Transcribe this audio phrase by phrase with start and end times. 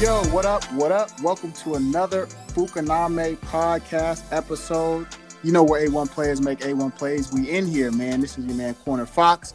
[0.00, 0.64] yo, yo, what up?
[0.72, 1.10] What up?
[1.20, 5.06] Welcome to another Phucaname podcast episode.
[5.42, 7.30] You know where A1 players make A1 plays.
[7.30, 8.22] We in here, man.
[8.22, 9.52] This is your man Cornered Fox.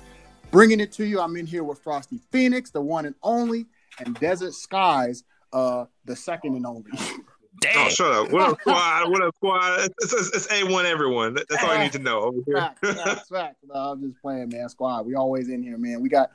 [0.51, 1.19] Bringing it to you.
[1.19, 3.65] I'm in here with Frosty Phenix, the one and only,
[3.99, 6.91] and Desert Skies, uh, the second and only.
[7.61, 7.87] Damn.
[7.87, 8.31] Oh, shut up.
[8.31, 9.09] What up, squad?
[9.09, 9.89] What up, squad?
[10.01, 11.33] It's, it's, it's, A1 everyone.
[11.49, 12.57] That's all you need to know over here.
[12.57, 13.55] Fact, fact, fact.
[13.73, 14.69] No, I'm just playing, man.
[14.69, 15.07] Squad.
[15.07, 16.01] We always in here, man.
[16.01, 16.31] We got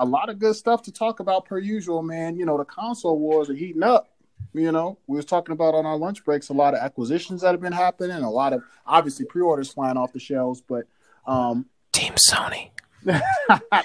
[0.00, 2.36] a lot of good stuff to talk about per usual, man.
[2.36, 4.08] You know, the console wars are heating up.
[4.54, 7.52] You know, we was talking about on our lunch breaks a lot of acquisitions that
[7.52, 10.86] have been happening, a lot of obviously pre-orders flying off the shelves, but
[11.26, 12.70] um Team Sony.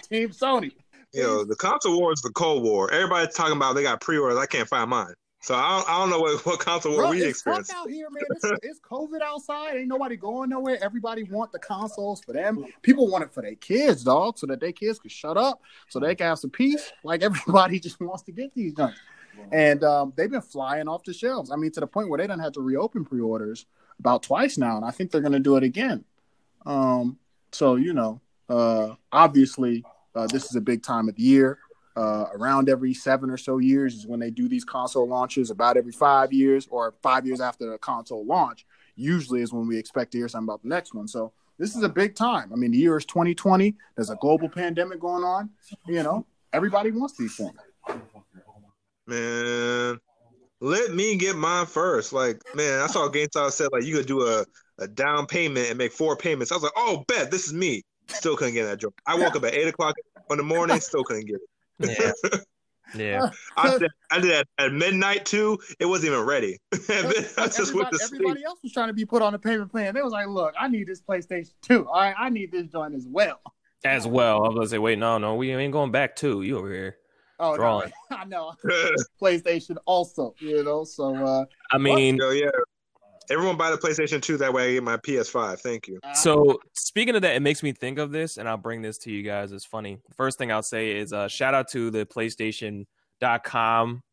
[0.10, 0.72] Team Sony.
[1.14, 2.92] Yo, the console war is the Cold War.
[2.92, 4.38] Everybody's talking about they got pre-orders.
[4.38, 5.14] I can't find mine.
[5.46, 7.72] So I don't, I don't know what, what console war Bro, we experience.
[7.72, 8.24] out here, man.
[8.32, 9.76] It's, it's COVID outside.
[9.76, 10.80] Ain't nobody going nowhere.
[10.84, 12.66] Everybody want the consoles for them.
[12.82, 16.00] People want it for their kids, dog, so that their kids can shut up, so
[16.00, 16.92] they can have some peace.
[17.04, 18.98] Like everybody just wants to get these joints,
[19.52, 21.52] and um, they've been flying off the shelves.
[21.52, 23.68] I mean, to the point where they don't have to reopen pre-orders
[24.00, 26.06] about twice now, and I think they're going to do it again.
[26.66, 27.20] Um,
[27.52, 29.84] so you know, uh, obviously,
[30.16, 31.60] uh, this is a big time of the year.
[31.96, 35.50] Uh, around every seven or so years is when they do these console launches.
[35.50, 38.66] About every five years or five years after the console launch,
[38.96, 41.08] usually is when we expect to hear something about the next one.
[41.08, 42.52] So this is a big time.
[42.52, 43.76] I mean, the year is 2020.
[43.96, 45.50] There's a global pandemic going on.
[45.88, 47.54] You know, everybody wants these things.
[49.08, 50.00] Man,
[50.62, 52.12] let me get mine first.
[52.12, 54.46] Like, man, I saw GameStop said like you could do a,
[54.80, 56.52] a down payment and make four payments.
[56.52, 57.84] I was like, oh, bet this is me.
[58.08, 59.00] Still couldn't get that joke.
[59.06, 59.96] I woke up at eight o'clock
[60.30, 61.50] in the morning, still couldn't get it.
[61.80, 62.12] Yeah.
[62.96, 63.30] Yeah.
[63.58, 65.58] I did, I did that at midnight too.
[65.80, 66.60] It wasn't even ready.
[66.72, 68.22] And then I Like, just went everybody, to sleep.
[68.22, 69.94] everybody else was trying to be put on a payment plan.
[69.96, 71.88] They was like, "Look, I need this PlayStation 2.
[71.88, 73.42] All right, I need this joint as well."
[73.84, 74.38] As well.
[74.46, 76.44] I was gonna say, wait, no, no, we ain't going back too.
[76.44, 76.98] You over here.
[77.40, 77.92] Oh, no, Drawing.
[78.12, 78.54] I know.
[79.22, 80.84] PlayStation also, you know.
[80.86, 82.50] So, uh, I mean, Yo, yeah.
[83.30, 85.60] Everyone buy the PlayStation 2 that way I get my PS5.
[85.60, 86.00] Thank you.
[86.14, 89.12] so speaking of that, it makes me think of this, and I'll bring this to
[89.12, 89.52] you guys.
[89.52, 89.98] It's funny.
[90.16, 94.04] First thing I'll say is uh, shout out to the PlayStation.com,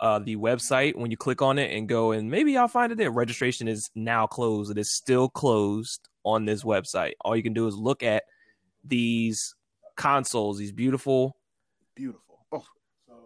[0.00, 0.96] uh, the website.
[0.96, 3.10] When you click on it and go, and maybe I'll find it there.
[3.10, 4.70] Registration is now closed.
[4.70, 7.12] It is still closed on this website.
[7.20, 8.24] All you can do is look at
[8.84, 9.54] these
[9.96, 11.36] consoles, these beautiful
[11.96, 12.38] beautiful.
[12.52, 12.64] Oh,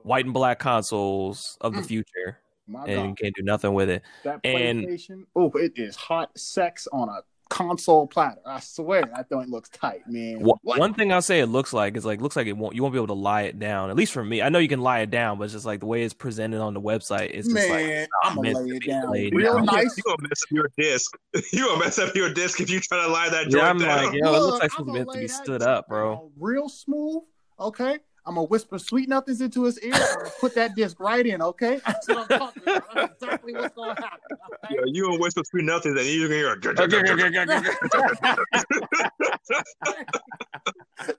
[0.03, 1.87] white and black consoles of the Mm.
[1.87, 2.39] future,
[2.73, 4.03] my and you can't do nothing with it.
[4.25, 5.25] that and- PlayStation.
[5.37, 8.41] Oh, it is hot sex on a console platter.
[8.47, 10.41] I swear that joint looks tight, man.
[10.41, 10.79] Wha- What?
[10.79, 12.95] One thing I'll say it looks like is like looks like it won't you won't
[12.95, 13.91] be able to lie it down.
[13.91, 15.81] At least for me, I know you can lie it down, but it's just like
[15.81, 17.31] the way it's presented on the website.
[17.35, 19.67] It's just like man, I'm gonna meant lay it down real down.
[19.67, 19.95] nice.
[19.99, 21.15] You gonna mess up your disc.
[21.53, 23.79] You gonna mess up your disc if you try to lie that joint yeah, I'm
[23.79, 24.05] down.
[24.07, 26.31] like, yo, it looks like I'm gonna meant to be stood up, bro.
[26.39, 27.23] Real smooth.
[27.61, 27.99] Okay.
[28.25, 29.93] I'm gonna whisper sweet nothings into his ear.
[29.95, 31.43] I'm gonna put that disc right in.
[31.43, 31.81] Okay.
[31.87, 32.85] That's what I'm talking about.
[32.95, 34.39] That's exactly what's gonna happen.
[34.65, 34.75] okay?
[34.77, 36.57] Yo, you gonna whisper sweet nothing, and you're gonna hear.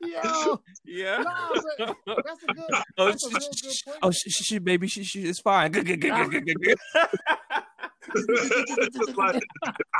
[0.02, 1.18] Yo, yeah.
[1.24, 1.50] nah,
[2.06, 2.64] but that's a good.
[2.98, 3.98] Oh, That's a sh- real sh- good sh- point.
[4.02, 5.72] oh, sh- sh- sh- baby, she, she, it's fine.
[5.74, 5.96] Like, I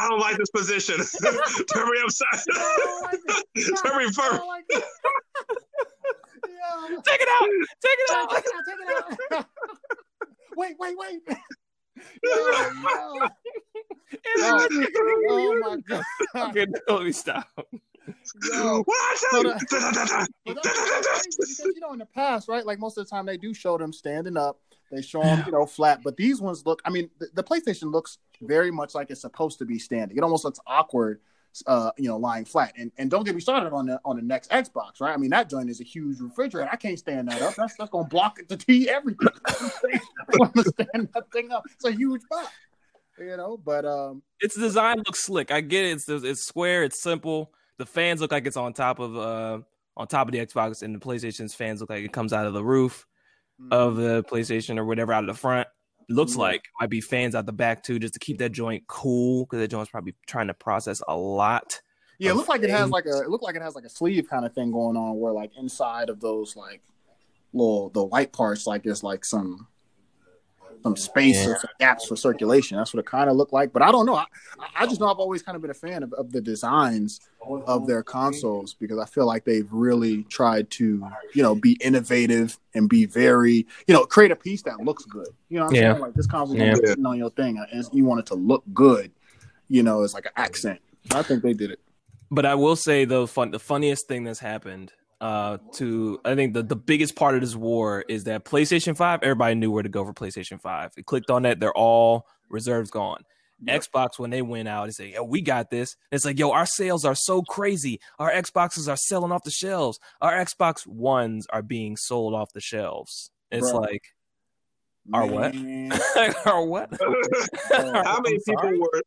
[0.08, 0.96] don't like this position.
[1.74, 2.40] Turn me upside.
[3.84, 4.42] Turn me I first.
[6.70, 6.96] Don't like it.
[6.96, 7.50] Yo, Take it out.
[7.82, 8.30] Take it out.
[8.68, 9.46] take it out.
[10.58, 11.22] wait, wait, wait.
[12.24, 13.28] Yo, yo.
[14.38, 14.88] Oh, yo,
[15.30, 16.04] oh my god.
[16.50, 17.48] Okay, no, let me stop.
[18.52, 18.84] Yo.
[19.16, 19.54] So tell you?
[20.46, 22.66] But that's because you know in the past, right?
[22.66, 24.60] Like most of the time they do show them standing up.
[24.92, 26.02] They show them, you know, flat.
[26.04, 26.82] But these ones look.
[26.86, 30.18] I mean, the, the PlayStation looks very much like it's supposed to be standing.
[30.18, 31.20] It almost looks awkward,
[31.68, 32.74] uh, you know, lying flat.
[32.78, 35.14] And and don't get me started on the on the next Xbox, right?
[35.14, 36.70] I mean, that joint is a huge refrigerator.
[36.72, 37.56] I can't stand that up.
[37.56, 39.28] That's that's gonna block the T everything.
[39.48, 41.64] I'm gonna stand that thing up.
[41.72, 42.52] It's a huge box,
[43.20, 43.58] you know.
[43.58, 45.52] But um, Its design looks slick.
[45.52, 45.92] I get it.
[45.92, 46.84] It's it's square.
[46.84, 47.54] It's simple.
[47.78, 49.60] The fans look like it's on top of uh
[49.96, 52.54] on top of the Xbox, and the PlayStation's fans look like it comes out of
[52.54, 53.06] the roof
[53.72, 55.68] of the PlayStation or whatever out of the front.
[56.10, 56.38] Looks Mhm.
[56.40, 59.60] like might be fans out the back too, just to keep that joint cool because
[59.60, 61.82] that joint's probably trying to process a lot.
[62.20, 63.90] Yeah, it looks like it has like a it looked like it has like a
[63.90, 66.82] sleeve kind of thing going on where like inside of those like
[67.54, 69.68] little the white parts like there's like some
[70.84, 72.78] some space or some gaps for circulation.
[72.78, 73.72] That's what it kind of looked like.
[73.72, 74.16] But I don't know.
[74.16, 74.26] I,
[74.76, 77.22] I just know I've always kind of been a fan of, of the designs
[77.66, 82.58] of their consoles because I feel like they've really tried to, you know, be innovative
[82.74, 85.28] and be very, you know, create a piece that looks good.
[85.50, 85.92] You know what I'm Yeah.
[85.94, 86.02] saying?
[86.02, 86.66] Like this console Yeah.
[86.82, 86.90] yeah.
[86.90, 89.12] sitting on your thing and you want it to look good,
[89.70, 90.80] you know, as like an accent.
[91.12, 91.80] I think they did it.
[92.30, 94.92] But I will say the fun, the funniest thing that's happened
[95.24, 99.22] uh, to I think the, the biggest part of this war is that PlayStation 5,
[99.24, 100.92] everybody knew where to go for PlayStation 5.
[100.98, 103.24] It clicked on that, they're all reserves gone.
[103.66, 103.84] Yep.
[103.84, 105.96] Xbox, when they went out and say, Yo, we got this.
[106.12, 108.02] It's like, yo, our sales are so crazy.
[108.20, 109.98] Our Xboxes are selling off the shelves.
[110.20, 113.32] Our Xbox Ones are being sold off the shelves.
[113.50, 113.80] It's Bro.
[113.80, 114.04] like
[115.14, 115.56] our what?
[116.46, 116.90] our what?
[117.72, 119.02] How many people were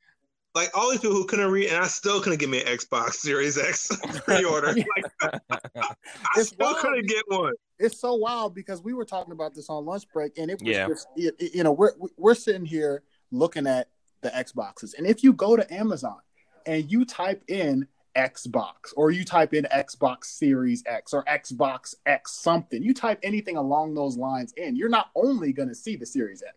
[0.56, 3.12] like all these people who couldn't read, and I still couldn't get me an Xbox
[3.12, 3.90] Series X
[4.24, 4.68] pre-order.
[4.74, 5.04] like,
[5.50, 5.94] I
[6.36, 6.78] it's still wild.
[6.78, 7.52] couldn't get one.
[7.78, 10.68] It's so wild because we were talking about this on lunch break, and it was
[10.68, 10.88] yeah.
[10.88, 13.90] just you know we're we're sitting here looking at
[14.22, 16.20] the Xboxes, and if you go to Amazon
[16.64, 17.86] and you type in
[18.16, 23.58] Xbox or you type in Xbox Series X or Xbox X something, you type anything
[23.58, 26.56] along those lines in, you're not only going to see the Series X,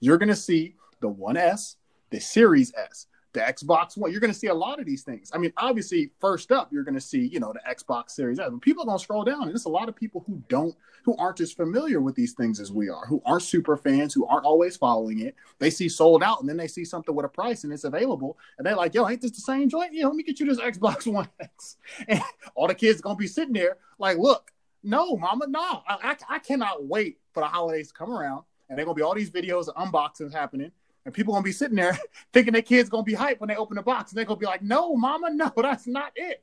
[0.00, 1.76] you're going to see the One S,
[2.10, 4.10] the Series S, the Xbox One.
[4.10, 5.30] You're going to see a lot of these things.
[5.34, 8.50] I mean, obviously, first up, you're going to see, you know, the Xbox Series S.
[8.60, 11.40] People going to scroll down, and there's a lot of people who don't, who aren't
[11.40, 14.76] as familiar with these things as we are, who aren't super fans, who aren't always
[14.76, 15.34] following it.
[15.58, 18.38] They see sold out, and then they see something with a price, and it's available,
[18.56, 19.92] and they're like, "Yo, ain't this the same joint?
[19.92, 21.76] Yeah, let me get you this Xbox One X."
[22.08, 22.22] And
[22.54, 24.52] all the kids are gonna be sitting there like, "Look,
[24.82, 28.78] no, Mama, no, I, I, I cannot wait for the holidays to come around." And
[28.78, 30.72] they're gonna be all these videos of unboxings happening
[31.04, 31.98] and people gonna be sitting there
[32.32, 34.46] thinking their kids gonna be hyped when they open the box, and they're gonna be
[34.46, 36.42] like, "No, mama, no, that's not it."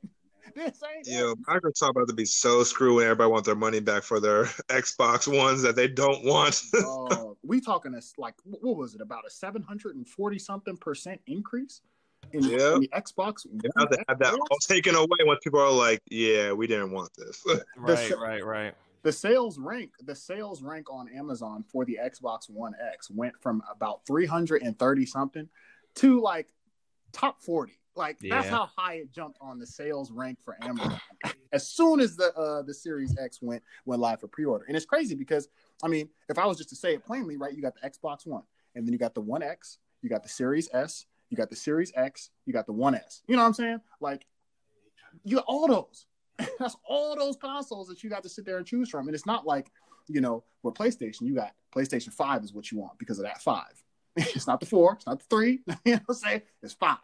[0.54, 4.02] This ain't yeah, Microsoft about to be so screwed when everybody wants their money back
[4.02, 6.62] for their Xbox ones that they don't want.
[6.74, 10.76] uh, we talking this like what was it about a seven hundred and forty something
[10.76, 11.82] percent increase
[12.32, 12.74] in, yeah.
[12.74, 13.46] in the Xbox?
[13.52, 17.10] Yeah, they have that all taken away when people are like, "Yeah, we didn't want
[17.16, 17.44] this."
[17.76, 18.74] right, right, right
[19.06, 23.62] the sales rank the sales rank on amazon for the xbox one x went from
[23.72, 25.48] about 330 something
[25.94, 26.48] to like
[27.12, 28.34] top 40 like yeah.
[28.34, 31.00] that's how high it jumped on the sales rank for amazon.
[31.52, 34.64] As soon as the uh the series x went went live for pre-order.
[34.66, 35.46] And it's crazy because
[35.84, 38.26] i mean if i was just to say it plainly right you got the xbox
[38.26, 38.42] one
[38.74, 41.56] and then you got the one x you got the series s you got the
[41.56, 43.22] series x you got the one s.
[43.28, 43.80] You know what i'm saying?
[44.00, 44.26] Like
[45.22, 46.06] you got all those
[46.58, 49.08] that's all those consoles that you got to sit there and choose from.
[49.08, 49.70] And it's not like,
[50.08, 53.42] you know, with PlayStation, you got PlayStation 5 is what you want because of that
[53.42, 53.82] five.
[54.16, 55.60] it's not the four, it's not the three.
[55.84, 56.42] you know what I'm saying?
[56.62, 56.98] It's five.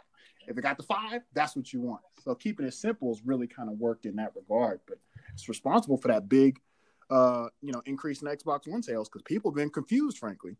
[0.46, 2.02] If it got the five, that's what you want.
[2.24, 4.80] So keeping it simple has really kind of worked in that regard.
[4.86, 4.98] But
[5.32, 6.58] it's responsible for that big
[7.12, 10.56] uh, you know, increase in Xbox One sales because people have been confused, frankly.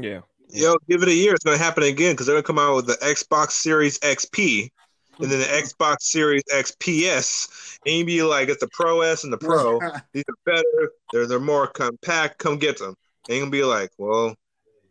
[0.00, 0.20] Yeah.
[0.50, 1.34] Yo, give it a year.
[1.34, 3.98] It's going to happen again because they're going to come out with the Xbox Series
[3.98, 4.70] XP,
[5.18, 9.32] and then the Xbox Series XPS, and you be like, it's the Pro S and
[9.32, 9.78] the Pro.
[10.12, 10.92] These are better.
[11.12, 12.38] They're they're more compact.
[12.38, 12.94] Come get them.
[13.28, 14.34] And you can be like, well,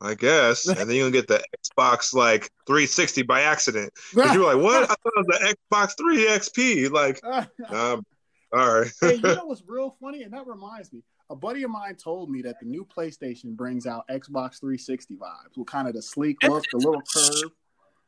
[0.01, 0.67] I guess.
[0.67, 3.91] And then you can get the Xbox like 360 by accident.
[4.13, 4.83] Because you're like, what?
[4.83, 6.91] I thought it was the Xbox 3 XP.
[6.91, 7.23] Like,
[7.71, 8.05] um,
[8.53, 8.91] all right.
[9.01, 10.23] hey, you know what's real funny?
[10.23, 11.03] And that reminds me.
[11.31, 15.57] A buddy of mine told me that the new PlayStation brings out Xbox 360 vibes
[15.57, 17.51] with kind of the sleek look, the little curve.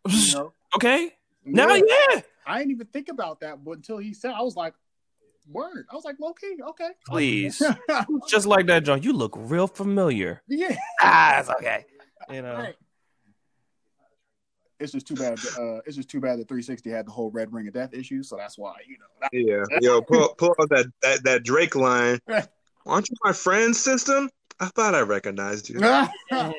[0.08, 0.54] You know?
[0.76, 1.14] Okay.
[1.48, 2.22] No, yeah.
[2.46, 4.74] I didn't even think about that, but until he said, I was like,
[5.50, 5.86] word.
[5.92, 6.90] I was like, low key, okay.
[7.06, 7.62] Please.
[8.28, 9.02] Just like that, John.
[9.02, 10.42] You look real familiar.
[10.48, 10.76] Yeah.
[11.02, 11.86] Ah, that's okay.
[12.30, 12.56] You know.
[12.56, 12.76] Right.
[14.80, 15.40] It's just too bad.
[15.58, 18.22] Uh, it's just too bad that 360 had the whole red ring of death issue,
[18.22, 19.06] so that's why you know.
[19.22, 22.20] That, yeah, yo, pull pull out that, that that Drake line.
[22.86, 24.30] Aren't you my friend, system?
[24.60, 25.80] I thought I recognized you.
[25.84, 26.56] all right, let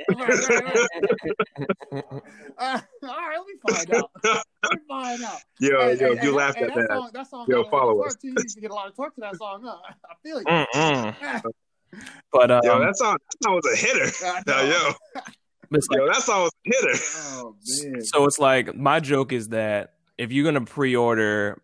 [3.03, 4.11] me find out.
[4.23, 5.39] Let me find out.
[5.61, 6.89] Yo, and, yo, and, you and, laughed at that.
[6.89, 8.17] That song, that song yo, follow us.
[8.23, 9.63] You used to get a lot of torque to that song.
[9.65, 9.77] Huh?
[10.09, 10.45] I feel you.
[12.33, 14.43] but um, yo, that song, that song was a hitter.
[14.47, 14.93] Now, yo.
[15.71, 17.05] Yo, that song was a hitter.
[17.41, 18.05] Oh, man.
[18.05, 21.61] So it's like my joke is that if you're gonna pre-order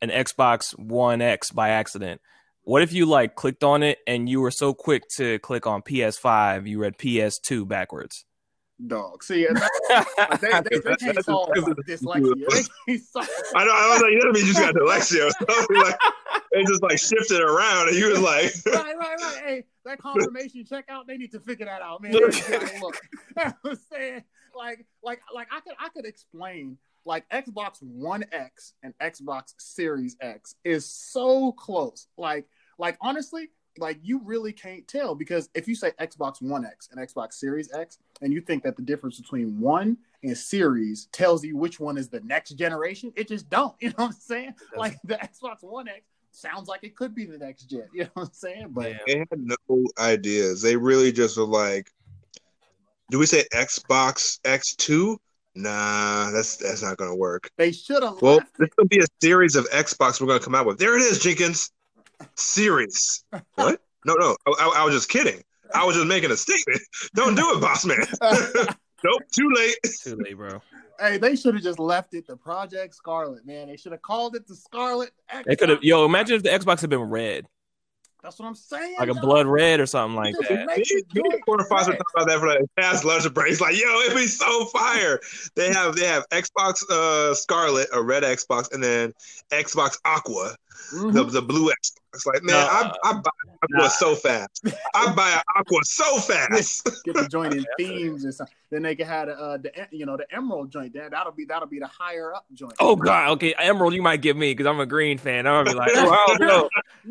[0.00, 2.20] an Xbox One X by accident,
[2.64, 5.82] what if you like clicked on it and you were so quick to click on
[5.82, 8.24] PS5, you read PS2 backwards?
[8.84, 9.22] Dog.
[9.22, 9.54] See, they,
[10.40, 12.68] they, they can't solve dyslexia.
[13.54, 13.72] I know.
[13.72, 15.30] I was like, you know, you just got dyslexia.
[15.40, 15.98] So like,
[16.52, 19.42] they just like shifted around, and you was like, right, right, right.
[19.44, 22.12] Hey, that confirmation checkout, they need to figure that out, man.
[22.12, 22.34] Look,
[23.36, 28.74] I was saying, like, like, like I could, I could explain like Xbox One X
[28.82, 32.06] and Xbox Series X is so close.
[32.16, 32.46] Like,
[32.78, 37.00] like honestly, like you really can't tell because if you say Xbox One X and
[37.00, 41.56] Xbox Series X, and you think that the difference between one and series tells you
[41.56, 43.74] which one is the next generation, it just don't.
[43.80, 44.54] You know what I'm saying?
[44.76, 47.88] Like the Xbox One X sounds like it could be the next gen.
[47.94, 48.68] You know what I'm saying?
[48.70, 50.62] But they had no ideas.
[50.62, 51.90] They really just were like,
[53.10, 55.18] do we say Xbox X2?
[55.54, 57.50] Nah, that's that's not gonna work.
[57.58, 58.22] They should have.
[58.22, 60.78] Well, this will be a series of Xbox we're gonna come out with.
[60.78, 61.70] There it is, Jenkins.
[62.36, 63.24] Series.
[63.54, 63.80] what?
[64.06, 64.36] No, no.
[64.46, 65.42] I, I, I was just kidding.
[65.74, 66.80] I was just making a statement.
[67.14, 67.98] Don't do it, boss man.
[69.04, 69.76] nope, too late.
[70.02, 70.60] Too late, bro.
[70.98, 73.68] Hey, they should have just left it the Project Scarlett, man.
[73.68, 75.10] They should have called it the Scarlet.
[75.30, 75.44] Xbox.
[75.44, 75.82] They could have.
[75.82, 77.46] Yo, imagine if the Xbox had been red,
[78.22, 78.96] That's what I'm saying.
[79.00, 79.22] like a dog.
[79.22, 80.66] blood red or something like that.
[80.66, 81.02] make Me
[81.32, 83.60] and Quarterfinals were talking about that for the past lunch breaks.
[83.60, 85.18] Like, yo, it'd be so fire.
[85.56, 89.12] They have they have Xbox uh Scarlet, a red Xbox, and then
[89.50, 90.54] Xbox Aqua,
[90.94, 91.12] Mhm.
[91.14, 91.98] the, the blue Xbox.
[92.14, 92.92] It's like, man, Nah.
[93.02, 93.30] I, I buy
[93.62, 93.88] Aqua Nah.
[93.88, 94.66] so fast.
[94.94, 96.84] I buy Aqua so fast.
[97.04, 98.54] Get the joint in themes and something.
[98.70, 100.92] Then they can have the, uh, the you know the Emerald joint.
[100.94, 102.74] That that'll be that'll be the higher up joint.
[102.80, 105.46] Oh God, okay, Emerald, you might give me because I'm a green fan.
[105.46, 106.68] I'm gonna be like, oh, I don't know.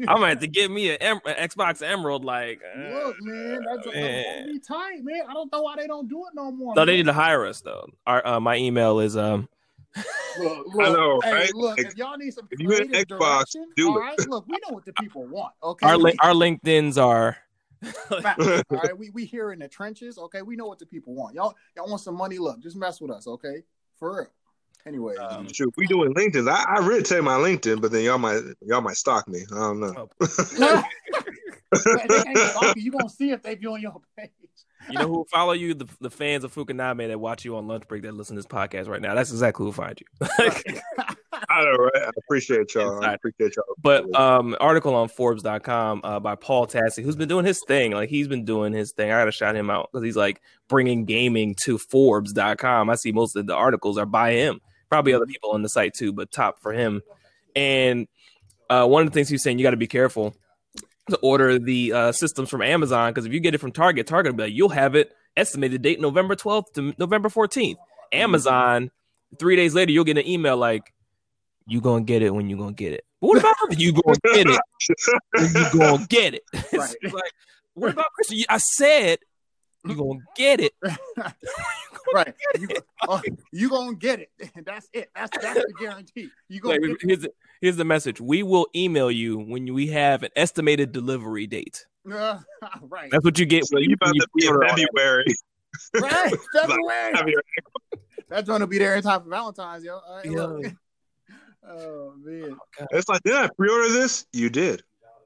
[0.07, 2.23] I'm gonna have to give me an, em- an Xbox Emerald.
[2.25, 4.23] Like, uh, Look, man, that's man.
[4.45, 5.21] that be tight, man.
[5.29, 6.75] I don't know why they don't do it no more.
[6.75, 7.87] No, they need to hire us though.
[8.05, 9.47] Our uh, my email is um
[10.37, 11.53] Look, I know, hey, right?
[11.53, 13.99] look, Like, if y'all need some if you in creative Xbox, direction, do all it.
[13.99, 15.53] right, look, we know what the people want.
[15.63, 17.37] Okay, our We- link our LinkedIn's are
[18.21, 18.39] Fact.
[18.39, 20.17] all right, we we here in the trenches.
[20.17, 21.35] Okay, we know what the people want.
[21.35, 22.37] Y'all y'all want some money?
[22.37, 23.27] Look, just mess with us.
[23.27, 23.63] Okay,
[23.97, 24.27] for real.
[24.85, 26.49] Anyway, Um, Shoot, we doing LinkedIn.
[26.49, 29.41] I, I really take my LinkedIn, but then y'all might y'all might stalk me.
[29.51, 30.09] I don't know.
[30.21, 30.27] they
[32.75, 32.83] you.
[32.83, 34.29] You gonna see if they be on your page.
[34.89, 37.87] You know who follow you the the fans of Phucaname that watch you on lunch
[37.87, 39.13] break that listen to this podcast right now.
[39.13, 40.27] That's exactly who find you.
[41.49, 42.03] I know, right?
[42.03, 43.03] I appreciate y'all.
[43.03, 43.65] I appreciate y'all.
[43.81, 47.91] But um, article on Forbes.com uh, by Paul Tassi, who's been doing his thing.
[47.91, 49.11] Like he's been doing his thing.
[49.11, 52.89] I gotta shout him out because he's like bringing gaming to Forbes.com.
[52.89, 54.61] I see most of the articles are by him.
[54.89, 57.01] Probably other people on the site too, but top for him.
[57.55, 58.07] And
[58.69, 60.35] uh, one of the things he's saying, you got to be careful
[61.11, 64.33] to order the uh, systems from Amazon because if you get it from Target, Target
[64.33, 67.77] will be like, you'll have it estimated date November 12th to November 14th.
[68.11, 68.91] Amazon,
[69.39, 70.93] three days later, you'll get an email like,
[71.67, 73.05] you gonna get it when you gonna get it.
[73.21, 74.59] But what about you gonna get it
[75.31, 76.43] when you gonna get it?
[76.73, 76.95] Right.
[77.03, 77.31] like,
[77.73, 78.43] what about Christian?
[78.49, 79.19] I said
[79.85, 80.73] you gonna get it.
[82.13, 82.67] right, you,
[83.07, 83.21] oh,
[83.51, 84.29] you gonna get it.
[84.65, 85.09] That's it.
[85.15, 86.29] That's that's the guarantee.
[86.49, 89.87] You gonna Like, get here's, the, here's the message: We will email you when we
[89.87, 91.85] have an estimated delivery date.
[92.11, 92.39] Uh,
[92.81, 93.65] right, That's what you get.
[93.65, 94.59] So when you about when to be in
[94.93, 95.25] February.
[96.01, 96.33] right.
[96.53, 97.13] February.
[97.15, 97.27] Have
[98.29, 99.97] That's gonna be there in time for Valentine's, yo.
[99.97, 100.25] All right,
[100.63, 100.71] Yeah.
[101.63, 102.57] Oh man,
[102.91, 104.25] It's like, did I pre-order this?
[104.33, 104.81] You did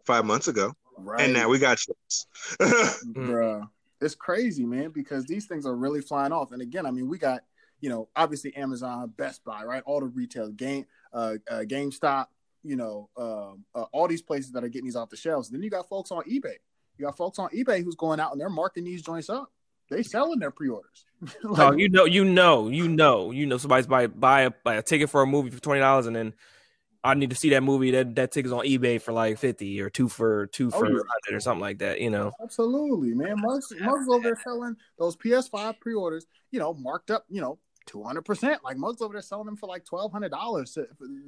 [0.06, 1.22] five months ago, right.
[1.22, 2.28] and now we got chips.
[2.60, 3.68] bruh.
[4.02, 6.52] It's crazy, man, because these things are really flying off.
[6.52, 7.42] And again, I mean, we got,
[7.80, 9.84] you know, obviously Amazon, Best Buy, right?
[9.86, 12.28] All the retail game, uh, uh GameStop,
[12.64, 15.50] you know, um, uh, all these places that are getting these off the shelves.
[15.50, 16.56] Then you got folks on eBay.
[16.98, 19.52] You got folks on eBay who's going out and they're marking these joints up.
[19.90, 21.06] They selling their pre-orders.
[21.44, 23.58] Like, Oh, you know, you know, you know, you know.
[23.58, 26.34] Somebody's buy buy a, buy a ticket for a movie for twenty dollars, and then
[27.06, 27.92] I need to see that movie.
[27.92, 31.00] That that ticket's on eBay for like fifty or two for two for yeah.
[31.08, 32.02] hundred or something like that.
[32.02, 33.36] You know, Absolutely, man.
[33.38, 38.02] Mugs, Mugs over there selling those PS5 pre-orders, you know, marked up, you know, two
[38.02, 38.64] hundred percent.
[38.64, 40.78] Like Mugs over there selling them for like twelve hundred dollars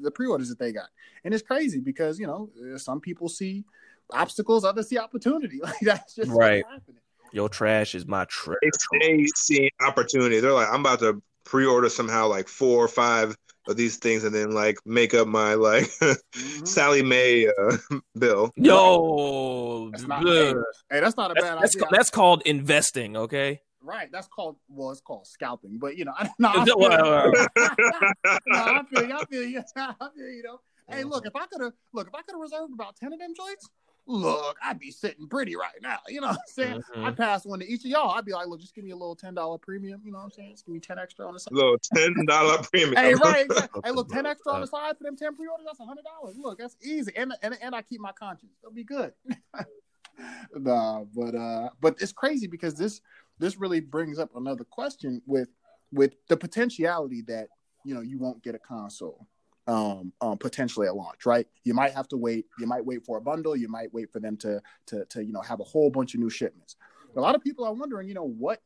[0.01, 0.89] the pre-orders that they got,
[1.23, 3.63] and it's crazy because you know uh, some people see
[4.11, 5.59] obstacles, others see opportunity.
[5.63, 6.63] Like that's just Right.
[6.65, 7.01] happening.
[7.33, 8.57] your trash is my trash.
[8.63, 8.69] they
[8.99, 10.39] stay seeing opportunity.
[10.39, 13.35] They're like, I'm about to pre-order somehow like four or five
[13.67, 16.67] of these things, and then like make up my like Mhm.
[16.67, 17.77] Sallie Mae uh,
[18.17, 18.51] bill.
[18.55, 20.57] Yo, That's not ugh.
[20.89, 21.87] Hey, that's not a that's, bad that's, idea.
[21.87, 23.17] ca- that's called investing.
[23.17, 24.09] Okay, right.
[24.11, 25.77] That's called well, it's called scalping.
[25.79, 29.15] But you know, I, no, I feel, well, no, I feel you.
[29.15, 29.59] I feel you.
[29.75, 30.43] I feel you.
[30.43, 30.59] Know.
[30.89, 33.19] Hey, look, if I could have look, if I could have reserved about ten of
[33.19, 33.69] them joints,
[34.07, 35.99] look, I'd be sitting pretty right now.
[36.07, 36.83] You know what I'm saying?
[36.95, 37.05] Mhm.
[37.05, 38.11] I'd pass one to each of y'all.
[38.11, 40.01] I'd be like, look, just give me a little ten dollar premium.
[40.03, 40.51] You know what I'm saying?
[40.51, 41.53] Just give me ten extra on the side.
[41.53, 42.95] Little ten dollar premium.
[42.95, 43.45] Hey, right.
[43.49, 43.81] exactly.
[43.83, 45.65] Hey, look, ten extra on the side for them ten pre-orders.
[45.65, 46.37] That's hundred dollars.
[46.37, 48.53] Look, that's easy, and and and I keep my conscience.
[48.63, 49.13] It'll be good.
[50.55, 53.01] nah, but uh, but it's crazy because this
[53.39, 55.49] this really brings up another question with
[55.91, 57.49] with the potentiality that
[57.83, 59.27] you know you won't get a console
[59.67, 61.47] um, um potentially at launch right?
[61.63, 64.19] You might have to wait you might wait for a bundle you might wait for
[64.19, 66.75] them to to to you know have a whole bunch of new shipments.
[67.15, 68.61] A lot of people are wondering you know what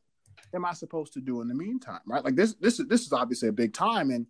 [0.54, 2.24] am i supposed to do in the meantime right?
[2.24, 4.26] Like this this is this is obviously a big time and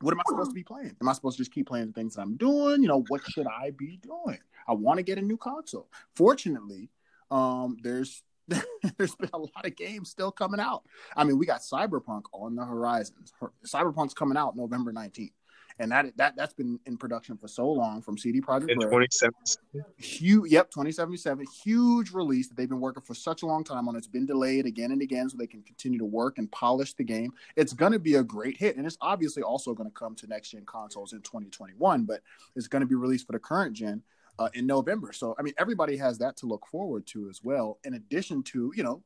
[0.00, 0.96] what am i supposed to be playing?
[1.00, 2.82] Am i supposed to just keep playing the things that i'm doing?
[2.82, 4.38] You know what should i be doing?
[4.68, 5.88] I want to get a new console.
[6.14, 6.90] Fortunately
[7.30, 8.22] um there's
[8.96, 10.82] there's been a lot of games still coming out.
[11.16, 13.32] I mean, we got Cyberpunk on the horizons.
[13.66, 15.32] Cyberpunk's coming out November 19th.
[15.78, 18.90] And that that that's been in production for so long from CD Projekt in Red.
[18.90, 19.84] 2017.
[19.96, 21.46] Huge, yep, 2077.
[21.62, 23.96] Huge release that they've been working for such a long time on.
[23.96, 27.04] It's been delayed again and again so they can continue to work and polish the
[27.04, 27.32] game.
[27.56, 28.76] It's going to be a great hit.
[28.76, 32.22] And it's obviously also going to come to next gen consoles in 2021, but
[32.56, 34.02] it's going to be released for the current gen.
[34.38, 35.12] uh, in November.
[35.12, 37.78] So I mean, everybody has that to look forward to as well.
[37.84, 39.02] In addition to you know,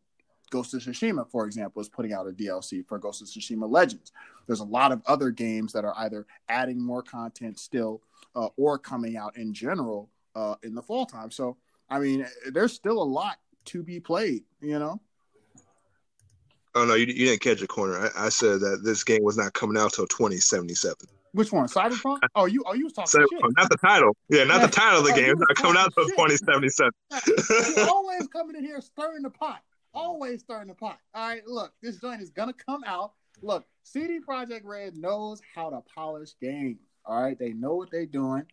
[0.51, 4.13] Ghost of Tsushima, for example, is putting out a DLC for Ghost of Tsushima Legends.
[4.47, 8.03] There's a lot of other games that are either adding more content still
[8.35, 11.31] uh, or coming out in general uh, in the fall time.
[11.31, 11.57] So
[11.91, 14.45] I mean, there's still a lot to be played.
[14.61, 15.01] You know.
[16.75, 18.11] Oh no, you, you didn't catch a corner.
[18.17, 20.97] I, I said that this game was not coming out till 2077.
[21.33, 21.67] Which one?
[21.67, 22.21] Cyberpunk?
[22.35, 23.29] Oh, you oh you was talking shit.
[23.59, 24.17] not the title.
[24.31, 25.31] Yeah, not the title of the Oh, game.
[25.31, 26.91] It's not coming out till 2077.
[27.77, 29.63] you always coming in here stirring the pot.
[29.95, 30.99] Always stirring the pot.
[31.15, 33.13] All right, look, this joint is gonna come out.
[33.43, 36.79] Look, CD Projekt Red knows how to polish games.
[37.05, 38.45] All right, they know what they're doing.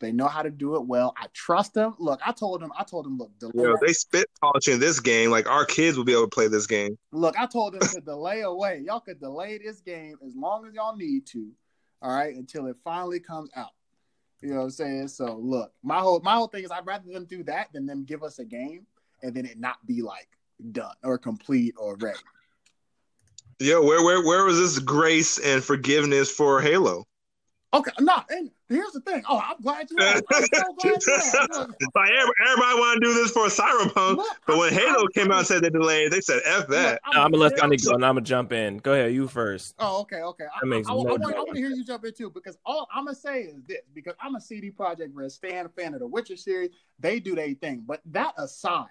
[0.00, 1.14] They know how to do it well.
[1.16, 1.94] I trust them.
[1.98, 2.70] Look, I told them.
[2.78, 3.16] I told them.
[3.16, 3.74] Look, delay.
[3.80, 5.30] They spit polishing this game.
[5.30, 6.98] Like our kids will be able to play this game.
[7.12, 8.82] Look, I told them to delay away.
[8.84, 11.50] Y'all could delay this game as long as y'all need to.
[12.02, 13.70] All right, until it finally comes out.
[14.42, 15.08] You know what I'm saying?
[15.08, 18.04] So look, my whole my whole thing is I'd rather them do that than them
[18.04, 18.86] give us a game
[19.22, 20.28] and then it not be like
[20.72, 22.18] done or complete or ready.
[23.60, 27.04] Yo, where where where was this grace and forgiveness for Halo?
[27.72, 29.22] Okay, no, and here's the thing.
[29.28, 30.22] Oh, I'm glad you asked.
[30.32, 31.34] I'm so glad you asked.
[31.94, 35.08] Like every- everybody want to do this for Cyberpunk, look, but when I'm- Halo I'm-
[35.12, 37.50] came out and said they delayed, they said "f that." look, I'm, I'm gonna let
[37.50, 38.78] very- Johnny go, and I'm gonna jump in.
[38.78, 39.74] Go ahead, you first.
[39.80, 40.44] Oh, okay, okay.
[40.44, 41.36] I, That makes I, I, no I, want, I doubt.
[41.46, 44.14] want to hear you jump in too because all I'm gonna say is this because
[44.20, 46.70] I'm a CD Projekt Red fan, fan of the Witcher series.
[47.00, 48.86] They do their thing, but that aside,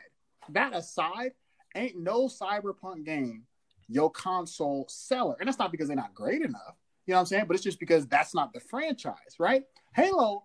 [0.49, 1.31] that aside,
[1.75, 3.43] ain't no Cyberpunk game
[3.87, 6.75] your console seller, and that's not because they're not great enough.
[7.05, 7.45] You know what I'm saying?
[7.47, 9.63] But it's just because that's not the franchise, right?
[9.95, 10.43] Halo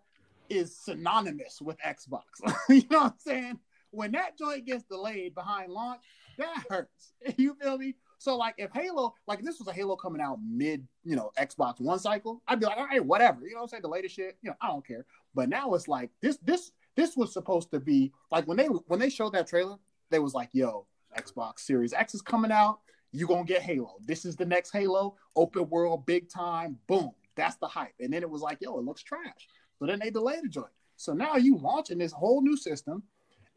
[0.48, 2.22] is synonymous with Xbox.
[2.68, 3.58] you know what I'm saying?
[3.90, 6.02] When that joint gets delayed behind launch,
[6.38, 7.12] that hurts.
[7.36, 7.94] You feel me?
[8.18, 11.30] So like if Halo, like if this was a Halo coming out mid, you know,
[11.38, 13.46] Xbox One cycle, I'd be like, all right, whatever.
[13.46, 13.82] You know what I'm saying?
[13.82, 15.06] The latest shit, you know, I don't care.
[15.34, 18.98] But now it's like this, this, this was supposed to be like when they when
[18.98, 19.76] they showed that trailer,
[20.10, 22.80] they was like, yo, Xbox Series X is coming out.
[23.12, 23.96] You gonna get Halo.
[24.04, 27.10] This is the next Halo, open world, big time, boom.
[27.36, 27.94] That's the hype.
[28.00, 29.48] And then it was like, yo, it looks trash.
[29.78, 30.72] So then they delayed the joint.
[30.96, 33.02] So now you launching this whole new system,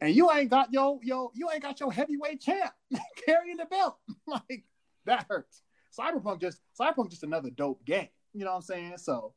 [0.00, 2.72] and you ain't got yo yo you ain't got your heavyweight champ
[3.26, 3.98] carrying the belt.
[4.26, 4.64] like
[5.04, 5.62] that hurts.
[5.98, 8.08] Cyberpunk just Cyberpunk just another dope game.
[8.32, 8.98] You know what I'm saying?
[8.98, 9.34] So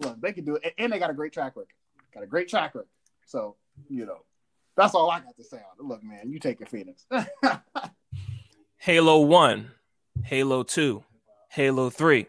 [0.00, 1.72] look, they can do it, and- and they got a great track record.
[2.14, 2.88] Got a great track record.
[3.26, 3.56] So
[3.88, 4.18] you know,
[4.76, 5.84] that's all I got to say on it.
[5.84, 7.06] Look, man, you take your Phoenix.
[8.88, 9.70] Halo 1,
[10.24, 11.04] Halo 2,
[11.50, 12.26] Halo 3,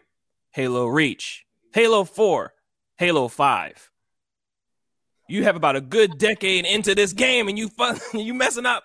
[0.50, 2.52] Halo Reach, Halo 4,
[2.98, 3.90] Halo 5.
[5.26, 8.84] You have about a good decade into this game and you fun, you messing up.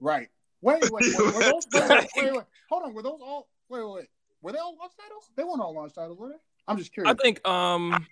[0.00, 0.26] right.
[0.62, 2.44] Wait, wait, wait, were those, wait, wait, wait, wait.
[2.70, 2.92] Hold on.
[2.92, 3.48] Were those all?
[3.68, 4.06] Wait, wait, wait.
[4.42, 5.30] Were they all launch titles?
[5.36, 6.34] They weren't all launch titles, were they?
[6.66, 7.14] I'm just curious.
[7.16, 8.04] I think um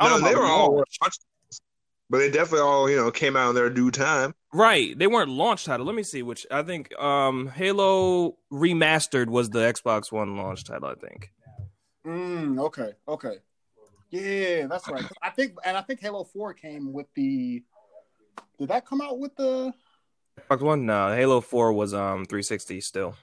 [0.00, 1.18] I No, don't know they were all, launch.
[2.10, 4.34] But they definitely all you know came out in their due time.
[4.52, 4.98] Right.
[4.98, 5.86] They weren't launch title.
[5.86, 10.88] Let me see which I think um Halo Remastered was the Xbox One launch title,
[10.88, 11.30] I think.
[12.04, 13.36] Mm, okay, okay.
[14.10, 15.04] Yeah, that's right.
[15.22, 17.62] I think, and I think Halo Four came with the.
[18.58, 19.72] Did that come out with the?
[20.48, 20.86] Xbox One?
[20.86, 23.14] No, Halo 4 was um 360 still.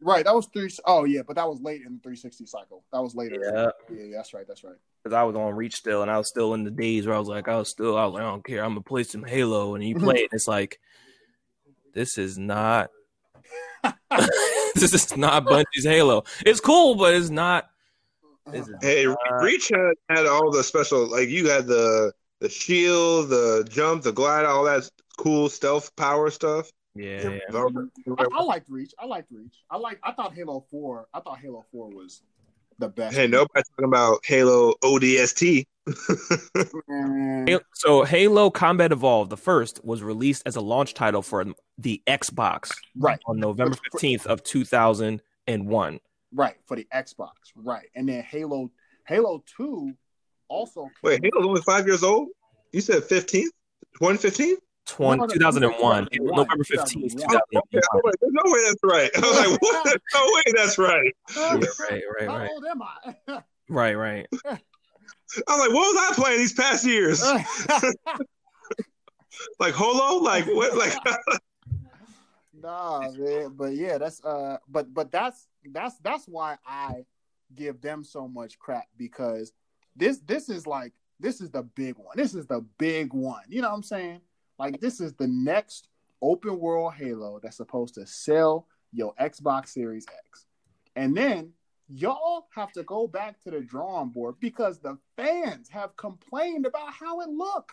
[0.00, 2.84] Right, that was three oh yeah, but that was late in the 360 cycle.
[2.92, 3.36] That was later.
[3.42, 3.96] Yeah.
[3.96, 4.46] yeah, that's right.
[4.46, 4.76] That's right.
[5.02, 7.18] Because I was on Reach still, and I was still in the days where I
[7.18, 9.24] was like, I was still, I was like, I don't care, I'm gonna play some
[9.24, 10.78] Halo, and you play it, and it's like,
[11.94, 12.90] this is not,
[14.74, 16.24] this is not Bungie's Halo.
[16.46, 17.68] It's cool, but it's not.
[18.52, 22.48] This is Hey, not- Reach had, had all the special like you had the the
[22.48, 26.70] shield, the jump, the glide, all that cool stealth power stuff.
[26.98, 28.14] Yeah, yeah.
[28.18, 28.92] I, I liked Reach.
[28.98, 29.54] I liked Reach.
[29.70, 29.98] I like.
[30.02, 31.08] I thought Halo Four.
[31.14, 32.22] I thought Halo Four was
[32.78, 33.16] the best.
[33.16, 35.64] Hey, nobody talking about Halo ODST.
[37.74, 41.44] So Halo Combat Evolved, the first, was released as a launch title for
[41.78, 46.00] the Xbox right, on November fifteenth of two thousand and one.
[46.32, 47.30] right for the Xbox.
[47.56, 48.70] Right, and then Halo
[49.06, 49.92] Halo Two
[50.48, 50.82] also.
[50.82, 52.28] came- Wait, Halo's only five years old.
[52.72, 53.52] You said fifteenth,
[53.96, 54.56] twenty fifteen.
[54.88, 57.18] 20, No, no, 2001, 2001, November 15th, 2001.
[57.20, 57.62] 2001.
[57.62, 59.10] Okay, like, there's no way that's right.
[59.16, 59.84] I was like, what?
[59.84, 61.14] There's no way that's right.
[61.36, 63.42] Yeah, right, right, How old am I?
[63.68, 64.26] right, right.
[64.44, 67.22] I was like, what was I playing these past years?
[69.58, 70.22] Like Holo?
[70.22, 70.76] Like what?
[70.76, 70.94] Like
[72.54, 73.52] nah, man.
[73.54, 77.04] But yeah, that's uh, but but that's that's that's why I
[77.54, 79.52] give them so much crap because
[79.96, 82.16] this this is like this is the big one.
[82.16, 83.42] This is the big one.
[83.48, 84.20] You know what I'm saying?
[84.58, 85.88] Like this is the next
[86.20, 90.46] open world Halo that's supposed to sell your Xbox Series X,
[90.96, 91.52] and then
[91.88, 96.92] y'all have to go back to the drawing board because the fans have complained about
[96.92, 97.72] how it look.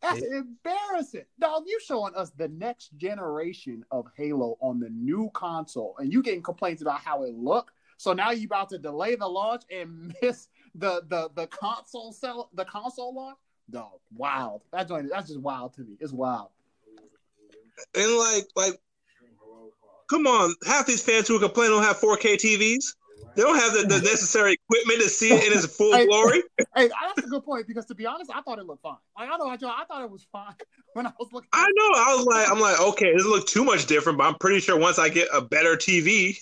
[0.00, 1.26] That's embarrassing.
[1.38, 6.22] Dog, you showing us the next generation of Halo on the new console, and you
[6.22, 7.72] getting complaints about how it look.
[7.98, 12.50] So now you about to delay the launch and miss the the the console sell
[12.54, 13.38] the console launch.
[13.72, 14.60] Dog, wild.
[14.70, 15.96] That joint, that's just wild to me.
[15.98, 16.48] It's wild.
[17.94, 18.78] And like, like,
[20.10, 22.94] come on, half these fans who complain don't have 4K TVs.
[23.34, 26.42] They don't have the, the necessary equipment to see it in its full Hey, glory.
[26.74, 28.96] Hey, that's a good point because to be honest, I thought it looked fine.
[29.18, 30.54] Like I know I, I thought it was fine
[30.94, 31.48] when I was looking.
[31.52, 32.00] I know.
[32.00, 34.60] I was like, I'm like, okay, this doesn't look too much different, but I'm pretty
[34.60, 36.38] sure once I get a better TV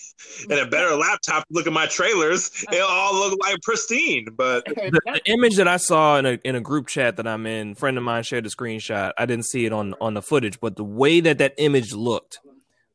[0.49, 4.27] and a better laptop, to look at my trailers, it'll all look like pristine.
[4.35, 7.45] But the, the image that I saw in a in a group chat that I'm
[7.45, 9.11] in, friend of mine shared a screenshot.
[9.17, 12.39] I didn't see it on on the footage, but the way that that image looked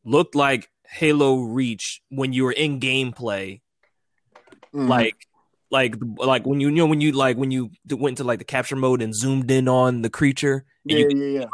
[0.05, 3.61] looked like Halo Reach when you were in gameplay,
[4.77, 4.89] Mhm.
[4.89, 5.17] like
[5.71, 8.45] like like when you, you know when you like when you went into like the
[8.45, 11.47] capture mode and zoomed in on the creature and yeah, you yeah, yeah.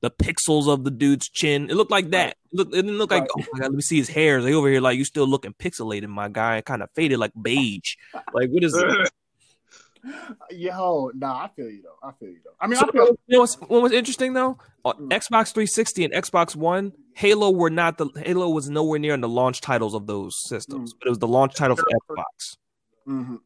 [0.00, 1.68] the pixels of the dude's chin.
[1.70, 2.30] It looked like that.
[2.30, 4.42] It, looked, it didn't look like, oh my god, let me see his hair.
[4.42, 6.60] They over here like you still looking pixelated, my guy.
[6.62, 7.94] Kind of faded like beige.
[8.34, 9.10] Like what is it?
[10.50, 12.08] Yo, nah, I feel you though.
[12.08, 12.50] I feel you though.
[12.60, 14.58] I mean, So, I feel you know what's, what was interesting though?
[14.84, 15.08] On Mm.
[15.10, 19.28] Xbox 360 and Xbox One, Halo were not the Halo was nowhere near in the
[19.28, 20.96] launch titles of those systems, Mm.
[20.98, 22.56] but it was the launch title for Xbox.
[23.04, 23.36] Hmm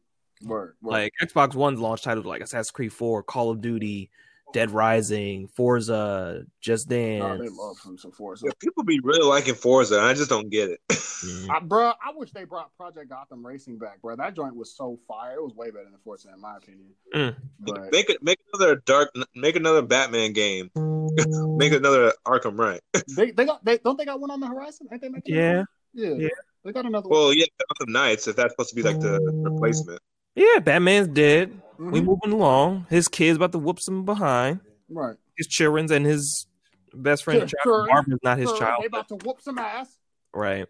[0.43, 0.91] word, word.
[0.91, 4.09] Like Xbox One's launch titles like Assassin's Creed 4, Call of Duty,
[4.53, 7.41] Dead Rising, Forza, Just Nah, Dance.
[7.41, 8.45] they love some some Forza.
[8.47, 10.79] yeah, people be really liking Forza, and I just don't get it.
[10.89, 11.49] Mhm.
[11.49, 14.15] I, bro, I wish they brought Project Gotham Racing back, bro.
[14.15, 15.35] That joint was so fire.
[15.35, 16.89] It was way better than Forza, in my opinion.
[17.13, 17.35] Mm.
[17.59, 20.69] But Make it, make another dark, make another Batman game,
[21.57, 22.81] make another Arkham Right.
[23.15, 24.87] they they got they don't they got one on the horizon?
[24.91, 25.35] Ain't they making?
[25.35, 25.63] Yeah.
[25.93, 26.27] yeah, Yeah.
[26.65, 27.17] They got another one.
[27.19, 30.01] Well, yeah, Gotham Knights, if that's supposed to be like the replacement.
[30.35, 31.61] Yeah, Batman's dead.
[31.77, 32.05] We Mhm.
[32.05, 32.87] moving along.
[32.89, 34.59] His kid's about to whoop some behind.
[34.89, 35.15] Right.
[35.37, 36.47] His children's and his
[36.93, 37.63] best friend Sure, child.
[37.63, 37.87] sure.
[37.87, 38.81] Barbara's not his Turin, child.
[38.81, 39.99] They about to whoop some ass.
[40.33, 40.65] Right.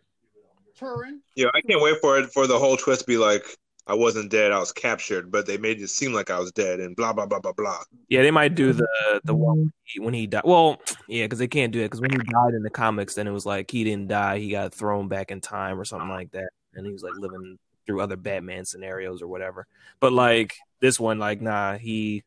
[0.77, 1.21] Turin.
[1.35, 3.43] Yeah, I can't wait for it for the whole twist to be like
[3.87, 6.79] I wasn't dead, I was captured, but they made it seem like I was dead,
[6.79, 7.83] and blah blah blah blah blah.
[8.09, 10.41] Yeah, they might do the the one when he, died.
[10.43, 11.85] Well, yeah, because they can't do it.
[11.85, 14.49] Because when he died in the comics, then it was like he didn't die; he
[14.49, 18.01] got thrown back in time or something like that, and he was like living through
[18.01, 19.67] other Batman scenarios or whatever.
[19.99, 22.23] But like this one, like nah, he,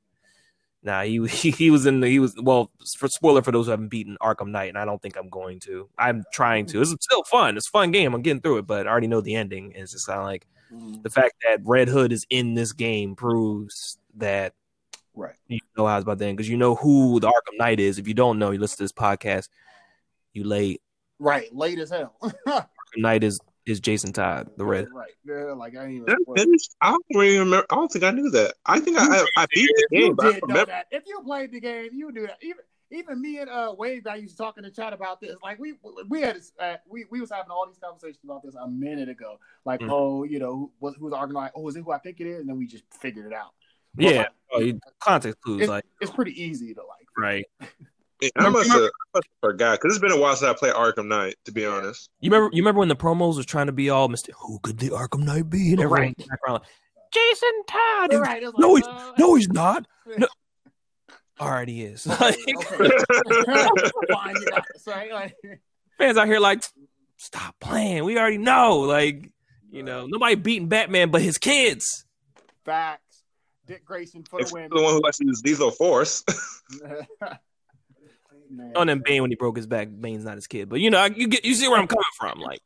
[0.84, 3.72] nah, he he, he was in the he was well for spoiler for those who
[3.72, 5.88] haven't beaten Arkham Knight, and I don't think I'm going to.
[5.98, 6.80] I'm trying to.
[6.80, 7.56] It's still fun.
[7.56, 8.14] It's a fun game.
[8.14, 9.72] I'm getting through it, but I already know the ending.
[9.74, 11.02] And it's just kind of like Mm-hmm.
[11.02, 14.54] the fact that Red Hood is in this game proves that
[15.14, 15.34] Right.
[15.48, 17.98] you know how it's about then because you know who the Arkham Knight is.
[17.98, 19.48] If you don't know, you listen to this podcast.
[20.32, 20.80] You late.
[21.18, 21.52] Right.
[21.52, 22.14] Late as hell.
[22.22, 22.66] Arkham
[22.98, 24.86] Knight is is Jason Todd, the red.
[24.94, 25.10] Right.
[25.26, 26.06] Yeah, like I ain't even.
[26.36, 26.48] Did
[26.80, 27.66] I don't really remember.
[27.70, 28.54] I don't think I knew that.
[28.64, 30.70] I think I I, I beat the you game, but I did don't know remember.
[30.72, 30.86] that.
[30.90, 32.38] If you played the game, you do that.
[32.40, 32.58] Even
[32.90, 35.36] even me and uh Wade, I used to talk in the chat about this.
[35.42, 35.74] Like we
[36.08, 39.38] we had uh, we we was having all these conversations about this a minute ago.
[39.64, 39.90] Like Mm.
[39.90, 41.52] oh you know who, was who's Arkham Knight?
[41.54, 42.40] Oh is it who I think it is?
[42.40, 43.52] And then we just figured it out.
[43.96, 47.06] Yeah, oh, context clues It's, like it's pretty easy to like.
[47.16, 47.46] right.
[48.20, 51.06] Yeah, I must have, I forgot because it's been a while since I played Arkham
[51.06, 51.36] Knight.
[51.44, 52.50] To be honest, You remember?
[52.52, 54.32] You remember when the promos was trying to be all Mister?
[54.40, 55.70] Who could the Arkham Knight be?
[55.72, 56.28] And everyone Right.
[56.28, 58.14] background, like, Jason Todd.
[58.14, 58.42] Right.
[58.42, 59.86] It was No, he's uh, no, he's not.
[60.16, 60.26] No.
[61.40, 62.06] All right, he is.
[62.06, 62.20] Like,
[62.56, 62.76] okay.
[64.12, 65.12] Fine, you got this, right?
[65.12, 65.36] Like,
[65.98, 66.64] fans out here like,
[67.16, 68.04] stop playing.
[68.04, 68.80] We already know.
[68.80, 69.30] Like,
[69.70, 72.04] you know, nobody beating Batman but his kids.
[72.64, 73.02] facts.
[73.66, 74.70] Dick Grayson for it's the win.
[74.74, 76.24] the one who likes to use lethal force.
[78.50, 78.72] Man.
[78.74, 80.70] Oh, and then Bane when he broke his back, Bane's not his kid.
[80.70, 82.40] But you know, you get you see where I'm coming from.
[82.40, 82.60] Like,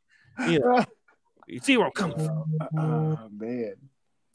[0.47, 0.85] you know,
[1.45, 2.57] you see where I'm coming from.
[2.77, 3.73] Oh man,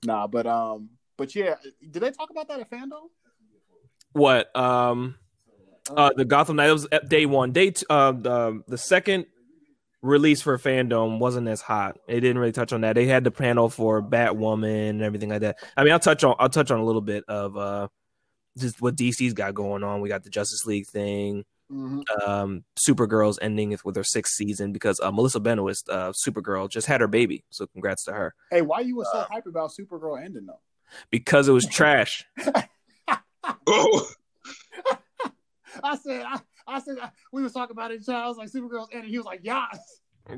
[0.05, 1.55] nah, but um, but yeah,
[1.91, 3.09] did they talk about that at FanDome?
[4.13, 4.55] What?
[4.57, 5.17] Um,
[5.91, 7.53] uh, the Gotham Knight it was at day one.
[7.53, 9.27] Day two, uh, the the second
[10.03, 11.99] release for FanDome wasn't as hot.
[12.07, 12.95] They didn't really touch on that.
[12.95, 15.59] They had the panel for Batwoman and everything like that.
[15.77, 17.89] I mean, I'll touch on I'll touch on a little bit of uh
[18.59, 20.01] just what DC's got going on.
[20.01, 21.45] We got the Justice League thing.
[21.71, 22.01] Mm-hmm.
[22.29, 27.03] Um, Supergirl's ending with her sixth season because uh, Melissa Benoist, uh, Supergirl, just had
[27.03, 27.45] her baby.
[27.51, 30.61] So congrats to her Hey, why you was so hype about Supergirl ending though?
[31.11, 32.25] because it was trash.
[33.67, 34.09] oh,
[35.85, 38.07] I said, I, I said, uh, we was talking about it.
[38.07, 39.79] and I was like, Supergirl's and He was like, yes,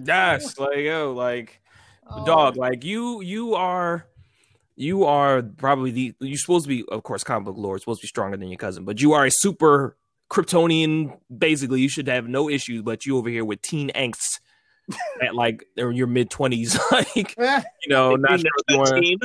[0.04, 1.60] Yes, like yo, like
[2.12, 4.04] Oh, dog like you you are
[4.74, 8.04] you are probably the you're supposed to be of course comic book lore supposed to
[8.04, 9.96] be stronger than your cousin but you are a super
[10.28, 14.40] kryptonian basically you should have no issues but you over here with teen angst
[15.22, 19.00] at like or your mid 20s like you know not Teen sure if you wanna-
[19.00, 19.18] teen.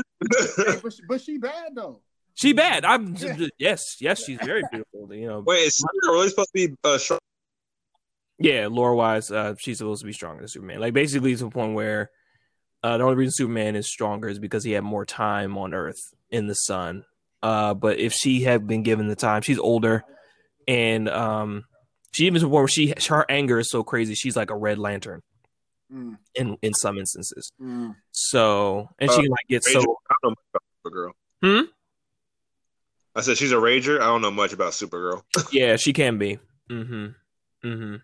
[0.57, 2.01] hey, but, she, but she bad though.
[2.35, 2.85] She bad.
[2.85, 3.15] I'm
[3.57, 5.13] yes, yes, she's very beautiful.
[5.13, 7.19] You know, Wait, is Supergirl really supposed to be uh, strong?
[8.37, 10.79] yeah, lore wise, uh, she's supposed to be stronger than Superman.
[10.81, 12.11] Like basically to the point where
[12.83, 15.99] uh, the only reason Superman is stronger is because he had more time on Earth
[16.29, 17.05] in the sun.
[17.41, 20.03] Uh, but if she had been given the time, she's older,
[20.67, 21.63] and um,
[22.11, 24.55] she even to the point where she her anger is so crazy, she's like a
[24.57, 25.21] Red Lantern
[25.93, 27.51] Mm, in in some instances.
[27.61, 27.95] mm.
[28.11, 29.71] So and she Uh, like get Rager?
[29.73, 31.11] so I don't know much about Supergirl.
[31.43, 31.69] Hmm?
[33.15, 33.99] I said she's a rager.
[33.99, 35.23] I don't know much about Supergirl.
[35.51, 36.39] yeah, she can be.
[36.69, 37.05] Mm-hmm.
[37.67, 37.95] Mm-hmm.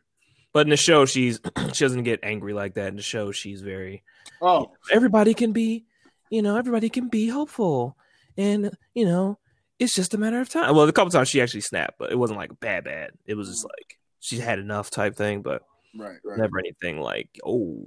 [0.54, 1.39] But in the show, she's
[1.74, 2.88] she doesn't get angry like that.
[2.88, 4.04] In the show, she's very
[4.41, 5.86] Oh, everybody can be,
[6.30, 7.95] you know, everybody can be hopeful,
[8.38, 9.38] and you know,
[9.80, 10.76] it's just a matter of time.
[10.76, 13.12] Well, a couple times she actually snapped, but it wasn't like bad, bad.
[13.26, 15.63] It was just like she had enough type thing, but
[15.95, 16.38] right, right.
[16.38, 17.84] never anything like oh.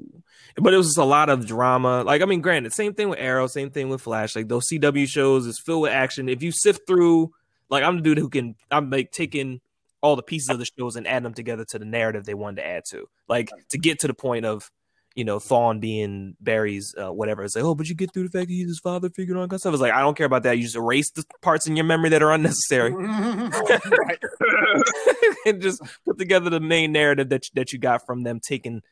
[0.56, 2.02] But it was just a lot of drama.
[2.02, 4.36] Like I mean, granted, same thing with Arrow, same thing with Flash.
[4.36, 6.28] Like those CW shows is filled with action.
[6.28, 7.32] If you sift through,
[7.70, 9.60] like I'm the dude who can, I'm like taking
[10.00, 12.56] all the pieces of the shows and add them together to the narrative they wanted
[12.56, 14.70] to add to, like to get to the point of
[15.14, 17.44] you know, Thawne being Barry's uh, whatever.
[17.44, 19.48] It's like, oh, but you get through the fact that he's his father figure on
[19.58, 19.72] stuff.
[19.72, 20.58] It's like, I don't care about that.
[20.58, 22.92] You just erase the parts in your memory that are unnecessary
[25.46, 28.82] and just put together the main narrative that that you got from them taking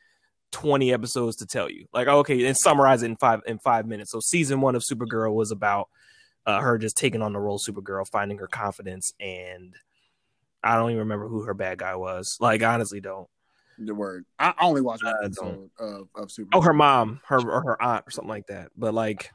[0.51, 1.87] 20 episodes to tell you.
[1.93, 4.11] Like, okay, and summarize it in five in five minutes.
[4.11, 5.89] So season one of Supergirl was about
[6.45, 9.75] uh, her just taking on the role of Supergirl, finding her confidence, and
[10.63, 12.37] I don't even remember who her bad guy was.
[12.39, 13.27] Like, honestly don't.
[13.77, 14.25] The word.
[14.39, 16.49] I only watched one I episode of, of Super.
[16.53, 18.71] Oh, her mom, her or her aunt, or something like that.
[18.77, 19.31] But like,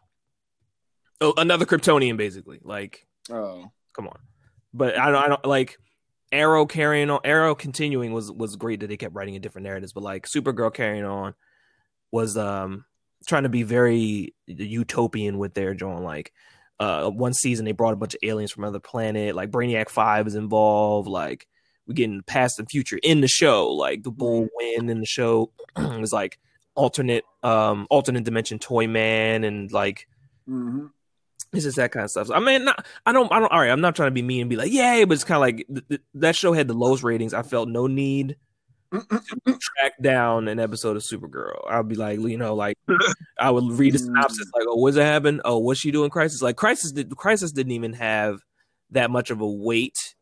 [1.20, 2.60] oh, another Kryptonian, basically.
[2.62, 4.18] Like, Oh, come on.
[4.72, 5.78] But I don't, I don't like
[6.32, 7.20] Arrow carrying on.
[7.24, 9.92] Arrow continuing was was great that they kept writing in different narratives.
[9.92, 11.34] But like Supergirl carrying on
[12.10, 12.84] was um
[13.26, 16.02] trying to be very utopian with their joint.
[16.02, 16.32] Like,
[16.78, 19.34] uh, one season they brought a bunch of aliens from another planet.
[19.34, 21.08] Like Brainiac Five is involved.
[21.08, 21.46] Like
[21.88, 23.72] we get getting past and future in the show.
[23.72, 26.38] Like the Bull Win in the show was like
[26.74, 30.06] alternate um alternate dimension Toy Man and like
[30.46, 30.86] hmm
[31.52, 32.26] it's just that kind of stuff.
[32.26, 33.50] So, I mean, not, I don't, I don't.
[33.50, 35.36] All right, I'm not trying to be mean and be like, yay, but it's kind
[35.36, 37.32] of like th- th- that show had the lowest ratings.
[37.32, 38.36] I felt no need
[38.92, 41.60] to track down an episode of Supergirl.
[41.70, 42.76] I'd be like, you know, like
[43.38, 45.40] I would read a synopsis, like, oh, what's that happen?
[45.44, 46.10] Oh, what's she doing?
[46.10, 48.40] Crisis, like Crisis, did, Crisis didn't even have
[48.90, 50.14] that much of a weight,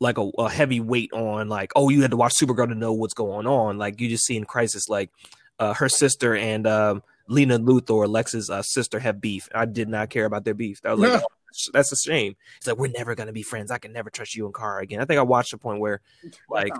[0.00, 2.92] like a, a heavy weight on, like, oh, you had to watch Supergirl to know
[2.92, 3.78] what's going on.
[3.78, 5.10] Like you just see in Crisis, like
[5.58, 9.48] uh, her sister and um, Lena Luthor, Lex's uh, sister, have beef.
[9.54, 10.80] I did not care about their beef.
[10.82, 11.26] that was like, oh,
[11.72, 12.34] that's a shame.
[12.56, 13.70] It's like we're never gonna be friends.
[13.70, 15.00] I can never trust you and Kara again.
[15.00, 16.00] I think I watched the point where
[16.48, 16.72] like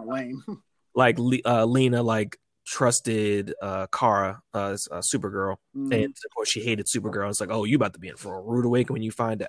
[0.95, 5.93] like uh, Lena like trusted uh Kara, uh, s- uh Supergirl, Mhm.
[5.95, 7.29] and of course she hated Supergirl.
[7.29, 9.43] It's like, oh, you about to be in for a rude awakening when you find
[9.43, 9.49] out.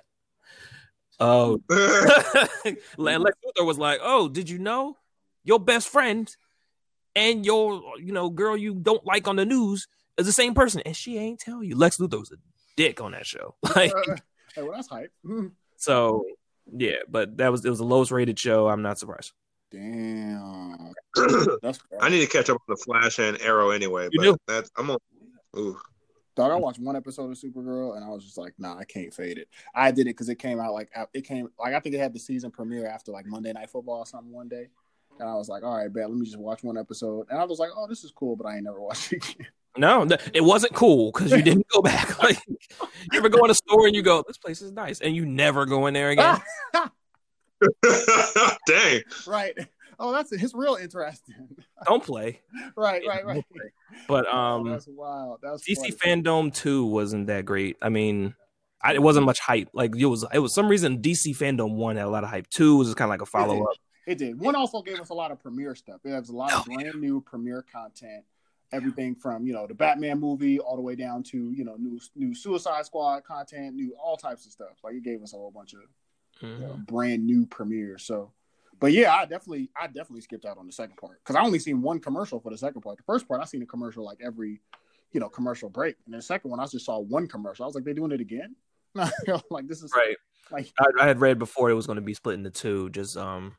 [1.22, 1.60] Oh,
[2.64, 4.96] and Lex Luthor was like, "Oh, did you know
[5.44, 6.34] your best friend
[7.14, 9.86] and your you know girl you don't like on the news
[10.18, 11.76] is the same person?" And she ain't tell you.
[11.76, 12.36] Lex Luthor was a
[12.76, 13.54] dick on that show.
[13.76, 14.16] Like, Uh,
[14.54, 15.12] hey, well, that's hype.
[15.76, 16.24] So
[16.76, 18.68] yeah, but that was it was the lowest rated show.
[18.68, 19.32] I'm not surprised.
[19.70, 20.92] Damn.
[21.62, 24.08] That's I need to catch up on the Flash and Arrow anyway.
[24.12, 24.36] You but do.
[24.46, 24.98] that's I'm on.
[25.56, 25.78] Ooh.
[26.34, 29.12] Dog, I watched one episode of Supergirl and I was just like, nah, I can't
[29.12, 29.48] fade it.
[29.74, 32.14] I did it because it came out like it came like I think it had
[32.14, 34.68] the season premiere after like Monday Night Football or something one day,
[35.20, 37.44] and I was like, all right, bet, let me just watch one episode, and I
[37.44, 39.46] was like, oh, this is cool, but I ain't never watched it again.
[39.76, 42.18] No, it wasn't cool because you didn't go back.
[42.22, 45.16] Like you ever go in a store and you go, "This place is nice," and
[45.16, 46.40] you never go in there again.
[48.66, 49.02] Dang.
[49.26, 49.58] right.
[50.04, 50.42] Oh, that's it.
[50.42, 51.48] It's real interesting.
[51.86, 52.40] Don't play.
[52.76, 53.44] right, right, right.
[54.08, 55.38] But Oh, um, that's wild.
[55.42, 55.92] That's DC funny.
[56.22, 57.76] FanDome Two wasn't that great.
[57.80, 58.34] I mean,
[58.82, 59.68] I, it wasn't much hype.
[59.72, 62.48] Like it was, it was some reason DC FanDome One had a lot of hype.
[62.50, 63.76] Two was kind of like a follow up.
[64.06, 64.40] It did.
[64.40, 66.00] One also gave us a lot of premiere stuff.
[66.04, 68.24] It has a lot of Oh, brand new premiere content.
[68.72, 72.00] Everything from you know the Batman movie all the way down to you know new
[72.16, 74.78] new Suicide Squad content, new all types of stuff.
[74.82, 75.80] Like it gave us a whole bunch of
[76.42, 76.62] Mm-hmm.
[76.62, 78.02] know, brand new premieres.
[78.04, 78.32] So,
[78.82, 81.60] but yeah, I definitely I definitely skipped out on the second part because I only
[81.60, 82.96] seen one commercial for the second part.
[82.96, 84.60] The first part I seen a commercial like every
[85.12, 87.62] you know commercial break, and the second one I just saw one commercial.
[87.64, 88.56] I was like, they doing it again?
[89.50, 90.16] like this is Right.
[90.50, 93.16] like I, I had read before it was going to be split into two, just
[93.16, 93.54] um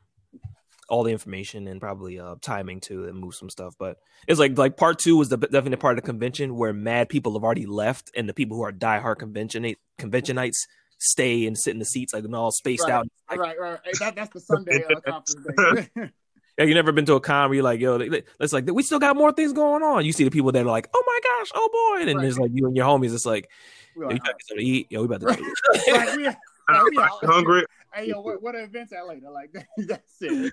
[0.90, 3.74] all the information and probably uh timing too and move some stuff.
[3.78, 3.96] But
[4.28, 7.32] it's like like part two was the definite part of the convention where mad people
[7.32, 10.66] have already left and the people who are diehard convention conventionites
[10.98, 12.92] stay and sit in the seats like and all spaced Right.
[12.92, 13.06] out.
[13.30, 13.78] Like, right, right.
[13.84, 15.88] Hey, that, that's the Sunday uh, conference
[16.58, 17.96] yeah, you never been to a con where you're like, yo,
[18.40, 20.04] it's like we still got more things going on.
[20.04, 22.22] You see the people that are like, oh my gosh, oh boy, and then Right.
[22.22, 23.12] there's like you and your homies.
[23.14, 23.50] It's like,
[23.96, 25.26] We're yo, you like, got to eat, yo, we about to.
[25.26, 25.40] right,
[25.88, 26.26] we, Like, we
[26.68, 27.64] I'm out- hungry.
[27.92, 29.30] Hey yo, what what events at later?
[29.30, 30.52] Like that's it.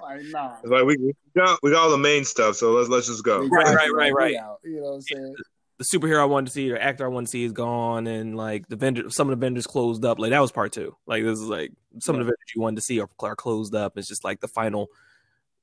[0.00, 0.56] Like nah.
[0.60, 3.22] It's like we, we got we got all the main stuff, so let's let's just
[3.24, 3.40] go.
[3.46, 3.92] Right, right, Exactly.
[3.94, 4.36] right, right.
[4.36, 4.58] out.
[4.64, 5.36] You know what I'm saying?
[5.78, 8.36] The superhero I wanted to see or actor I wanted to see is gone, and
[8.36, 10.18] like the vendor, some of the vendors closed up.
[10.18, 10.96] Like that was part two.
[11.06, 13.74] Like this is like some of the vendors you wanted to see are, are closed
[13.74, 13.98] up.
[13.98, 14.88] It's just like the final,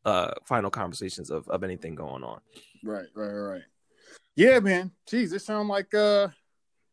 [0.03, 2.41] uh, final conversations of of anything going on.
[2.83, 3.61] Right, right, right.
[4.35, 4.91] Yeah, man.
[5.09, 6.27] Jeez, it sounds like uh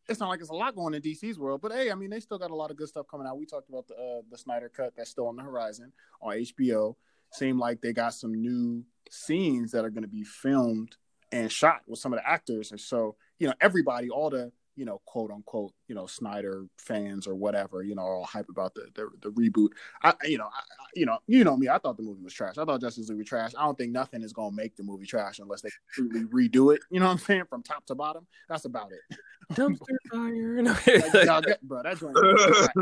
[0.07, 2.19] it sounds like it's a lot going in DC's world, but hey, I mean, they
[2.19, 3.37] still got a lot of good stuff coming out.
[3.37, 6.95] We talked about the uh, the Snyder cut that's still on the horizon on HBO.
[7.31, 10.95] Seemed like they got some new scenes that are going to be filmed
[11.31, 14.85] and shot with some of the actors, and so you know, everybody, all the you
[14.85, 18.73] know, quote unquote, you know, Snyder fans or whatever, you know, are all hype about
[18.73, 19.67] the the, the reboot.
[20.01, 20.61] I, you know, I,
[20.95, 21.67] you know, you know me.
[21.67, 22.57] I thought the movie was trash.
[22.57, 23.51] I thought Justice League was trash.
[23.57, 26.81] I don't think nothing is gonna make the movie trash unless they completely redo it.
[26.89, 28.25] You know what I'm saying, from top to bottom.
[28.47, 29.17] That's about it.
[29.53, 30.63] Dumpster fire.
[30.63, 32.15] Like, y'all get- bro, that joint.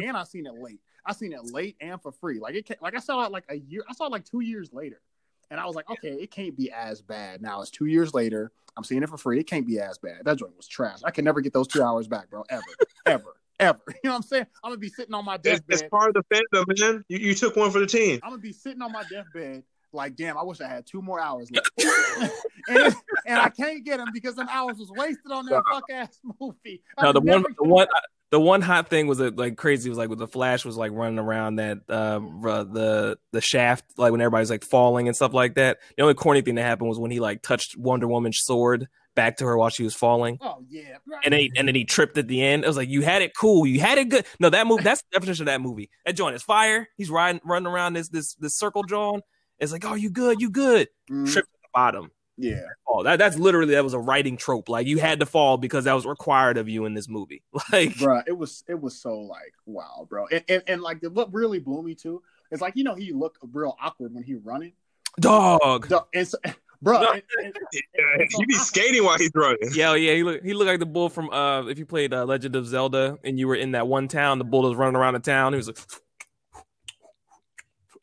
[0.04, 0.80] and I seen it late.
[1.04, 2.40] I seen it late and for free.
[2.40, 3.84] Like it, like I saw it like a year.
[3.90, 5.02] I saw it like two years later,
[5.50, 7.42] and I was like, okay, it can't be as bad.
[7.42, 8.52] Now it's two years later.
[8.76, 9.40] I'm seeing it for free.
[9.40, 10.26] It can't be as bad.
[10.26, 11.00] That joint was trash.
[11.04, 12.44] I can never get those two hours back, bro.
[12.50, 12.64] Ever,
[13.08, 13.80] ever, ever.
[13.88, 14.46] You know what I'm saying?
[14.64, 15.64] I'm gonna be sitting on my It's, deathbed.
[15.70, 17.04] it's part of the fandom, man.
[17.10, 18.20] You, you took one for the team.
[18.24, 21.20] I'm gonna be sitting on my deathbed, like, damn, I wish I had two more
[21.20, 21.72] hours left,
[22.68, 26.20] and, and I can't get them because them hours was wasted on that fuck ass
[26.40, 26.84] movie.
[26.98, 27.88] I no, the one, the get one,
[28.30, 30.92] the one hot thing was that like crazy was like with the Flash was like
[30.92, 35.56] running around that uh the the shaft like when everybody's like falling and stuff like
[35.56, 35.78] that.
[35.96, 39.38] The only corny thing that happened was when he like touched Wonder Woman's sword back
[39.38, 40.38] to her while she was falling.
[40.42, 41.22] Oh yeah, right.
[41.24, 42.64] and then he, and then he tripped at the end.
[42.64, 44.26] It was like you had it cool, you had it good.
[44.40, 44.84] No, that movie.
[44.84, 45.90] That's the definition of that movie.
[46.06, 46.88] That joint is fire.
[46.98, 49.22] He's riding, running around this this this circle, John.
[49.60, 50.88] It's like, oh, you good, you good.
[51.10, 51.32] Mhm.
[51.32, 52.12] Tripped at the bottom.
[52.38, 54.70] Yeah, Oh, that that's literally that was a writing trope.
[54.70, 57.42] Like you had to fall because that was required of you in this movie.
[57.72, 58.22] Like, bro.
[58.28, 60.28] It was it was so like wow, bro.
[60.32, 62.22] And and, and like the, what really blew me too
[62.52, 64.74] is like you know he looked real awkward when he running.
[65.20, 65.88] dog.
[65.90, 66.38] The- And so,
[66.82, 67.12] bro, No.
[67.14, 69.70] and- and- Yeah, he be skating while he's running.
[69.74, 72.24] Yeah, yeah, he looked he looked like the bull from uh if you played uh,
[72.26, 75.14] Legend of Zelda and you were in that one town, the bull was running around
[75.16, 75.54] the town.
[75.54, 75.80] He was like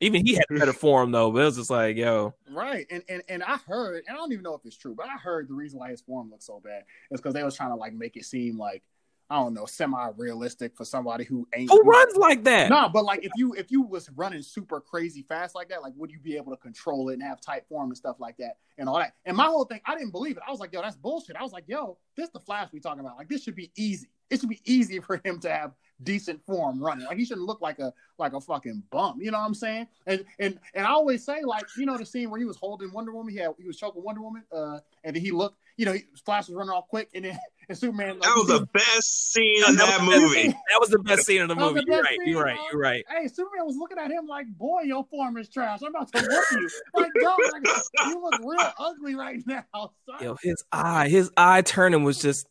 [0.00, 3.22] even he had better form though, but it was just like, yo, Right, and, and
[3.28, 5.54] and I heard, and I don't even know if it's true, but I heard the
[5.54, 8.16] reason why his form looked so bad is because they was trying to like make
[8.16, 8.82] it seem like
[9.30, 12.68] I don't know, semi-realistic for somebody who ain't who runs like that?
[12.68, 15.94] No, but like if you if you was running super crazy fast like that, like
[15.96, 18.58] would you be able to control it and have tight form and stuff like that
[18.76, 19.14] and all that?
[19.24, 20.42] And my whole thing, I didn't believe it.
[20.46, 21.36] I was like, yo, that's bullshit.
[21.36, 23.16] I was like, yo, this the Flash we talking about.
[23.16, 24.08] Like this should be easy.
[24.30, 27.06] It should be easy for him to have decent form running.
[27.06, 29.20] Like he shouldn't look like a like a fucking bum.
[29.20, 29.86] You know what I'm saying?
[30.06, 32.92] And and and I always say like you know the scene where he was holding
[32.92, 35.86] Wonder Woman, he had he was choking Wonder Woman, uh, and then he looked, you
[35.86, 38.18] know, he, Flash was running off quick, and then and Superman.
[38.18, 40.48] Like, That was the best scene No, in that that was the best movie.
[40.48, 41.80] That was the best scene of the movie.
[41.80, 42.18] the You're right.
[42.18, 42.56] scene, You're right.
[42.56, 42.64] bro.
[42.72, 43.04] You're right.
[43.08, 45.80] Hey, Superman was looking at him like, "Boy, your form is trash.
[45.82, 47.62] I'm about to whoop you." Like, dog, like,
[48.06, 50.18] you look real ugly right now, son.
[50.20, 52.46] Yo, his eye, his eye turning was just,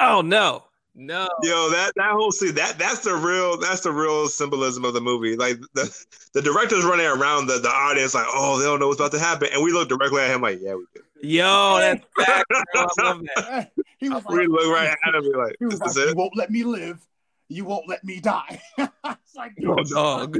[0.00, 1.28] oh no, no.
[1.42, 5.00] Yo, that that whole scene that that's the real that's the real symbolism of the
[5.00, 5.36] movie.
[5.36, 9.00] Like the the director's running around the, the audience like, oh, they don't know what's
[9.00, 11.00] about to happen, and we look directly at him like, yeah, we do.
[11.22, 12.44] Yo, that's back.
[12.48, 13.70] That.
[13.98, 16.08] he was We like, look right at him like, he was this like, is "You
[16.10, 16.16] it.
[16.16, 17.00] won't let me live.
[17.48, 20.36] You won't let me die." it's like, Yo, dog.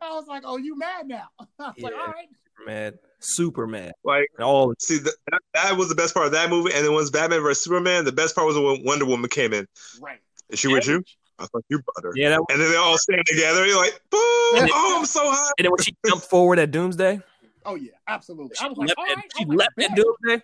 [0.00, 2.28] I was like, "Oh, you mad now?" I was like, "All right."
[2.66, 3.92] Man, Superman.
[4.04, 5.14] Like, All see, that,
[5.54, 6.72] that was the best part of that movie.
[6.74, 9.66] And then once Batman versus Superman, the best part was when Wonder Woman came in.
[10.00, 10.18] Right.
[10.50, 11.02] Is she with you?
[11.38, 12.12] I thought you brother.
[12.14, 12.30] yeah.
[12.30, 13.66] That, And then they all stand together.
[13.66, 14.20] You're like, boom!
[14.20, 15.50] Oh, I'm so high.
[15.58, 17.20] and then when she jumped forward at Doomsday,
[17.64, 18.56] Oh yeah, absolutely.
[18.60, 20.42] I she was like, "All at, right." She was like, leapt at Doomsday.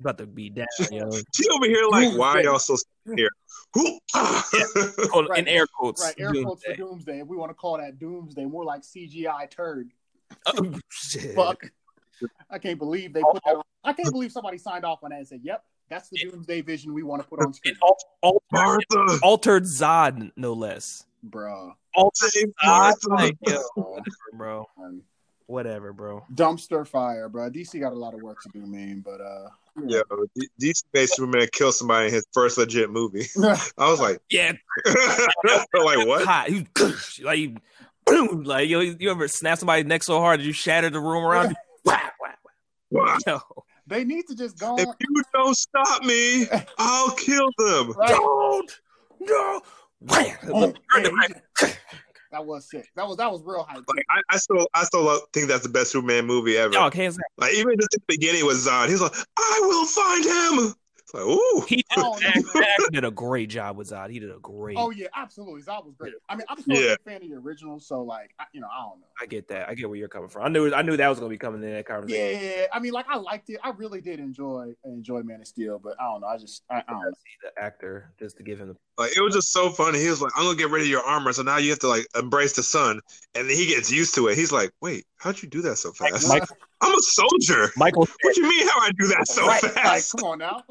[0.00, 1.10] About to be down, yo.
[1.34, 2.18] She over here like, Doomsday.
[2.18, 2.76] why are y'all so
[3.16, 3.28] here?
[3.74, 3.98] Who?
[4.12, 5.40] Quote- Right.
[5.40, 6.02] In air quotes.
[6.02, 6.76] Right, air quotes for Doomsday.
[6.76, 7.20] Doomsday.
[7.20, 9.90] If we want to call that Doomsday, more like CGI turd.
[10.46, 11.34] Oh, shit.
[11.34, 11.70] Fuck.
[12.50, 13.62] I can't believe they put that on.
[13.84, 16.92] I can't believe somebody signed off on that and said, "Yep, that's the Doomsday Vision
[16.92, 17.78] we want to put on screen." It
[18.22, 19.18] altered, Martha.
[19.22, 21.06] altered Zod, no less.
[21.28, 21.72] Bruh.
[21.94, 22.52] Altered Zod.
[22.64, 23.08] Martha.
[23.08, 24.02] Like, yo,
[24.34, 24.66] bro.
[25.46, 26.24] Whatever, bro.
[26.34, 27.50] dumpster fire, bro.
[27.50, 29.00] DC got a lot of work to do, man.
[29.04, 29.48] But uh,
[29.84, 30.02] Yo,
[30.36, 33.26] D- DC made Superman kill somebody in his first legit movie.
[33.42, 34.52] I was like, Yeah,
[35.74, 36.24] like what?
[36.24, 36.48] hot.
[36.48, 36.66] He
[37.24, 37.56] like, you-
[38.06, 38.42] boom.
[38.44, 41.50] Like, yo, you ever snap somebody's neck so hard that you shatter the room around
[41.50, 41.56] you?
[41.84, 42.28] Wah, wah,
[42.90, 43.04] Wow.
[43.06, 43.18] wah.
[43.26, 43.40] Yo,
[43.86, 44.94] they need to just go If on.
[45.00, 46.46] you don't stop me,
[46.78, 47.92] I'll kill them.
[47.92, 48.10] Right.
[48.10, 48.80] don't,
[49.20, 49.60] no.
[50.00, 50.36] Wham.
[50.48, 51.78] Oh, Turn the man, mic.
[52.32, 52.88] That was sick.
[52.94, 53.82] That was that was real hype.
[53.92, 56.72] Like I, I still, I still love, think that's the best Superman movie ever.
[56.72, 57.22] Dog, hands down.
[57.38, 60.24] Like even just the beginning with Zod, he's like, "I will find
[60.68, 60.74] him."
[61.12, 61.64] It's like, ooh.
[61.68, 62.18] He did, Oh, no.
[62.18, 64.10] Zack- Zack did a great job with Zod.
[64.10, 64.76] He did a great.
[64.78, 65.62] Oh yeah, absolutely.
[65.62, 66.14] Zod was great.
[66.28, 66.92] I mean, I'm still Yeah.
[66.92, 69.06] a big fan of the original, so like, I, you know, I don't know.
[69.20, 69.68] I get that.
[69.68, 70.42] I get where you're coming from.
[70.44, 70.72] I knew.
[70.72, 72.40] I knew that was gonna be coming in that conversation.
[72.42, 73.58] Yeah, I mean, like, I liked it.
[73.62, 76.28] I really did enjoy enjoy Man of Steel, but I don't know.
[76.28, 77.10] I just, I, I don't know.
[77.10, 78.76] See the actor just to give him the.
[78.98, 79.98] Like it was just so funny.
[79.98, 81.88] He was like, "I'm gonna get rid of your armor, so now you have to
[81.88, 83.00] like embrace the sun."
[83.34, 84.36] And then he gets used to it.
[84.36, 86.28] He's like, "Wait, how'd you do that so fast?
[86.28, 86.44] Mike-
[86.82, 87.70] I'm a soldier.
[87.76, 88.08] Michael.
[88.22, 88.66] What do you mean?
[88.68, 90.12] How I do that so right, like, fast?
[90.16, 90.62] come on now.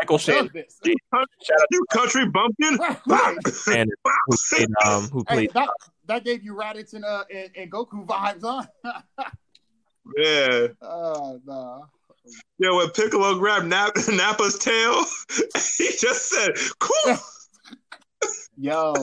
[0.00, 0.50] Michael Does Shannon.
[0.54, 0.80] this.
[0.84, 3.36] you country bumpkin." Right.
[3.64, 3.88] Shannon,
[4.26, 5.68] who played um who Hey, played that,
[6.06, 8.62] that gave you Raditz and uh and, and Goku vibes, huh?
[10.16, 11.80] yeah, uh, nah.
[12.58, 12.70] yeah.
[12.70, 15.04] When Piccolo grabbed Nap- Nappa's tail,
[15.78, 17.16] he just said, "Cool."
[18.56, 18.94] Yo,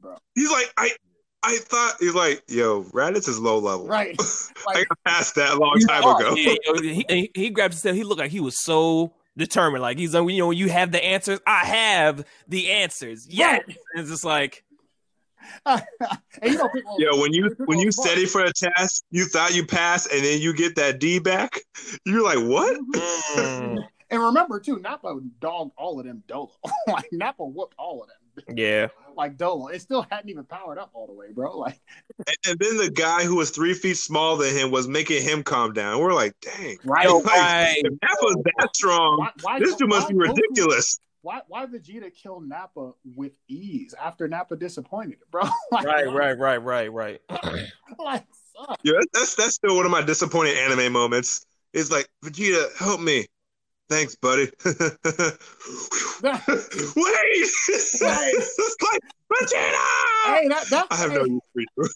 [0.00, 0.16] bro.
[0.34, 0.90] He's like, "I."
[1.46, 3.86] I thought he's like, yo, Raditz is low level.
[3.86, 4.16] Right.
[4.20, 6.34] I Like, got past that a long time ago.
[6.34, 7.94] Yeah, yo, he, he, he grabbed his tail.
[7.94, 9.82] He looked like he was so determined.
[9.82, 13.26] Like he's like, you know, you have the answers, I have the answers.
[13.30, 13.76] Yeah, Right.
[13.94, 14.64] it's just like
[15.66, 15.82] and
[16.42, 19.64] you know, people, Yo, when you when you study for a test, you thought you
[19.64, 21.60] passed, and then you get that D back.
[22.04, 22.76] You're like, what?
[23.36, 23.78] mm,
[24.10, 26.50] And remember too, Nappa dogged all of them Dolo.
[26.88, 28.16] like Nappa whooped all of them.
[28.48, 28.88] Yeah.
[29.16, 29.68] Like Dolo.
[29.68, 31.56] It still hadn't even powered up all the way, bro.
[31.58, 31.80] Like
[32.18, 35.42] And, and then the guy who was three feet smaller than him was making him
[35.42, 36.00] calm down.
[36.00, 37.06] We're like, dang, right.
[37.06, 37.76] Yo, like, right.
[37.78, 41.00] if that was that strong, why, why, this dude must be why Goku- ridiculous.
[41.22, 45.42] Why why Vegeta kill Nappa with ease after Nappa disappointed, bro?
[45.72, 47.20] like, Right, right, right, right, right.
[47.98, 48.76] Like, son.
[48.82, 51.46] Yeah, that's that's still one of my disappointing anime moments.
[51.72, 53.26] It's like, Vegeta, help me.
[53.88, 54.50] Thanks, buddy.
[54.64, 54.76] Wait!
[57.68, 58.34] it's like,
[59.32, 59.76] Vegeta!
[60.24, 61.88] hey, that, that's, I have hey, no use for you.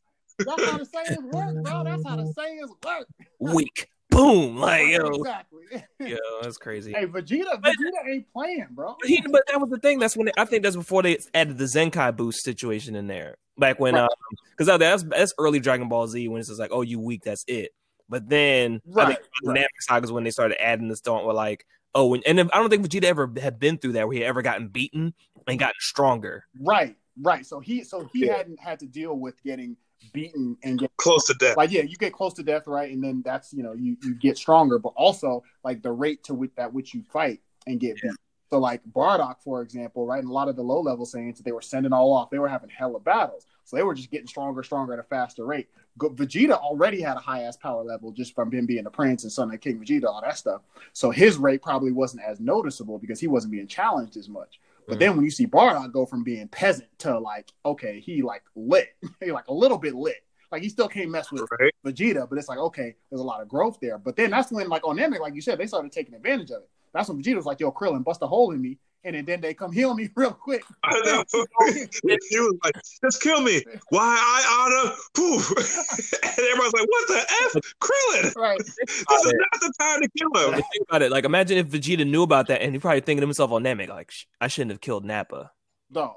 [0.45, 1.85] that's how the sayings work, bro.
[1.85, 3.09] That's how the sayings work.
[3.39, 3.89] Weak.
[4.11, 4.57] Boom.
[4.61, 5.63] Like yo, exactly.
[6.01, 6.93] yo, that's crazy.
[6.93, 8.97] Hey, Vegeta, Vegeta ain't playing, bro.
[9.01, 9.99] But, he, but that was the thing.
[9.99, 13.37] That's when they, I think that's before they added the Zenkai boost situation in there.
[13.57, 14.03] Back when, Right.
[14.03, 14.09] Um,
[14.57, 17.45] because that's that's early Dragon Ball Z when it's just like, oh, you weak, that's
[17.47, 17.71] it.
[18.09, 19.59] But then I Right, think right.
[19.59, 21.65] Namek Saga is when they started adding the stunt where like,
[21.95, 24.21] oh, and, and then I don't think Vegeta ever had been through that where he
[24.21, 25.15] had ever gotten beaten
[25.47, 26.45] and gotten stronger.
[26.61, 27.45] Right, right.
[27.47, 28.37] So he, so he Yeah.
[28.37, 29.77] hadn't had to deal with getting
[30.13, 31.57] beaten and get Close to death.
[31.57, 32.91] like yeah, you get close to death, right?
[32.91, 36.35] And then that's you know you you get stronger, but also like the rate to
[36.35, 38.13] which that which you fight and get beat.
[38.49, 40.21] So like Bardock, for example, right?
[40.21, 42.39] And a lot of the low level Saiyans that they were sending all off, they
[42.39, 45.69] were having hella battles, so they were just getting stronger, stronger at a faster rate.
[46.01, 49.33] Vegeta already had a high ass power level just from him being the prince and
[49.33, 50.63] son of King Vegeta, all that stuff.
[50.93, 54.61] So his rate probably wasn't as noticeable because he wasn't being challenged as much.
[54.89, 55.01] But Mhm.
[55.01, 58.89] then when you see Bardock go from being peasant to like, okay, he like lit,
[59.21, 60.25] he like a little bit lit.
[60.51, 61.73] Like he still can't mess with Right?
[61.85, 63.99] Vegeta, but it's like okay, there's a lot of growth there.
[63.99, 66.63] But then that's when like on Namek, like you said, they started taking advantage of
[66.63, 66.71] it.
[66.93, 69.41] That's when Vegeta was like, "Yo, Krillin, bust a hole in me," and then, then
[69.41, 70.65] they come heal me real quick.
[70.85, 71.25] I know.
[71.73, 73.63] he was like, just kill me.
[73.89, 75.51] Why I honor poof.
[76.23, 77.63] and everyone's like, what the F?
[77.81, 78.37] Krillin!
[78.37, 78.59] Right?
[78.59, 80.55] This is not the time to kill him.
[80.55, 81.11] Think about it.
[81.11, 83.89] Like, imagine if Vegeta knew about that and he probably thinking to himself on Namek,
[83.89, 85.53] like, I shouldn't have killed Nappa.
[85.93, 86.17] Dog.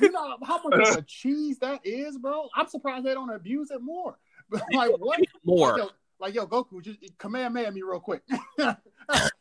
[0.00, 2.48] You know how much of a cheese that is, bro?
[2.54, 4.18] I'm surprised they don't abuse it more.
[4.50, 5.20] Like what?
[5.44, 5.72] More.
[5.72, 5.90] Like, yo,
[6.20, 8.22] like, yo, Goku, just command man me real quick.
[8.58, 8.76] I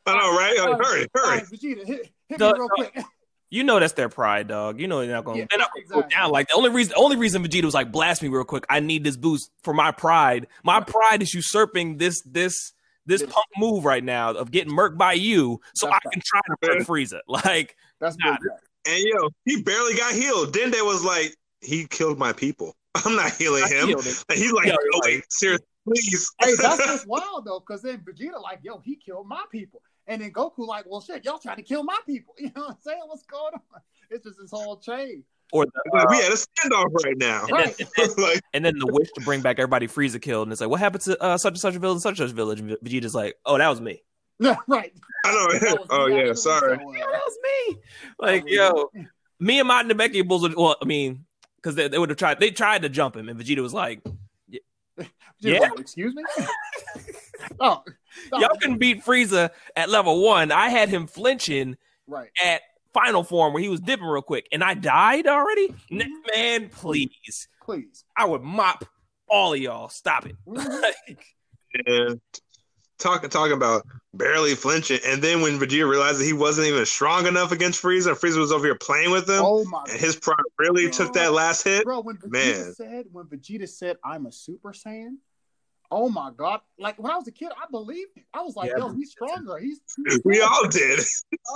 [0.08, 0.56] know, right?
[0.60, 1.38] Like, uh, hurry, hurry.
[1.38, 2.92] right, Vegeta, hit, hit Dog, me real dog.
[2.94, 3.06] quick.
[3.50, 4.78] You know that's their pride, dog.
[4.78, 5.38] You know they're not going.
[5.38, 6.32] Yeah, they're not going to go down.
[6.32, 8.66] Like the only reason, the only reason Vegeta was like, "Blast me real quick.
[8.70, 10.48] I need this boost for my pride.
[10.66, 12.74] My pride is usurping this this
[13.06, 16.22] this This- punk move right now of getting murked by you, so That's I can
[16.26, 18.94] try to murk Frieza." Like, That's Nah, big.
[18.94, 20.54] And yo, he barely got healed.
[20.54, 22.76] Dende was like, he killed my people.
[22.96, 23.88] I'm not healing I him.
[23.88, 24.24] killed it.
[24.34, 24.76] He's like, Yo,
[25.06, 26.32] like- seriously, please.
[26.42, 30.22] Hey, that's just wild though, because then Vegeta like, yo, he killed my people, and
[30.22, 32.36] then Goku like, well, shit, y'all trying to kill my people.
[32.40, 33.02] You know what I'm saying?
[33.08, 33.82] What's going on?
[34.10, 35.24] It's just this whole chain.
[35.52, 37.42] or the, Like, we had a standoff right now.
[37.46, 37.80] and, then, Right.
[37.80, 40.62] and, then, like, and then the wish to bring back everybody Frieza killed, and it's
[40.62, 42.60] like, what happened to uh, such and such a village, such and such village?
[42.60, 44.02] And Vegeta's like, "Oh, that was me.
[44.40, 44.94] right.
[45.26, 45.78] I know.
[45.90, 46.74] Oh me, yeah, sorry.
[46.76, 47.78] uh, Yeah, that was me."
[48.20, 48.90] Like, yo,
[49.40, 50.48] me and my Namekians bulls.
[50.56, 51.26] Well, I mean,
[51.58, 52.40] because they, they would have tried.
[52.40, 54.02] They tried to jump him, and Vegeta was like,
[55.44, 55.60] Vegeta Yeah.
[55.60, 56.24] like, Excuse me.
[57.60, 57.84] oh,
[58.32, 60.52] no, Y'all can beat Frieza at level one.
[60.52, 61.78] I had him flinching
[62.08, 62.30] right.
[62.44, 62.62] at
[62.94, 65.68] final form where he was dipping real quick, and I died already.
[65.92, 66.10] Mm-hmm.
[66.36, 68.06] Man, please, Please.
[68.18, 68.86] I would mop
[69.30, 69.90] all of y'all.
[69.90, 70.36] Stop it.
[70.46, 71.26] Like,
[71.86, 72.20] And
[72.98, 77.28] talking talking about barely flinching, and then when Vegeta realized that he wasn't even strong
[77.28, 80.16] enough against Frieza, and Frieza was over here playing with him, Oh my and his
[80.16, 81.84] pride really took that last hit.
[81.84, 82.00] bro.
[82.02, 82.74] When Vegeta Man.
[82.74, 85.18] said, when Vegeta said, "I'm a Super Saiyan,"
[85.90, 86.60] Oh my god!
[86.78, 88.26] Like when I was a kid, I believed it.
[88.34, 88.80] I was like, Yeah.
[88.80, 89.58] "Yo, he's stronger.
[89.58, 89.80] He's."
[90.26, 91.00] We all did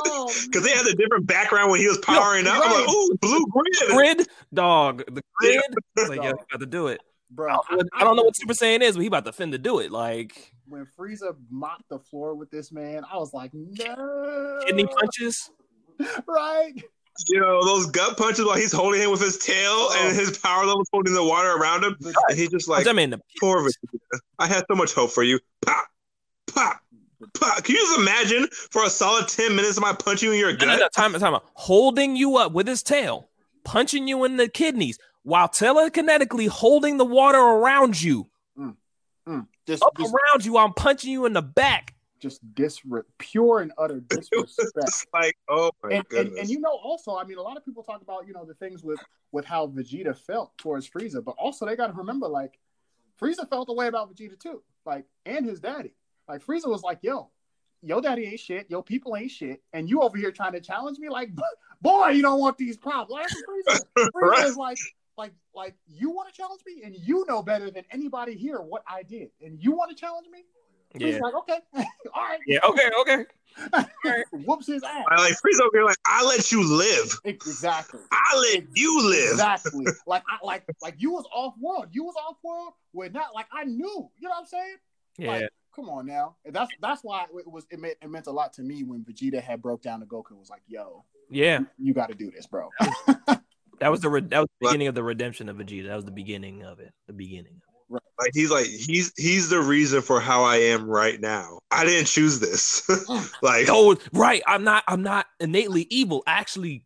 [0.05, 2.61] Oh, because they had a different background when he was powering up.
[2.63, 3.91] I'm like, ooh, blue grid.
[4.17, 5.61] Grid dog, the grid.
[5.97, 6.03] Yeah.
[6.07, 7.01] Like, yeah, about to do it.
[7.29, 7.53] bro.
[7.69, 9.57] I don't, I don't know what Super Saiyan is, but he about to fin to
[9.57, 9.91] do it.
[9.91, 15.49] Like when Frieza mopped the floor with this man, I was like, "No!" kidney punches.
[16.27, 16.73] right?
[17.27, 19.97] You know those gut punches while he's holding him with his tail Oh.
[20.07, 21.97] and his power levels holding the water around him,
[22.29, 24.19] and he's just like, I mean, poor Vegeta.
[24.39, 25.39] I had so much hope for you.
[25.65, 25.85] Pop,
[26.47, 26.79] pop,
[27.39, 27.63] pop.
[27.63, 30.51] Can you just imagine for a solid ten minutes of my punching you in your
[30.57, 30.79] no, no, gut?
[30.79, 31.45] no, time, time out.
[31.53, 33.29] Holding you up with his tail,
[33.63, 38.27] punching you in the kidneys, while telekinetically holding the water around you,
[39.27, 39.45] Mm.
[39.67, 40.57] Just, up just, around you.
[40.57, 41.93] I'm punching you in the back.
[42.21, 45.07] Just disre- pure and utter disrespect.
[45.13, 46.39] like, oh my and, and goodness.
[46.39, 48.53] and you know also i mean a lot of people talk about you know the
[48.53, 48.99] things with
[49.31, 52.59] with how vegeta felt towards frieza but also they got to remember like
[53.19, 55.93] frieza felt the way about vegeta too like and his daddy
[56.29, 57.29] like frieza was like yo
[57.81, 60.99] yo daddy ain't shit yo people ain't shit and you over here trying to challenge
[60.99, 61.31] me like
[61.81, 63.81] boy you don't want these problems like frieza,
[64.15, 64.77] frieza is like
[65.17, 68.83] like like you want to challenge me and you know better than anybody here what
[68.87, 70.43] i did and you want to challenge me
[70.95, 71.07] Yeah.
[71.07, 71.59] He's like okay
[72.13, 72.59] all right Yeah.
[72.65, 72.89] Okay.
[73.01, 73.25] Okay.
[74.45, 77.19] whoops his ass I like Freeze over here, like I let you live.
[77.25, 79.31] exactly I let you live.
[79.33, 79.85] Exactly.
[80.07, 81.87] like I like like you was off world.
[81.91, 84.09] You was off world with not like I knew.
[84.19, 84.75] You know what I'm saying?
[85.17, 85.27] Yeah.
[85.31, 86.35] Like, come on now.
[86.45, 89.03] And that's that's why it was it meant it meant a lot to me when
[89.03, 91.59] Vegeta had broke down to Goku and was like, "Yo, Yeah.
[91.77, 92.69] you got to do this, bro."
[93.79, 95.87] That was the re- that was the beginning of the redemption of Vegeta.
[95.87, 96.93] That was the beginning of it.
[97.07, 97.61] The beginning.
[98.21, 101.59] Like he's like he's he's the reason for how I am right now.
[101.71, 102.87] I didn't choose this.
[103.41, 104.43] like Oh, right.
[104.45, 104.83] I'm not.
[104.87, 106.21] I'm not innately evil.
[106.27, 106.85] I actually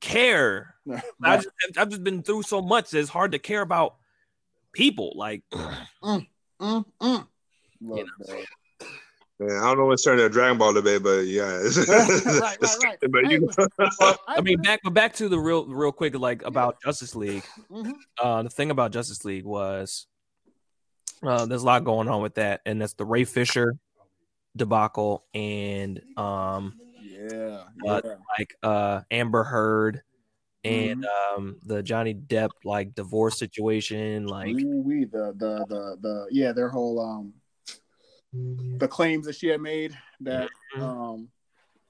[0.00, 0.74] care.
[1.22, 1.48] I just,
[1.78, 3.96] I've just been through so much that it's hard to care about
[4.72, 5.12] people.
[5.16, 6.26] Like, Mm,
[6.60, 6.84] mm.
[7.80, 8.44] Look, man.
[9.38, 11.44] man, I don't know what's turning to a Dragon Ball debate, but yeah.
[11.88, 12.98] right, right, right.
[13.10, 13.48] But you
[13.98, 17.44] Hey, I mean, back but back to the real, real quick, like about Justice League.
[17.70, 17.92] Mhm.
[18.18, 20.06] Uh, the thing about Justice League was
[21.22, 23.74] uh, there's a lot going on with that, and that's the Ray Fisher
[24.56, 28.00] debacle and um Yeah, Uh,
[28.38, 30.02] like uh Amber Heard
[30.64, 31.04] and
[31.36, 36.52] um the Johnny Depp like divorce situation like Ooh, we the the the the yeah,
[36.52, 37.34] their whole um
[38.78, 40.82] the claims that she had made that Mhm.
[40.82, 41.28] um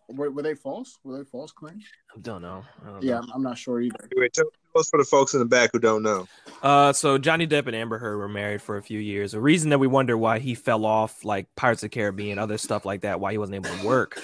[0.08, 0.98] were, were they false?
[1.04, 1.84] Were they false claims?
[2.14, 2.64] I don't know.
[2.84, 3.20] I don't Yeah, know.
[3.20, 4.08] I'm, I'm not sure either.
[4.12, 6.26] Anyway, tell tell us for the folks in the back who don't know.
[6.62, 9.32] Uh so Johnny Depp and Amber Heard were married for a few years.
[9.32, 12.58] The reason that we wonder why he fell off like Pirates of the Caribbean, other
[12.58, 14.18] stuff like that, why he wasn't able to work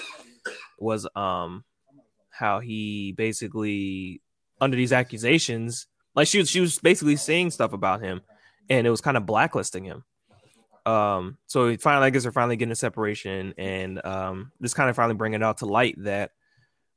[0.79, 1.63] was um
[2.29, 4.21] how he basically
[4.59, 8.21] under these accusations, like she was she was basically saying stuff about him
[8.69, 10.03] and it was kind of blacklisting him.
[10.85, 14.95] Um so finally I guess they're finally getting a separation and um this kind of
[14.95, 16.31] finally bringing out to light that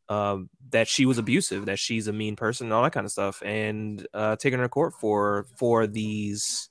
[0.09, 3.13] um, that she was abusive, that she's a mean person, and all that kind of
[3.13, 6.69] stuff, and uh, taking her to court for for these,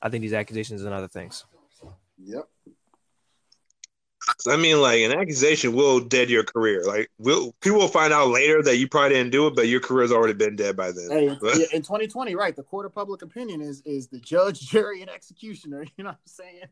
[0.00, 1.44] I think these accusations and other things.
[2.18, 2.48] Yep.
[4.26, 6.84] 'Cause I mean, like an accusation will dead your career.
[6.84, 9.80] Like, will people will find out later that you probably didn't do it, but your
[9.80, 11.10] career's already been dead by then.
[11.10, 12.54] Hey, yeah, in 2020, right?
[12.54, 15.84] The court of public opinion is is the judge, jury, and executioner.
[15.96, 16.64] You know what I'm saying?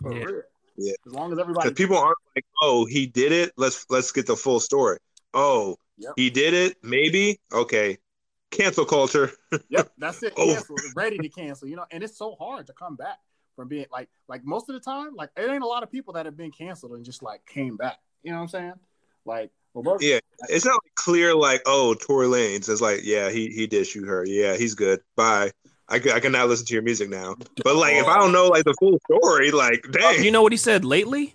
[0.00, 0.24] For Yeah.
[0.24, 0.42] real.
[0.78, 0.92] Yeah.
[1.06, 1.72] As long as everybody.
[1.74, 3.52] People aren't like, oh, he did it.
[3.56, 4.98] Let's let's get the full story.
[5.34, 6.12] Oh, Yep.
[6.16, 6.76] he did it.
[6.82, 7.98] Maybe okay.
[8.50, 9.32] Cancel culture.
[9.70, 10.34] Yep, that's it.
[10.36, 10.52] Oh.
[10.54, 10.76] Cancel.
[10.94, 11.66] Ready to cancel.
[11.68, 13.18] You know, and it's so hard to come back
[13.56, 16.12] from being like like most of the time, like it ain't a lot of people
[16.14, 17.98] that have been canceled and just like came back.
[18.22, 18.72] You know what I'm saying?
[19.24, 22.68] Like, well, most- Yeah, it's not clear like, oh, Tory Lanez.
[22.68, 24.24] It's like, yeah, he he did shoot her.
[24.26, 25.00] Yeah, he's good.
[25.16, 25.50] Bye.
[25.88, 27.36] I can, I can now listen to your music now.
[27.64, 30.42] But like, if I don't know like the full story, like, oh, dang, You know
[30.42, 31.34] what he said lately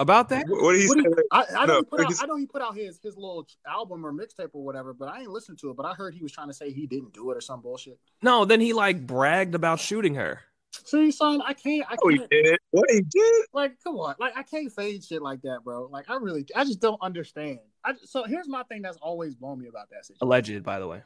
[0.00, 0.46] about that?
[0.48, 1.02] what did he What say?
[1.04, 2.74] do you- I, I know No, he put out, because- I know he put out
[2.76, 5.76] his his little album or mixtape or whatever, but I ain't listened to it.
[5.76, 7.98] But I heard he was trying to say he didn't do it or some bullshit.
[8.22, 10.40] No, then he like bragged about shooting her.
[10.84, 12.60] See, son, I can't, I Oh, he did it.
[12.70, 13.46] What he did?
[13.52, 15.88] like, come on, like, I can't fade shit like that, bro.
[15.90, 17.60] Like, I really, I just don't understand.
[17.84, 20.26] I, so here's my thing that's always blown me about that situation.
[20.26, 21.02] Alleged, by the way.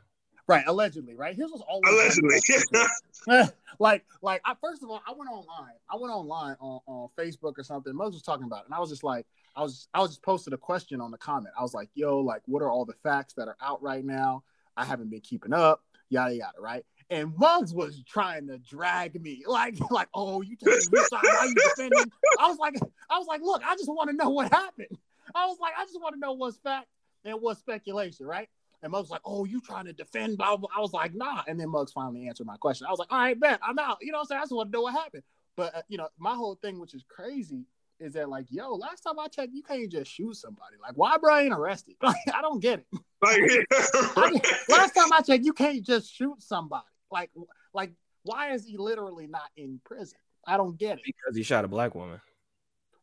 [0.51, 1.37] Right, allegedly, right.
[1.37, 3.53] Here's what's always Allegedly.
[3.79, 5.75] like, like, I first of all, I went online.
[5.89, 7.95] I went online on, on Facebook or something.
[7.95, 10.23] Muggs was talking about it, and I was just like, I was, I was just
[10.23, 11.55] posted a question on the comment.
[11.57, 14.43] I was like, "Yo, like, what are all the facts that are out right now?
[14.77, 19.43] I haven't been keeping up, yada yada, right?" And Muggs was trying to drag me,
[19.47, 21.21] like, like, "Oh, you taking this side?
[21.23, 22.77] Why you defending?" I was like,
[23.11, 24.97] I was like, "Look, I just want to know what happened."
[25.35, 26.89] I was like, I just want to know what's fact
[27.25, 28.49] and what's speculation, right?
[28.83, 30.71] And Muggs was like, oh, you trying to defend blah, blah.
[30.75, 31.43] I was like, nah.
[31.47, 32.87] And then Muggs finally answered my question.
[32.87, 33.99] I was like, all right, bet, I'm out.
[34.01, 34.39] You know what I'm saying?
[34.39, 35.23] I just want to know what happened.
[35.57, 37.67] but uh, you know, my whole thing, which is crazy,
[37.99, 40.77] is that like, yo, last time I checked, you can't just shoot somebody.
[40.83, 41.97] Like, why Brian ain't arrested?
[42.03, 42.87] Like, I don't get it.
[43.23, 43.41] Like,
[44.17, 44.41] I mean,
[44.71, 46.85] last time I checked, you can't just shoot somebody.
[47.11, 47.31] Like,
[47.73, 47.93] like,
[48.23, 50.19] why is he literally not in prison?
[50.47, 51.05] I don't get it.
[51.05, 52.21] because he shot a black woman.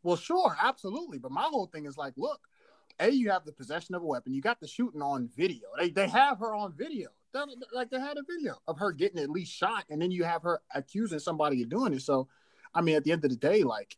[0.04, 1.18] Well, sure, absolutely.
[1.18, 2.40] But my whole thing is like, look,
[3.00, 4.34] A, you have the possession of a weapon.
[4.34, 5.68] You got the shooting on video.
[5.78, 7.10] They they have her on video.
[7.34, 7.40] They-
[7.74, 10.44] like they had a video of her getting at least shot, and then you have
[10.44, 12.02] her accusing somebody of doing it.
[12.02, 12.28] So,
[12.74, 13.98] I mean, at the end of the day, like,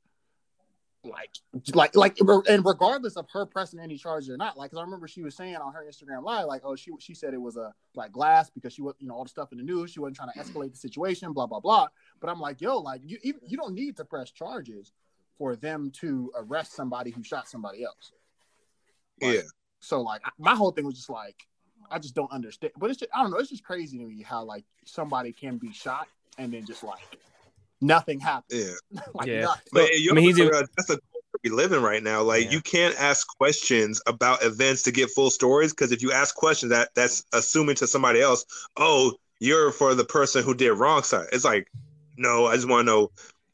[1.03, 1.29] like,
[1.73, 2.17] like, like,
[2.49, 5.35] and regardless of her pressing any charges or not, like, 'cause I remember she was
[5.35, 8.49] saying on her Instagram live, like, oh, she she said it was a like glass
[8.49, 9.91] because she was, you know, all the stuff in the news.
[9.91, 11.87] She wasn't trying to escalate the situation, blah blah blah.
[12.19, 14.91] But I'm like, yo, like, you you don't need to press charges
[15.37, 18.11] for them to arrest somebody who shot somebody else.
[19.21, 19.41] Like, yeah.
[19.79, 21.47] So like my whole thing was just like
[21.89, 22.73] I just don't understand.
[22.77, 23.37] But it's just I don't know.
[23.37, 26.99] It's just crazy to me how like somebody can be shot and then just like
[27.81, 28.59] nothing happened.
[28.93, 29.01] Yeah.
[29.13, 29.41] like Yeah.
[29.41, 29.61] nothing.
[29.71, 32.21] But you I mean, he's also even- that's the culture we live in right now.
[32.21, 32.51] Like Yeah.
[32.51, 36.71] you can't ask questions about events to get full stories because if you ask questions,
[36.71, 38.45] that that's assuming to somebody else,
[38.77, 41.27] oh, you're for the person who did wrong side.
[41.31, 41.67] It's like,
[42.17, 43.11] no, I just want to know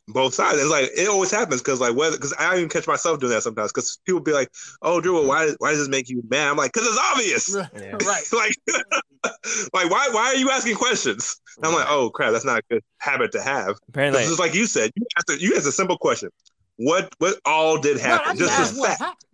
[0.07, 0.59] both sides.
[0.59, 3.41] It's like it always happens because like whether because I even catch myself doing that
[3.43, 4.49] sometimes because people be like,
[4.81, 6.49] oh, Drew, why why does this make you mad?
[6.49, 7.49] I'm like, because it's obvious.
[7.75, 7.91] Yeah.
[8.07, 8.23] right.
[8.33, 8.55] like,
[9.73, 11.39] like why why are you asking questions?
[11.57, 13.75] And I'm like, oh crap, that's not a good habit to have.
[13.89, 16.29] Apparently, Because just like you said, you asked a, you asked a simple question.
[16.77, 18.37] What what all did Right, I happen?
[18.37, 19.25] just just as fact.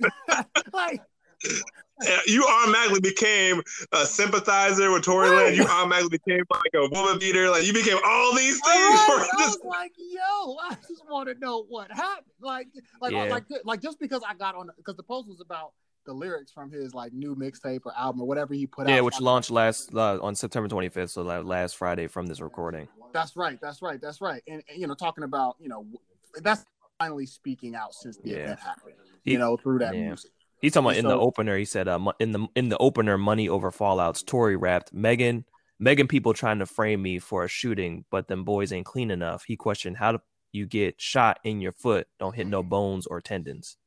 [0.74, 1.02] like
[1.44, 1.64] And
[2.28, 5.54] You automatically became a sympathizer with Tory Right.
[5.54, 5.58] Lanez.
[5.58, 7.50] You automatically became like a woman beater.
[7.50, 11.04] Like you became all these things Right, for I just was like, yo, I just
[11.10, 12.26] want to know what happened.
[12.42, 12.68] Like,
[13.02, 13.24] like, Yeah.
[13.26, 15.74] like, like, just because I got on, because the post was about
[16.06, 18.90] the lyrics from his like new mixtape or album or whatever he put out.
[18.94, 22.26] yeah, which So I- launched last uh, on September 25th, so la- last Friday from
[22.26, 22.88] this recording.
[23.14, 23.60] That's right.
[23.62, 24.02] That's right.
[24.02, 24.42] That's right.
[24.48, 25.86] And, and, you know, talking about you know,
[26.42, 26.66] that's
[26.98, 28.36] finally speaking out since the Yeah.
[28.38, 28.96] event happened.
[29.24, 30.08] You know, through that yeah.
[30.08, 30.32] music.
[30.62, 31.58] He's talking about in the opener.
[31.58, 34.26] He said, uh, in the in the opener, money over fallouts.
[34.26, 35.46] Tory rapped, Megan,
[35.80, 39.44] Megan, people trying to frame me for a shooting, but them boys ain't clean enough.
[39.46, 40.20] He questioned, how do
[40.52, 42.08] you get shot in your foot?
[42.20, 43.78] Don't hit no bones or tendons.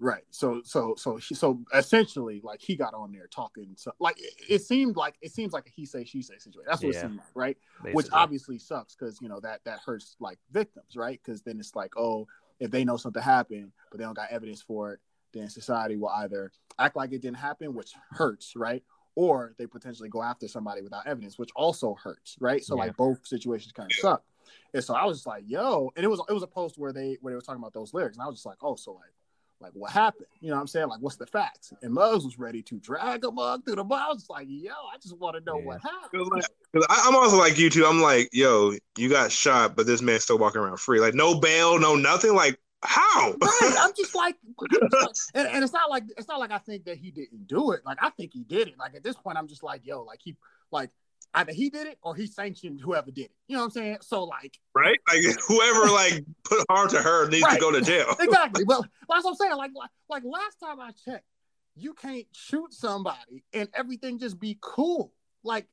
[0.00, 0.22] Right.
[0.30, 4.32] So so so he, so essentially like he got on there talking so like it,
[4.48, 6.62] it seemed like it seems like a he say she say situation.
[6.68, 7.00] That's what Yeah.
[7.00, 7.58] it seemed like, right?
[7.92, 11.20] Which obviously sucks because you know that that hurts like victims, right?
[11.24, 12.28] Because then it's like, oh,
[12.60, 15.00] if they know something happened but they don't got evidence for it,
[15.32, 18.82] then society will either act like it didn't happen, which hurts, right?
[19.14, 22.62] Or they potentially go after somebody without evidence, which also hurts, right?
[22.64, 22.84] So Yeah.
[22.84, 24.22] like both situations kind of suck.
[24.72, 26.92] And so I was just like, yo, and it was it was a post where
[26.92, 28.92] they where they were talking about those lyrics, and I was just like, oh, so
[28.92, 29.12] like
[29.60, 30.26] like what happened?
[30.40, 30.86] You know what I'm saying?
[30.88, 31.72] Like what's the facts?
[31.82, 34.00] And Muggs was ready to drag a mug through the mud.
[34.00, 35.64] I was just like, yo, I just want to know Yeah.
[35.64, 36.10] what happened.
[36.12, 37.84] Cause like, 'cause I, I'm also like you too.
[37.84, 41.00] I'm like, yo, you got shot, but this man's still walking around free.
[41.00, 42.34] Like no bail, no nothing.
[42.34, 43.32] Like how?
[43.40, 43.76] right.
[43.78, 46.58] I'm just like, I'm just like- and, and it's not like it's not like I
[46.58, 47.80] think that he didn't do it.
[47.84, 48.74] Like I think he did it.
[48.78, 50.36] Like at this point, I'm just like, yo, like he
[50.70, 50.90] like
[51.34, 53.32] either he did it or he sanctioned whoever did it.
[53.48, 53.98] You know what I'm saying?
[54.02, 54.98] So like right?
[55.08, 58.14] Like whoever like put harm to her needs to go to jail.
[58.20, 58.64] exactly.
[58.68, 59.56] Well, that's what I'm saying.
[59.56, 61.24] Like like, like last time I checked,
[61.74, 65.12] you can't shoot somebody and everything just be cool.
[65.42, 65.66] Like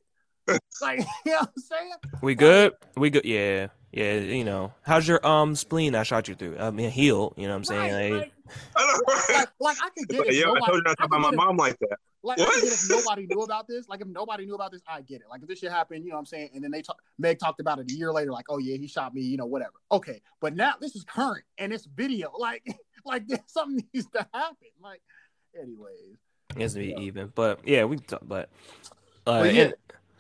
[0.82, 1.94] like you know what I'm saying?
[2.22, 2.74] we good?
[2.96, 3.26] We good?
[3.26, 4.14] Yeah, yeah.
[4.20, 5.96] You know, how's your um spleen?
[5.96, 6.58] I shot you through.
[6.60, 7.34] I mean, heal.
[7.38, 7.94] You know what I'm saying?
[7.94, 8.32] Right, Like, like,
[8.76, 10.36] I know, like, like I could get Like, it.
[10.36, 11.36] yo, I told you not to I talk about my it.
[11.36, 11.98] mom like that.
[12.22, 12.50] Like What?
[12.58, 15.22] I get if nobody knew about this, like if nobody knew about this, I get
[15.22, 15.28] it.
[15.30, 17.40] Like if this shit happened, you know what I'm saying, and then they talk Meg
[17.40, 19.74] talked about it a year later, like, oh yeah, he shot me, you know, whatever.
[19.92, 20.22] Okay.
[20.42, 22.32] But now this is current and it's video.
[22.40, 22.64] Like
[23.06, 24.68] like something needs to happen.
[24.82, 25.02] Like,
[25.60, 26.18] anyways.
[26.56, 27.32] it has to be even.
[27.34, 27.98] But yeah, we.
[27.98, 28.50] Talk, but
[29.28, 29.74] uh, But yeah, and,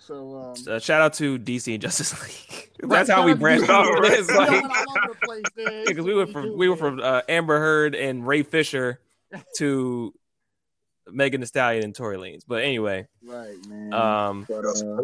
[0.05, 2.69] so um uh, shout out to DC and Justice League.
[2.79, 3.69] That's how we branched DC.
[3.73, 3.87] off.
[3.99, 4.19] Right.
[4.19, 5.85] Like jumping all over the place, man.
[5.87, 8.99] because we went from we were from uh, Amber Heard and Ray Fisher
[9.57, 10.13] to
[11.09, 12.43] Megan Thee Stallion and Tory Lanez.
[12.47, 13.93] But anyway, right, man.
[13.93, 15.01] um, but, uh,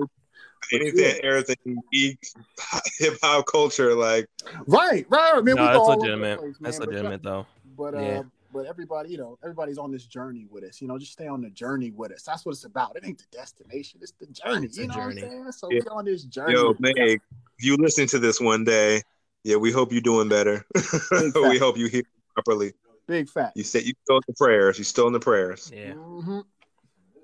[0.74, 4.28] Anything, everything, hip hop culture, like
[4.68, 5.43] right, right, man.
[5.43, 6.39] we no, go that's all over the legitimate.
[6.39, 6.80] place, That's.
[6.80, 7.45] But- legitimate though.
[7.78, 8.22] But uh, Yeah.
[8.54, 10.82] But everybody, you know, everybody's on this journey with us.
[10.82, 12.24] You know, just stay on the journey with us.
[12.24, 12.95] That's what it's about.
[12.95, 14.66] It ain't the destination; it's the journey.
[14.66, 15.22] It's you know journey.
[15.22, 15.52] what I'm saying?
[15.52, 15.80] So Yeah.
[15.84, 16.54] we on this journey.
[16.54, 16.82] yo, with us.
[16.82, 17.22] Meg,
[17.58, 19.02] if you listen to this one day,
[19.43, 20.66] yeah, we hope you're doing better.
[21.36, 22.74] we hope you hear properly.
[23.08, 23.58] Big fact.
[23.58, 24.78] You said you still in the prayers.
[24.78, 25.72] You still in the prayers.
[25.74, 25.93] Yeah.
[25.93, 26.43] Mhm.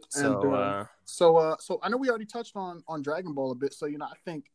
[0.09, 3.33] So And, uh, uh, So, uh, so I know we already touched on on Dragon
[3.33, 3.73] Ball a bit.
[3.73, 4.51] So you know, I think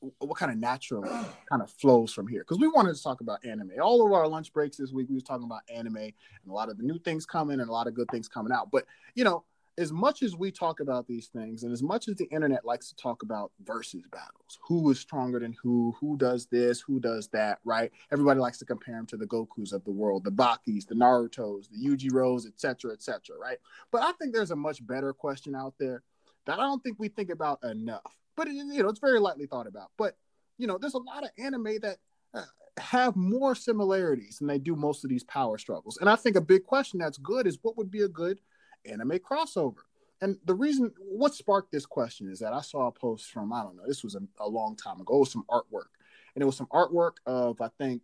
[0.00, 1.08] what kind of naturally
[1.48, 3.72] kind of flows from here because we wanted to talk about anime.
[3.82, 6.12] All of our lunch breaks this week, we was talking about anime and
[6.48, 8.70] a lot of the new things coming and a lot of good things coming out.
[8.70, 8.84] But
[9.14, 9.44] you know,
[9.78, 12.88] as much as we talk about these things, and as much as the internet likes
[12.88, 17.28] to talk about versus battles, who is stronger than who, who does this, who does
[17.28, 17.92] that, right?
[18.10, 21.68] Everybody likes to compare them to the Goku's of the world, the Bakis, the Naruto's,
[21.68, 23.58] the Yujiros, etc., etc., right?
[23.92, 26.02] But I think there's a much better question out there
[26.46, 28.16] that I don't think we think about enough.
[28.38, 29.90] But it, you know, it's very lightly thought about.
[29.98, 30.16] But
[30.58, 31.96] you know, there's a lot of anime that
[32.32, 32.44] uh,
[32.78, 35.98] have more similarities than they do most of these power struggles.
[36.00, 38.38] And I think a big question that's good is what would be a good
[38.84, 39.82] anime crossover.
[40.20, 43.64] And the reason what sparked this question is that I saw a post from I
[43.64, 45.16] don't know this was a, a long time ago.
[45.16, 45.90] It was some artwork,
[46.36, 48.02] and it was some artwork of I think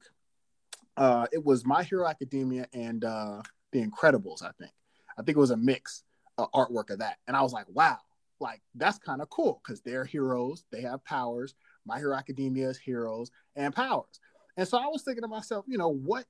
[0.97, 4.43] uh, it was My Hero Academia and uh, The Incredibles.
[4.43, 4.72] I think
[5.16, 6.03] I think it was a mix
[6.39, 7.99] uh, artwork of that, and I was like, wow,
[8.41, 11.55] like that's kind of cool because they're heroes, they have powers.
[11.87, 14.20] My Hero Academia is heroes and powers,
[14.57, 16.26] and so I was thinking to myself, you know, what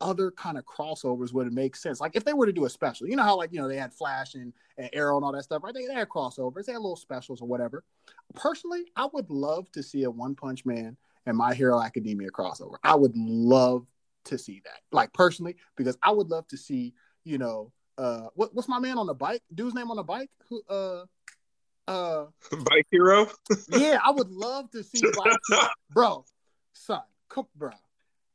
[0.00, 2.00] other kind of crossovers would it make sense?
[2.00, 3.76] Like if they were to do a special, you know how like you know they
[3.76, 5.74] had Flash and, and Arrow and all that stuff, right?
[5.74, 7.84] They, they had crossovers, they had little specials or whatever.
[8.34, 10.96] Personally, I would love to see a One Punch Man
[11.26, 12.76] and My Hero Academia crossover.
[12.82, 13.86] I would love
[14.24, 16.94] to see that, like personally, because I would love to see,
[17.24, 19.42] you know, uh, what, what's my man on the bike?
[19.54, 20.30] Dude's name on the bike?
[20.48, 21.04] Who, uh,
[21.90, 22.26] uh,
[22.64, 23.28] Bike Hero.
[23.70, 25.60] yeah, I would love to see Bike,
[25.92, 26.24] bro,
[26.72, 27.70] son, cook, bro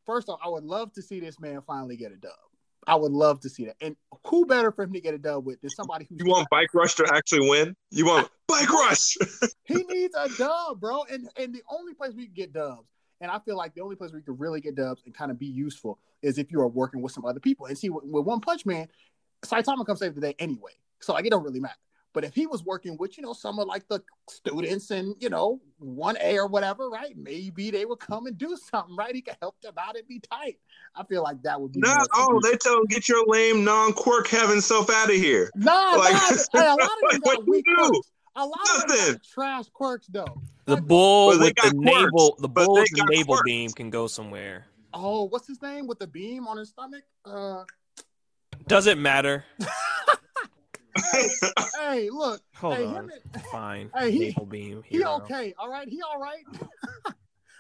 [0.06, 2.32] first off, I would love to see this man finally get a dub.
[2.88, 3.76] I would love to see that.
[3.82, 3.96] And
[4.28, 6.74] who better for him to get a dub with than somebody who You want Bike
[6.74, 7.76] Rush to actually win?
[7.90, 9.18] You want Bike Rush?
[9.64, 11.04] he needs a dub, bro.
[11.12, 12.88] And and the only place we can get dubs,
[13.22, 15.40] and I feel like the only place we can really get dubs and kind of
[15.40, 17.66] be useful is if you are working with some other people.
[17.66, 18.88] And see, with, with One Punch Man,
[19.44, 21.76] Saitama comes save the day anyway, so like it don't really matter.
[22.16, 25.30] But if he was working with, you know, some of like the students and, you
[25.30, 27.14] know, 1A or whatever, right?
[27.18, 29.14] Maybe they would come and do something, right?
[29.14, 30.58] He could help them out and be tight.
[30.96, 31.82] I feel like that would be.
[31.82, 35.52] Not oh, they tell him get your lame non quirk having self out of here.
[35.56, 36.20] Nah, like, nah,
[36.54, 38.12] hey, a lot of them got weak quirks.
[38.38, 38.92] A lot Nothing.
[38.92, 40.42] of them trash quirks though.
[40.64, 43.44] The like, bull with the quirks, navel, the bull with the navel quirks.
[43.44, 44.68] beam can go somewhere.
[44.94, 47.04] Oh, what's his name with the beam on his stomach?
[47.26, 47.64] Uh,
[48.68, 49.44] does it matter?
[51.12, 51.28] hey,
[51.80, 52.42] hey, look.
[52.56, 53.12] Hold hey, on.
[53.52, 53.92] Fine.
[53.96, 54.84] Hey, he, Navel beam.
[54.86, 55.54] He okay.
[55.58, 55.88] All right.
[55.88, 56.44] He all right.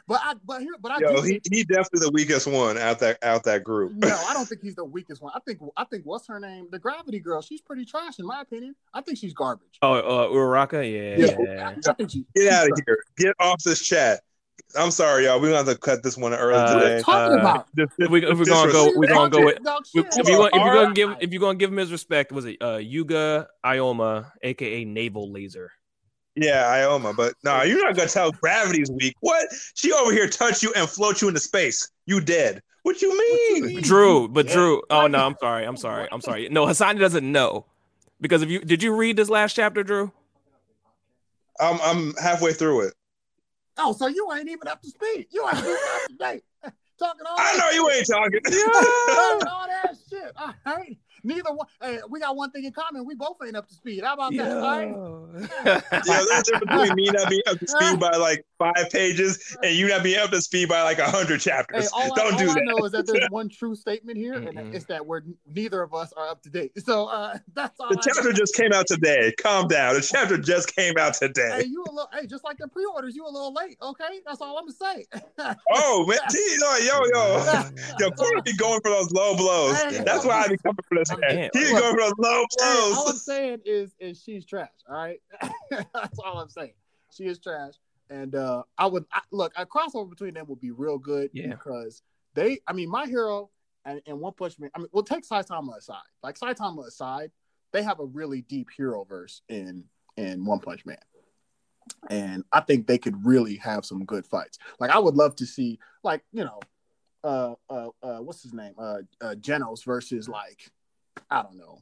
[0.07, 0.99] but I, but here, but I.
[0.99, 3.93] Yo, he, he definitely the weakest one out that out that group.
[3.93, 5.31] no, I don't think he's the weakest one.
[5.35, 6.67] I think I think what's her name?
[6.71, 7.41] The Gravity Girl.
[7.41, 8.75] She's pretty trash in my opinion.
[8.93, 9.77] I think she's garbage.
[9.81, 10.83] Oh, uh, Uraraka.
[10.83, 11.35] Yeah.
[11.39, 11.69] yeah.
[11.69, 12.97] I, I she, Get out of here.
[13.17, 14.21] Get off this chat.
[14.77, 15.39] I'm sorry, y'all.
[15.39, 17.01] We're gonna have to cut this one early uh, today.
[17.01, 17.67] Talking uh, about?
[17.77, 19.57] If, we, if we're gonna go, we're gonna go with.
[19.93, 22.45] If you want, if you're gonna give, if you're gonna give him his respect, was
[22.45, 25.71] it uh, Yuga Ioma, aka Navel Laser?
[26.35, 27.15] Yeah, Ioma.
[27.15, 29.15] But no, nah, you're not gonna tell gravity's weak.
[29.21, 29.47] What?
[29.75, 31.89] She over here touch you and float you into space.
[32.05, 32.61] You dead.
[32.83, 33.61] What you mean?
[33.61, 33.83] What you mean?
[33.83, 34.53] Drew, but yeah.
[34.53, 34.81] Drew.
[34.89, 35.65] Oh no, I'm sorry.
[35.65, 36.07] I'm sorry.
[36.11, 36.49] I'm sorry.
[36.49, 37.65] No, Hassani doesn't know
[38.19, 40.11] because if you did you read this last chapter, Drew?
[41.59, 42.93] I'm I'm halfway through it.
[43.77, 45.27] Oh, so you ain't even up to speed.
[45.31, 46.43] You ain't even up to date.
[46.97, 48.39] Talking all I know you ain't talking.
[48.41, 50.31] talking all that shit.
[50.37, 50.97] I right.
[51.25, 51.67] Neither one.
[51.81, 53.05] Hey, we got one thing in common.
[53.05, 54.03] We both ain't up to speed.
[54.03, 54.51] How about that?
[54.51, 55.49] All right.
[55.65, 59.57] yeah, there's a difference between me not being up to speed by like five pages
[59.63, 61.91] and you not being up to speed by like a hundred chapters.
[61.91, 62.61] Hey, Don't I, do all that.
[62.61, 64.57] I know is that there's one true statement here, mm-hmm.
[64.57, 65.21] and it's that we're
[65.51, 66.71] neither of us are up to date.
[66.83, 67.89] So uh, that's all.
[67.89, 68.35] The I chapter know.
[68.35, 69.33] just came out today.
[69.41, 69.95] Calm down.
[69.95, 71.61] The chapter just came out today.
[71.61, 72.09] Hey, you a little.
[72.13, 73.77] Hey, just like the pre-orders, you a little late.
[73.81, 75.05] Okay, that's all I'm gonna say.
[75.73, 76.19] oh man,
[76.59, 79.81] yo, yo, yo, Corey be going for those low blows.
[79.81, 81.09] Hey, that's why I be coming for this.
[81.19, 81.49] Man.
[81.53, 82.97] He be going for those low blows.
[82.97, 84.69] all I'm saying is, is she's trash.
[84.89, 85.21] All right,
[85.69, 86.73] that's all I'm saying.
[87.11, 87.73] She is trash.
[88.09, 91.47] And uh, I would I, look a crossover between them would be real good yeah.
[91.47, 92.03] because
[92.35, 93.49] they, I mean, my hero
[93.85, 94.69] and, and One Punch Man.
[94.75, 96.01] I mean, we'll take Saitama aside.
[96.21, 97.31] Like Saitama aside,
[97.71, 99.85] they have a really deep hero verse in
[100.17, 100.97] in One Punch Man,
[102.09, 104.57] and I think they could really have some good fights.
[104.79, 106.59] Like I would love to see, like you know,
[107.23, 110.71] uh, uh, uh what's his name, uh, uh, Genos versus like,
[111.29, 111.79] I don't know,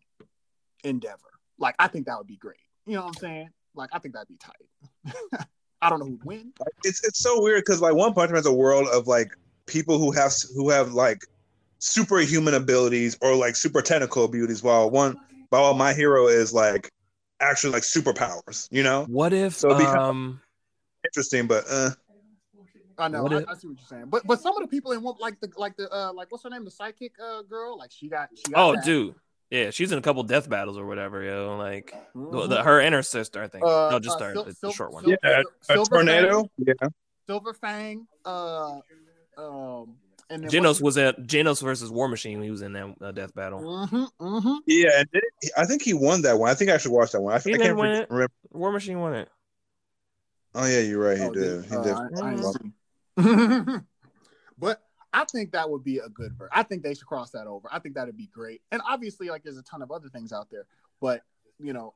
[0.83, 1.19] Endeavor.
[1.57, 2.57] Like I think that would be great.
[2.85, 3.49] You know what I'm saying?
[3.75, 5.45] Like I think that'd be tight.
[5.81, 6.53] I don't know who'd win.
[6.83, 9.99] It's it's so weird because like One Punch Man is a world of like people
[9.99, 11.25] who have who have like
[11.79, 15.17] superhuman abilities or like super technical abilities, while one
[15.49, 16.89] while my hero is like
[17.41, 18.67] actually like superpowers.
[18.71, 19.05] You know?
[19.05, 20.41] What if so um
[21.05, 21.89] interesting, but uh.
[22.97, 25.01] I know, I, I, see what you're saying, but but some of the people in
[25.01, 27.91] one like the like the uh like what's her name, the psychic uh girl, like
[27.91, 28.85] she got she got oh that.
[28.85, 29.15] dude,
[29.49, 31.57] yeah, she's in a couple death battles or whatever, yo.
[31.57, 32.49] Like mm-hmm.
[32.49, 33.63] the, her and her sister, I think.
[33.63, 35.03] Uh, no, just uh, her, Sil- the short one.
[35.07, 35.15] Yeah,
[35.69, 36.41] a tornado.
[36.41, 36.49] Fang,
[36.81, 36.87] yeah.
[37.27, 38.79] Silver Fang, uh,
[39.37, 39.95] um,
[40.29, 43.33] And Genos was at Genos versus War Machine when he was in that uh, death
[43.35, 43.61] battle.
[43.61, 44.55] Mm-hmm, mm-hmm.
[44.65, 46.49] Yeah, and it- I think he won that one.
[46.49, 47.33] I think I should watch that one.
[47.33, 48.09] I, He I didn't can't win it.
[48.09, 48.33] remember.
[48.51, 49.29] War Machine won it.
[50.55, 51.17] Oh yeah, you're right.
[51.17, 51.65] He Oh, did.
[51.65, 51.93] He uh, did.
[51.93, 52.53] I-
[54.57, 56.49] But I think that would be a good verse.
[56.51, 57.67] I think they should cross that over.
[57.71, 58.61] I think that'd be great.
[58.71, 60.65] And obviously, like there's a ton of other things out there,
[61.01, 61.21] but
[61.59, 61.93] you know,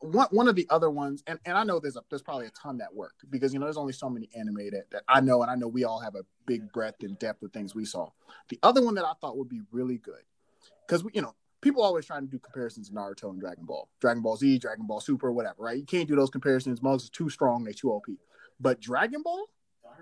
[0.00, 2.50] one one of the other ones, and, and I know there's a there's probably a
[2.50, 5.42] ton that work because you know there's only so many anime that, that I know,
[5.42, 8.10] and I know we all have a big breadth and depth of things we saw.
[8.48, 10.22] The other one that I thought would be really good,
[10.86, 14.22] because you know people always trying to do comparisons to Naruto and Dragon Ball, Dragon
[14.22, 15.78] Ball Z, Dragon Ball Super, whatever, right?
[15.78, 16.82] You can't do those comparisons.
[16.82, 18.06] Mugs is too strong, they too OP.
[18.58, 19.46] But Dragon Ball,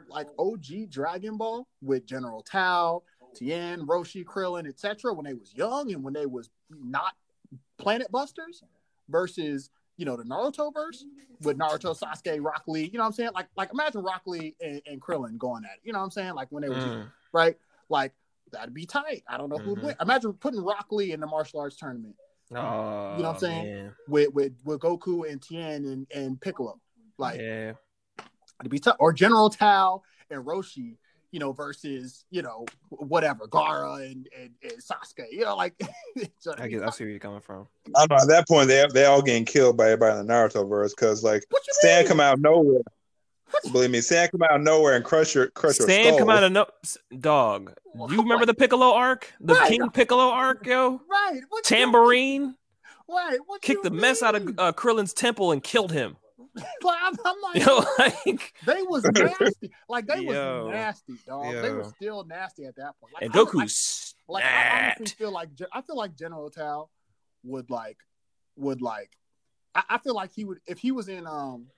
[0.09, 3.03] like OG Dragon Ball with General Tao,
[3.34, 7.12] Tien, Roshi, Krillin, etc., when they was young and when they was not
[7.78, 8.62] planet busters,
[9.09, 11.05] versus you know the Naruto verse
[11.43, 12.84] with Naruto, Sasuke, Rock Lee.
[12.84, 13.30] You know what I'm saying?
[13.34, 15.80] Like like imagine Rock Lee and, and Krillin going at it.
[15.84, 16.34] You know what I'm saying?
[16.34, 17.11] Like when they were Mm.
[17.32, 17.57] right?
[17.89, 18.12] Like
[18.53, 19.24] that'd be tight.
[19.28, 19.82] I don't know who'd Mhm.
[19.82, 19.97] win.
[20.01, 22.16] Imagine putting Rock Lee in the martial arts tournament
[22.51, 23.64] Oh, You know what I'm saying?
[23.74, 23.95] man.
[24.09, 26.80] with with, with Goku and Tien and, and Piccolo.
[27.18, 27.72] Like yeah.
[28.61, 28.96] It'd be tough.
[28.98, 30.96] Or General Tao and Roshi,
[31.30, 35.26] you know, versus, you know, whatever, Gaara and, and, and Sasuke.
[35.30, 35.74] You know, like
[36.38, 36.82] so I be get.
[36.82, 37.68] I see where you're coming from.
[37.94, 38.22] I don't know.
[38.22, 41.22] At that point, they they all getting killed by everybody in the Naruto verse because
[41.22, 42.09] like What you Sand mean?
[42.09, 42.80] come out of nowhere.
[43.72, 46.42] Believe me, Sand come out of nowhere and crush your crush your Sand come out
[46.44, 46.66] of no
[47.18, 47.72] dog.
[47.94, 49.68] You remember the Piccolo arc, the Right.
[49.70, 51.00] King Piccolo arc, yo?
[51.11, 51.40] Right.
[51.48, 52.54] What you Tambourine mean?
[53.09, 53.38] Right.
[53.46, 56.16] What kicked you the mess out of uh, Krillin's temple and killed him.
[56.82, 59.70] Like, I'm, I'm like, Yo, like, they was nasty.
[59.88, 60.64] Like they Yo.
[60.66, 61.52] was nasty, dog.
[61.52, 63.14] They were still nasty at that point.
[63.14, 66.90] Like, and I- I- Goku like I honestly feel like I feel like General Tao
[67.44, 67.96] would like
[68.56, 69.16] would like
[69.74, 71.68] I, I feel like he would if he was in um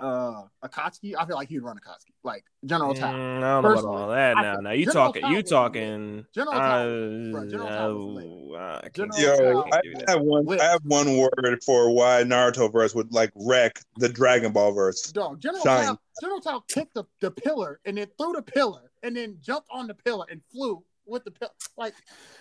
[0.00, 2.12] uh Akatsuki, I feel like he'd run Akatsuki.
[2.22, 3.12] Like General Tao.
[3.12, 4.52] Mm, I don't know about all that I now.
[4.54, 6.26] think Now you General talking, Tao you was talking.
[6.34, 8.24] General uh, Tao was- bro, General Tao was
[8.58, 9.52] uh, I can't General do Yo, that.
[9.52, 10.08] Tao- I I can't do that.
[10.10, 10.44] have one.
[10.46, 10.60] Lit.
[10.60, 15.02] I have one word for why Naruto verse would like wreck the Dragon Ball verse.
[15.12, 15.84] Dog, General Shine.
[15.86, 19.68] Tao, General Tao kicked the, the pillar and then threw the pillar and then jumped
[19.70, 21.52] on the pillar and flew with the pillar.
[21.76, 21.94] Like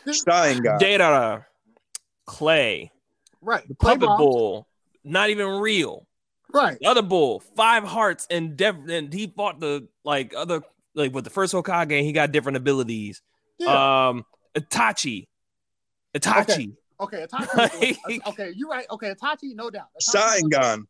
[0.05, 0.79] this, Sharingan.
[0.79, 1.45] Data,
[2.25, 2.91] Clay,
[3.41, 3.67] right.
[3.67, 4.17] the Play puppet bombs.
[4.19, 4.67] bull,
[5.03, 6.05] not even real.
[6.53, 6.77] Right.
[6.79, 10.61] The other bull, five hearts, and dev- and he fought the like other
[10.95, 13.21] like with the first Hokage, and he got different abilities.
[13.59, 14.07] Yeah.
[14.09, 14.25] Um,
[14.55, 15.27] Itachi,
[16.15, 16.75] Itachi.
[16.99, 18.19] okay, Itachi.
[18.27, 18.85] okay, you're right.
[18.89, 19.87] Okay, Itachi, no doubt.
[20.01, 20.83] Itachi, Sharingan.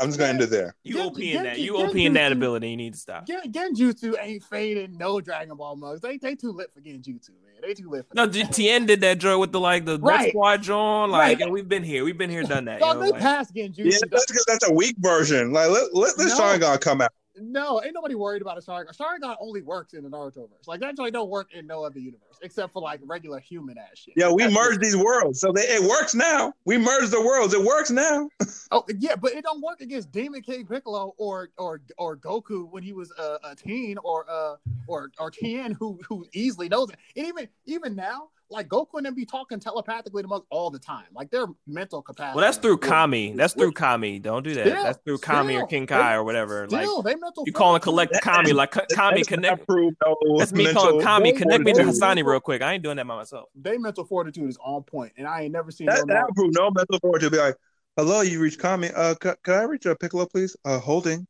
[0.00, 0.74] I'm just gonna end it there.
[0.82, 1.54] You Gen- OP in that.
[1.56, 2.68] Gen- You OP in that ability.
[2.70, 3.26] You need to stop.
[3.26, 6.00] Gen- Genjutsu ain't fading no Dragon Ball mugs.
[6.00, 7.54] They they too lit for Genjutsu, man.
[7.62, 8.52] They too lit for No, that.
[8.52, 10.16] Tien did that joint with the like the Right.
[10.18, 10.28] right.
[10.30, 11.12] squad joint.
[11.12, 11.50] Like, Right.
[11.50, 12.04] we've been here.
[12.04, 12.80] We've been here, done that.
[12.80, 13.84] Dog, yo, they like- passed Genjutsu.
[13.84, 14.10] Yeah, dog.
[14.10, 15.52] that's because that's a weak version.
[15.52, 16.44] Like let let this No.
[16.44, 17.12] Sharingan come out.
[17.36, 18.96] No, ain't nobody worried about a Sharingan.
[18.96, 20.66] Sharingan only works in the Narutoverse.
[20.66, 23.98] Like that joint don't work in no other universe except for like regular human ass
[23.98, 24.14] shit.
[24.16, 24.82] Yeah, we That's merged it.
[24.82, 26.52] these worlds, so they, it works now.
[26.64, 27.54] We merged the worlds.
[27.54, 28.28] It works now.
[28.70, 32.82] Oh yeah, but it don't work against Demon King Piccolo or or or Goku when
[32.82, 34.56] he was a, a teen or uh
[34.88, 36.96] or or Tien who who easily knows it.
[37.14, 40.78] And even even now, like Goku and them be talking telepathically to Mug all the
[40.78, 41.06] time.
[41.12, 42.36] Like their mental capacity.
[42.36, 43.32] Well, that's through Kami.
[43.32, 44.18] That's through Kami.
[44.18, 44.66] Don't do that.
[44.66, 46.68] Still, that's through Kami or still, King they- Kai or whatever.
[46.68, 47.44] Like they mental.
[47.46, 49.58] you calling fortitude- collect Kami like Kami That's connect.
[49.60, 51.32] not proof, no That's me mental- calling Kami.
[51.32, 52.62] Connect me to they- Hassani real quick.
[52.62, 53.48] I ain't doing that by myself.
[53.54, 56.34] They mental fortitude is on point, and I ain't never seen That, no that Naruto-
[56.36, 57.32] prove no mental fortitude.
[57.32, 57.56] Be like,
[57.96, 58.90] hello, you reached Kami.
[58.94, 60.56] Uh, c- can I reach a Piccolo, please?
[60.64, 61.26] Uh, holding.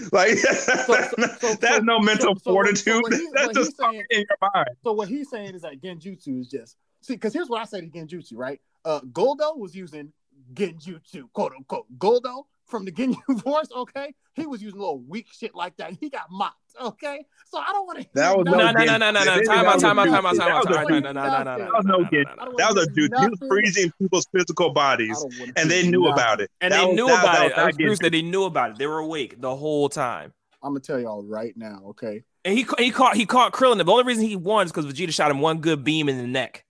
[0.12, 2.84] like so- that's no mental so- so- fortitude.
[2.94, 4.68] so what he- that's just saying- in your mind.
[4.84, 7.80] So what he's saying is that Genjutsu is just see, because here's what I say
[7.80, 8.60] to Genjutsu, right?
[8.84, 10.12] Uh Guldo was using
[10.54, 11.86] Genjutsu, quote unquote.
[11.98, 14.14] Guldo from the Ginyu Force, okay?
[14.34, 15.92] He was using little weak shit like that.
[16.00, 17.24] He got mocked, okay?
[17.50, 19.42] So I don't want to That was No, no, no, no, no, no.
[19.44, 20.88] Time out, time out, time out, time out, time out.
[20.90, 22.26] No, no, no, no, no, That was no no, good.
[22.38, 22.54] no, no.
[22.56, 23.12] That was a dude.
[23.20, 25.22] He was freezing people's physical bodies,
[25.56, 26.50] and they knew about it.
[26.62, 27.44] And they knew about that it.
[27.44, 28.78] was not Bruce getting- said they knew about it.
[28.78, 30.32] They were awake the whole time.
[30.62, 32.22] I'm gonna tell y'all right now, okay?
[32.44, 33.84] And he he caught he caught Krillin.
[33.84, 36.26] The only reason he won is because Vegeta shot him one good beam in the
[36.26, 36.64] neck.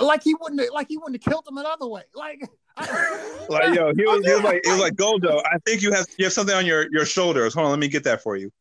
[0.00, 2.02] Like he wouldn't have, like he wouldn't have killed him another way.
[2.14, 2.48] Like, I,
[3.48, 5.40] Like yo, he was, he was like, he was like Guldo.
[5.50, 7.54] I think you have you have something on your your shoulders.
[7.54, 8.52] Hold on, let me get that for you.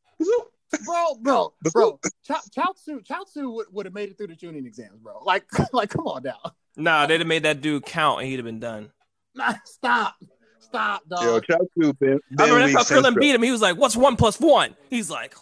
[0.85, 1.99] bro, bro, bro.
[2.25, 5.21] Ch- Chaozu, Chaozu would, would have made it through the Chunin exams, bro.
[5.23, 6.39] Like, like, come on now.
[6.77, 8.91] Nah, they'd have made that dude count and he'd have been done.
[9.35, 10.15] Nah, stop,
[10.59, 11.21] stop, dog.
[11.21, 13.43] Yo, Chaozu been, I remember weak that's how Krillin beat him.
[13.43, 15.35] He was like, "What's one plus one?" He's like,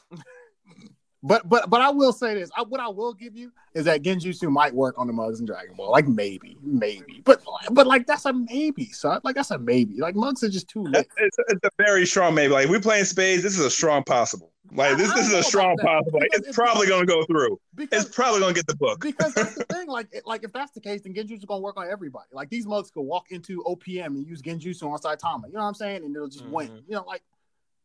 [1.27, 2.51] But but but I will say this.
[2.55, 5.45] I, what I will give you is that Genjutsu might work on the mugs in
[5.47, 5.91] Dragon Ball.
[5.91, 7.21] Like maybe, maybe.
[7.25, 9.21] But but like that's a maybe, son.
[9.23, 9.97] Like that's a maybe.
[9.97, 11.07] Like mugs are just too lit.
[11.17, 12.53] It's, it's a very strong maybe.
[12.53, 14.51] Like we playing spades, this is a strong possible.
[14.71, 16.19] Like this, I- I this is a strong possible.
[16.19, 17.59] Like, because it's probably gonna go through.
[17.75, 19.01] Because It's probably gonna get the book.
[19.01, 19.87] because that's the thing.
[19.87, 22.27] Like, like if that's the case, then Genjutsu gonna work on everybody.
[22.33, 25.47] Like these mugs could walk into OPM and use Genjutsu on Saitama.
[25.47, 26.03] You know what I'm saying?
[26.03, 26.67] And it'll just win.
[26.69, 26.83] Mhm.
[26.87, 27.23] You know, like,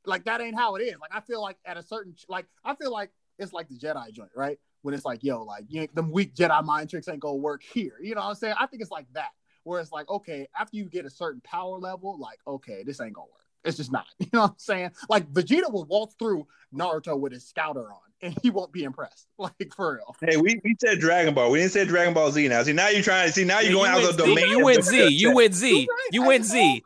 [0.04, 0.94] like that ain't how it is.
[1.00, 3.10] Like I feel like at a certain, like I feel like
[3.40, 4.58] it's like the Jedi joint, right?
[4.82, 7.62] When it's like, yo, like you ain't, them weak Jedi mind tricks ain't gonna work
[7.62, 7.94] here.
[8.00, 8.54] You know what I'm saying?
[8.58, 9.30] I think it's like that,
[9.64, 13.14] where it's like, okay, after you get a certain power level, like, okay, this ain't
[13.14, 13.40] gonna work.
[13.64, 14.06] It's just not.
[14.20, 14.90] You know what I'm saying?
[15.08, 19.26] Like Vegeta will walk through Naruto with his scouter on, and he won't be impressed.
[19.38, 20.14] Like for real.
[20.20, 21.50] Hey, we, we said Dragon Ball.
[21.50, 22.62] We didn't say Dragon Ball Z now.
[22.62, 24.48] See, now you're trying to see now you're going out of the domain.
[24.48, 25.08] You of went Z.
[25.10, 25.70] You went Z.
[25.70, 26.08] You're right.
[26.12, 26.82] You Hey, went Z.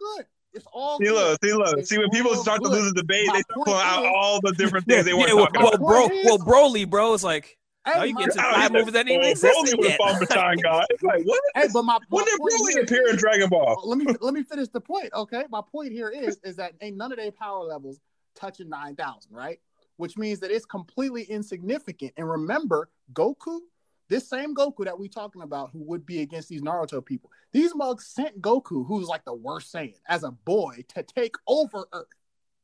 [0.54, 0.56] all good.
[0.56, 1.14] It's all See, good.
[1.14, 1.78] look, see, look.
[1.78, 4.04] It's See, when people all start to lose the debate, My they start pulling out
[4.04, 5.80] is- all the different things they want Yeah, well, about.
[5.80, 8.80] well, bro, well, Broly, bro, it's like Hey, now you get to I five mean,
[8.80, 10.00] moves that didn't even exist Broly was yet.
[10.00, 10.86] Bombaton God.
[10.88, 11.40] It's like what?
[11.54, 13.82] Hey, but my, my When did point Broly here appear in Dragon Ball?
[13.84, 15.10] let me let me finish the point.
[15.14, 18.00] Okay, my point here is is that ain't none of their power levels
[18.34, 19.58] touching nine thousand, right?
[19.96, 22.12] Which means that it's completely insignificant.
[22.16, 23.60] And remember, Goku,
[24.08, 27.74] this same Goku that we talking about, who would be against these Naruto people, these
[27.74, 32.08] mugs sent Goku, who's like the worst Saiyan, as a boy to take over Earth.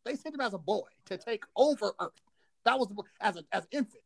[0.05, 2.13] They sent him as a boy to take over Earth.
[2.65, 2.89] That was
[3.21, 4.03] as a as an infant.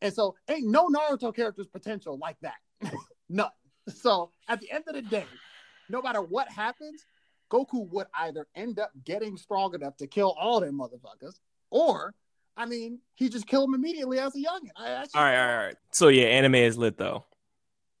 [0.00, 2.56] And so ain't no Naruto character's potential like that.
[3.28, 3.50] None.
[3.88, 5.26] So at the end of the day,
[5.88, 7.06] no matter what happens,
[7.50, 11.40] Goku would either end up getting strong enough to kill all them motherfuckers,
[11.70, 12.14] or
[12.58, 14.70] I mean, he just killed him immediately as a youngin.
[14.76, 15.76] I, that's just- All right, all right, all right.
[15.92, 17.24] So yeah, anime is lit though.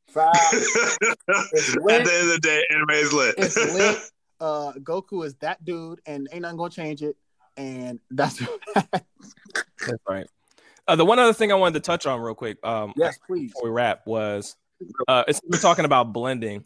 [0.08, 0.42] Facts.
[1.02, 3.34] At the end of the day, anime is lit.
[3.38, 3.98] It's lit.
[4.40, 7.16] Uh, Goku is that dude, and ain't nothing gonna change it.
[7.56, 8.40] And that's
[8.92, 10.28] That's right.
[10.86, 13.48] Uh, the one other thing I wanted to touch on real quick, um, yes, please.
[13.52, 14.54] before we wrap, was
[15.08, 16.62] uh, it's we're talking about blending.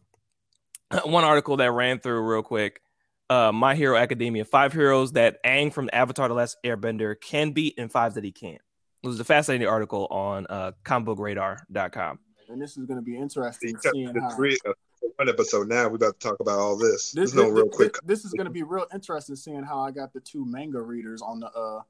[1.06, 2.82] One article that ran through real quick.
[3.30, 7.74] Uh, My Hero Academia: Five heroes that Aang from Avatar: The Last Airbender can beat,
[7.78, 8.60] and five that he can't.
[9.02, 12.18] It was a fascinating article on uh, comicbookradar.com.
[12.48, 14.30] And this is gonna be interesting seeing the how.
[14.30, 14.72] three- uh,
[15.16, 15.88] one episode now.
[15.88, 17.10] we're about to talk about all this.
[17.10, 17.96] This, There's no this- real this- quick.
[18.04, 21.20] This is going to be real interesting seeing how I got the two manga readers
[21.22, 21.80] on the uh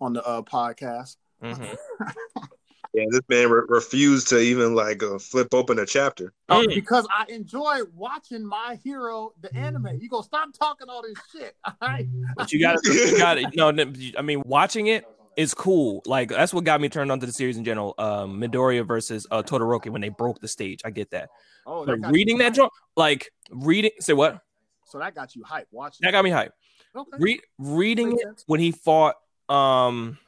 [0.00, 1.16] on the uh podcast.
[1.42, 1.76] Mhm.
[2.92, 6.32] Yeah, this man re- refused to even like uh, flip open a chapter.
[6.48, 6.74] Uh, Mm.
[6.74, 9.98] because I enjoy watching my hero, the anime.
[10.00, 11.54] You go stop talking all this shit.
[11.64, 12.06] All right.
[12.36, 15.04] But you got to, you got to, no, no, I mean, watching it
[15.36, 16.02] is cool.
[16.04, 17.94] Like that's what got me turned on to the series in general.
[17.96, 20.80] Um, Midoriya versus uh, Todoroki when they broke the stage.
[20.84, 21.28] I get that.
[21.66, 22.56] Oh, But got reading that hyped.
[22.56, 24.40] joint, like reading, say what?
[24.86, 25.68] So that got you hype.
[25.70, 26.00] Watching.
[26.02, 26.50] That got me hyped.
[26.96, 27.16] Okay.
[27.20, 28.44] Re- reading it sense.
[28.48, 29.14] when he fought
[29.48, 30.18] um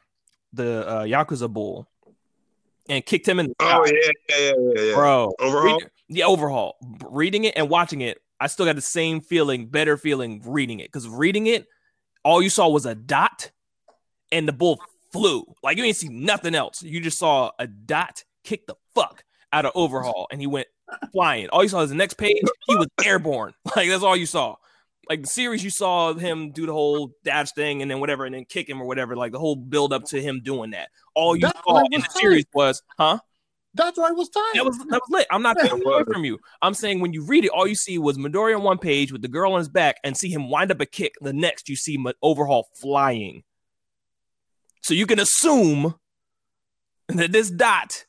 [0.53, 1.89] the uh, Yakuza bull
[2.89, 4.95] and kicked him in the Oh yeah, yeah, yeah, yeah.
[4.95, 5.33] bro.
[5.39, 5.79] Overhaul?
[5.79, 6.77] read- the overhaul.
[7.09, 10.89] Reading it and watching it, I still got the same feeling, better feeling reading it.
[10.89, 11.67] Because reading it,
[12.25, 13.51] all you saw was a dot,
[14.31, 14.81] and the bull
[15.13, 15.45] flew.
[15.63, 16.83] Like you didn't see nothing else.
[16.83, 20.67] You just saw a dot kick the fuck out of overhaul, and he went
[21.13, 21.49] flying.
[21.49, 22.43] All you saw was the next page.
[22.67, 23.55] He was airborne.
[23.77, 24.57] Like that's all you saw.
[25.09, 28.35] Like the series, you saw him do the whole dash thing, and then whatever, and
[28.35, 29.17] then kick him or whatever.
[29.17, 30.89] Like the whole build up to him doing that.
[31.15, 33.19] All you That's saw in the series was, huh?
[33.75, 34.45] That's why it was time.
[34.55, 35.27] That was that was lit.
[35.31, 36.39] I'm not taking away from you.
[36.61, 39.23] I'm saying when you read it, all you see was Midori on one page with
[39.23, 41.15] the girl on his back, and see him wind up a kick.
[41.21, 43.43] The next, you see Overhaul flying.
[44.83, 45.95] So you can assume
[47.09, 48.05] that this dot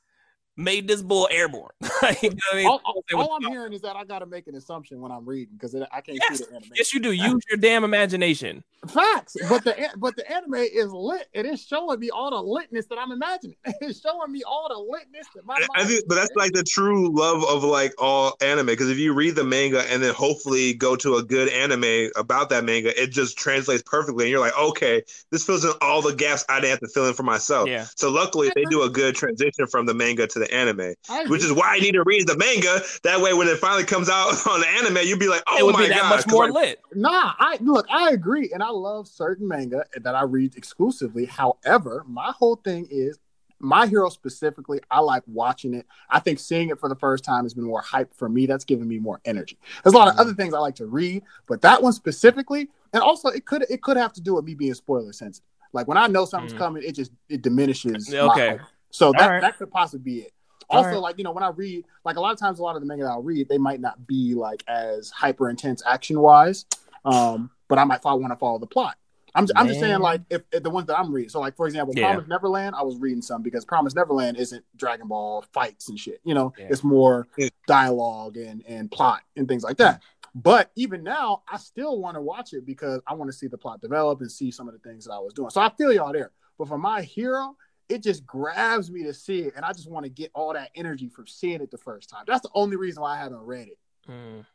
[0.57, 1.71] made this bull airborne.
[2.01, 2.67] Like, you know I mean?
[2.67, 5.25] all, all- all I'm hearing is that I got to make an assumption when I'm
[5.25, 6.39] reading because I can't Yes.
[6.39, 6.71] see the anime.
[6.75, 7.13] yes, you do.
[7.13, 8.61] Use your damn imagination.
[8.89, 11.27] Facts, but the but the anime is lit.
[11.31, 12.35] It is showing me all the
[12.75, 13.55] litness that I'm imagining.
[13.79, 15.69] It's showing me all the litness that my mind.
[15.75, 18.65] I think, but that's like the true love of like all anime.
[18.65, 22.49] Because if you read the manga and then hopefully go to a good anime about
[22.49, 25.01] that manga, it just translates perfectly, and you're like, okay,
[25.31, 27.69] this fills in all the gaps I didn't have to fill in for myself.
[27.69, 27.85] Yeah.
[27.95, 30.93] So luckily, they do a good transition from the manga to the anime,
[31.27, 32.81] which is why I need to read the manga.
[33.03, 35.65] That way, when it finally comes out on the anime, you'd be like, oh it
[35.65, 36.79] would my be that god, much 'Cause, more like, lit.
[36.93, 41.25] Nah, I look, I agree, and I love certain manga that I read exclusively.
[41.25, 43.19] However, my whole thing is
[43.59, 45.85] my hero specifically, I like watching it.
[46.09, 48.45] I think seeing it for the first time has been more hype for me.
[48.45, 49.57] That's giving me more energy.
[49.83, 53.01] There's a lot of other things I like to read, but that one specifically, and
[53.01, 55.47] also it could it could have to do with me being spoiler sensitive.
[55.71, 56.57] Like when I know something's Mhm.
[56.57, 58.09] coming, it just it diminishes.
[58.13, 58.59] Yeah, my okay.
[58.93, 59.15] Hope.
[59.15, 59.41] So that right.
[59.41, 60.33] that could possibly be it.
[60.69, 60.97] Also, right.
[60.97, 62.87] like you know, when I read, like a lot of times, a lot of the
[62.87, 66.65] manga that I'll read, they might not be like as hyper intense action wise,
[67.05, 68.97] um, but I might want to follow the plot.
[69.35, 71.29] I'm, I'm just saying, like, if, if the ones that I'm reading.
[71.29, 72.11] So, like, for example, Yeah.
[72.11, 76.21] Promise Neverland, I was reading some because Promise Neverland isn't Dragon Ball fights and shit.
[76.23, 76.67] You know, Yeah.
[76.69, 77.27] it's more
[77.67, 80.01] dialogue and, and plot and things like that.
[80.35, 83.57] But even now, I still want to watch it because I want to see the
[83.57, 85.49] plot develop and see some of the things that I was doing.
[85.49, 86.31] So I feel y'all there.
[86.57, 87.55] But for my hero,
[87.93, 90.71] it just grabs me to see it, and I just want to get all that
[90.75, 92.23] energy from seeing it the first time.
[92.27, 93.77] That's the only reason why I haven't read it.
[94.09, 94.45] Mm.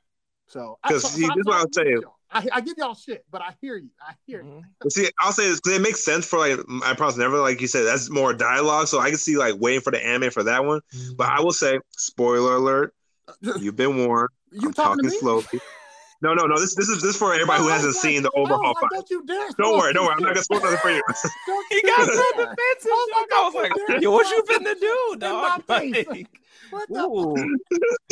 [0.46, 1.98] So, 'Cause, I, so- see, so I- this is what I I'm give saying.
[2.02, 3.88] y'all- I, I give y'all shit, but I hear you.
[4.06, 4.48] I hear you.
[4.50, 4.62] Mhm.
[4.80, 7.60] But see, I'll say this because it makes sense for like I promise never like
[7.60, 10.42] you said that's more dialogue, so I can see like waiting for the anime for
[10.42, 10.80] that one.
[11.16, 12.94] But I will say, spoiler alert,
[13.40, 14.28] you've been warned.
[14.52, 15.16] You I'm talking, to me?
[15.18, 15.44] slowly.
[16.20, 16.58] No, no, no.
[16.58, 18.90] This this is this is for everybody who hasn't like- seen the overhaul like, fight.
[18.92, 19.48] Don't you dare!
[19.58, 20.14] Don't worry, don't worry.
[20.16, 21.02] I'm not gonna spoil nothing for you.
[21.46, 22.90] Don't He got so defensive.
[22.90, 23.32] Oh my dog.
[23.32, 26.28] I was God, like, "Yo, what you finna do, dog?" Like,
[26.70, 27.58] What the?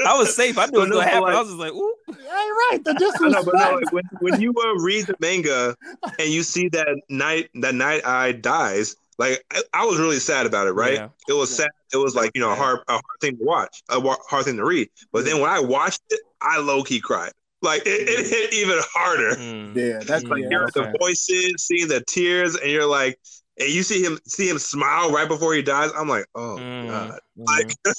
[0.06, 0.56] I was safe.
[0.56, 1.28] I knew it was But gonna happen.
[1.30, 2.78] I was just like, "Ooh." Ain't right.
[2.84, 3.44] The I know, disrespect.
[3.46, 5.76] but no, like, when when you uh, read the manga
[6.18, 10.46] and you see that night that night eye dies, like I, I was really sad
[10.46, 10.72] about it.
[10.72, 10.94] Right?
[10.94, 11.08] Yeah.
[11.28, 11.64] It was Yeah.
[11.64, 11.70] sad.
[11.92, 12.56] It was like you know a Yeah.
[12.62, 14.88] hard a hard thing to watch, a hard thing to read.
[15.12, 17.32] But then when I watched it, I low key cried.
[17.62, 19.36] Like it, it hit even harder.
[19.36, 19.74] Mm.
[19.76, 20.92] yeah, that's Mm, Like yeah, hearing okay.
[20.92, 23.18] the voices, seeing the tears, and you're like,
[23.58, 25.90] and you see him see him smile right before he dies.
[25.96, 26.86] I'm like, oh Mm.
[26.88, 27.46] god, Mhm.
[27.46, 27.76] like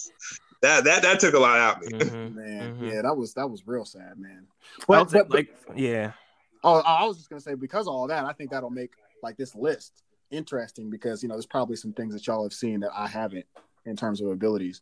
[0.61, 1.97] that that that took a lot out of me.
[1.97, 2.35] Mhm.
[2.35, 2.77] man.
[2.79, 2.91] Mhm.
[2.93, 4.45] Yeah, that was that was real sad, man.
[4.47, 6.11] I But, was like, but, like, yeah.
[6.63, 8.91] oh, I was just gonna say because of all that, I think that'll make
[9.23, 12.81] like this list interesting because you know there's probably some things that y'all have seen
[12.81, 13.45] that I haven't
[13.85, 14.81] in terms of abilities.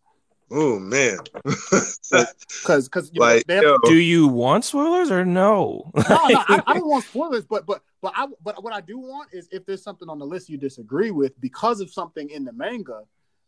[0.51, 5.91] Oh man, Because because like they have, yo, Do you want spoilers or no?
[5.95, 8.99] no, no, I, I don't want spoilers, but but but I but what I do
[8.99, 12.45] want is if there's something on the list you disagree with because of something in
[12.45, 13.01] the manga,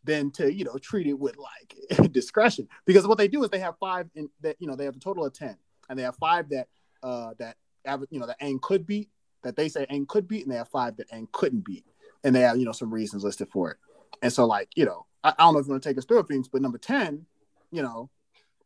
[0.04, 2.68] then to you know treat it with like discretion.
[2.86, 5.00] Because what they do is they have five in that you know they have a
[5.00, 5.56] total of ten,
[5.90, 6.68] and they have five that
[7.04, 9.10] uh that av- you know that Aang could beat
[9.44, 11.86] that they say Aang could beat, and they have five that Aang couldn't beat,
[12.24, 13.78] and they have you know some reasons listed for it.
[14.22, 16.06] And so like you know I, I don't know if you want to take us
[16.06, 17.26] through it, things, but number ten,
[17.72, 18.10] you know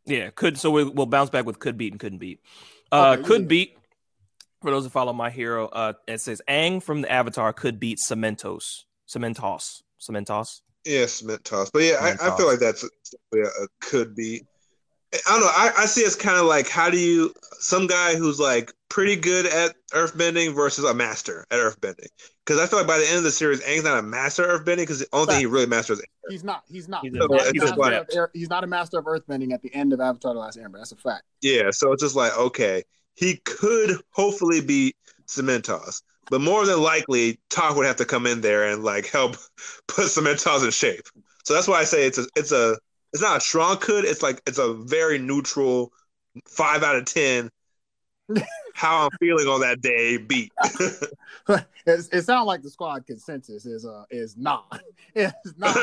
[0.06, 2.40] yeah, could so we, we'll bounce back with could beat and couldn't beat.
[2.92, 3.48] Uh, Okay, could yeah.
[3.48, 3.78] beat.
[4.62, 7.98] For those who follow my hero, uh, it says Aang from the Avatar could beat
[8.00, 10.62] Cementos, Cementos, Cementos.
[10.86, 11.72] yeah, cement toss.
[11.72, 12.88] But yeah, Cement I, I feel like that's
[13.34, 14.44] yeah, a could be.
[15.14, 15.48] I don't know.
[15.48, 19.16] I, I see it's kind of like how do you some guy who's like pretty
[19.16, 22.08] good at earthbending versus a master at earthbending.
[22.52, 24.66] Because I feel like by the end of the series, Aang's not a master of
[24.66, 27.22] bending because the only thing he really masters is he's not he's not He's he's,
[27.22, 29.62] a- not a he's a master of air, he's not a master of earthbending at
[29.62, 30.80] the end of Avatar: The Last Airbender.
[30.80, 31.24] That's a fact.
[31.42, 32.84] Yeah, so it's just like okay,
[33.16, 34.94] he could hopefully be
[35.28, 39.38] Cementos, but more than likely, Toph would have to come in there and like help
[39.88, 41.08] put Cementos in shape.
[41.46, 42.78] So that's why I say it's a it's a
[43.14, 44.04] it's not a strong could.
[44.04, 45.94] It's like it's a very neutral
[46.50, 47.50] five out of ten.
[48.74, 50.52] How I'm feeling on that day beat.
[51.50, 54.82] it, it sounds like the squad consensus is uh is not.
[55.14, 55.76] It's not.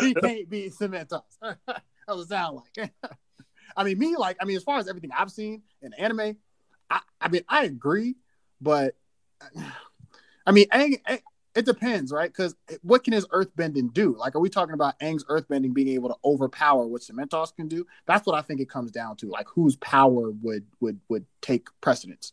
[0.00, 1.22] He, he can't beat Cementos.
[1.40, 2.92] That's what it sound like.
[3.76, 6.36] I mean, me like I mean, as far as everything I've seen in anime,
[6.90, 8.16] I, I mean, I agree,
[8.60, 8.96] but
[10.46, 11.00] I mean, Aang-
[11.54, 12.30] it depends, right?
[12.30, 14.16] Because what can his earthbending do?
[14.16, 17.86] Like, are we talking about Aang's earthbending being able to overpower what Cementos can do?
[18.06, 19.28] That's what I think it comes down to.
[19.28, 22.32] Like, whose power would would would take precedence?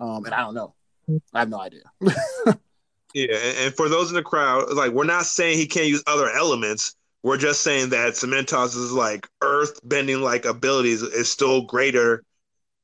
[0.00, 0.74] Um, and I don't know.
[1.34, 1.82] I have no idea.
[3.14, 6.02] Yeah, and, and for those in the crowd, like we're not saying he can't use
[6.06, 6.94] other elements.
[7.22, 12.24] We're just saying that Cementos' like earth bending like abilities is still greater.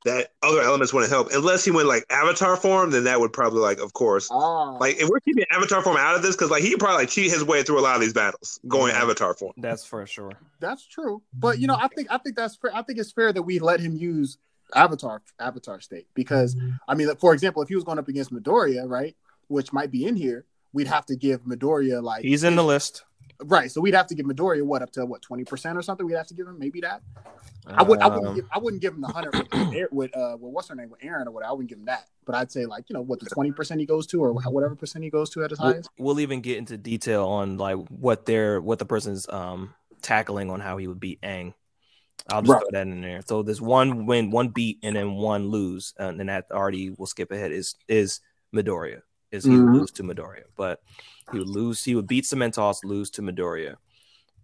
[0.09, 2.91] That other elements wouldn't help unless he went like Avatar form.
[2.91, 6.15] Then that would probably like, of course, Ah, like if we're keeping Avatar form out
[6.17, 8.01] of this, because like he could probably like cheat his way through a lot of
[8.01, 9.03] these battles going Yeah.
[9.03, 9.53] Avatar form.
[9.57, 10.33] That's for sure.
[10.61, 11.23] that's true.
[11.33, 12.75] But you know, I think I think that's fair.
[12.75, 14.39] I think it's fair that we let him use
[14.75, 16.57] Avatar Avatar state because
[16.89, 19.17] I mean, for example, if he was going up against Midoriya, right,
[19.49, 20.45] which might be in here,
[20.79, 23.05] we'd have to give Midoriya like He's in the list.
[23.43, 23.69] right.
[23.71, 26.07] So we'd have to give Midoriya what up to what twenty percent or something.
[26.07, 27.03] We'd have to give him maybe that.
[27.67, 29.49] I would I wouldn't Um, give I wouldn't give him the hundred with,
[29.93, 31.51] with uh with what's her name with Aaron or whatever.
[31.51, 32.07] I wouldn't give him that.
[32.25, 34.77] But I'd say like you know what the twenty percent he goes to or whatever
[34.77, 35.91] percent he goes to at his we'll, highest.
[35.99, 40.61] we'll even get into detail on like what they're what the person's um tackling on
[40.61, 41.55] how he would beat Aang.
[42.31, 42.61] I'll just Right.
[42.61, 43.23] throw that in there.
[43.27, 47.07] So there's one win, one beat, and then one lose, and then that already will
[47.07, 47.53] skip ahead.
[47.53, 48.21] Is is
[48.55, 49.01] Midoriya?
[49.31, 49.73] Is he Mhm.
[49.73, 50.45] would lose to Midoriya?
[50.57, 50.81] But
[51.33, 51.85] he would lose.
[51.85, 53.77] He would beat Cementos, lose to Midoriya.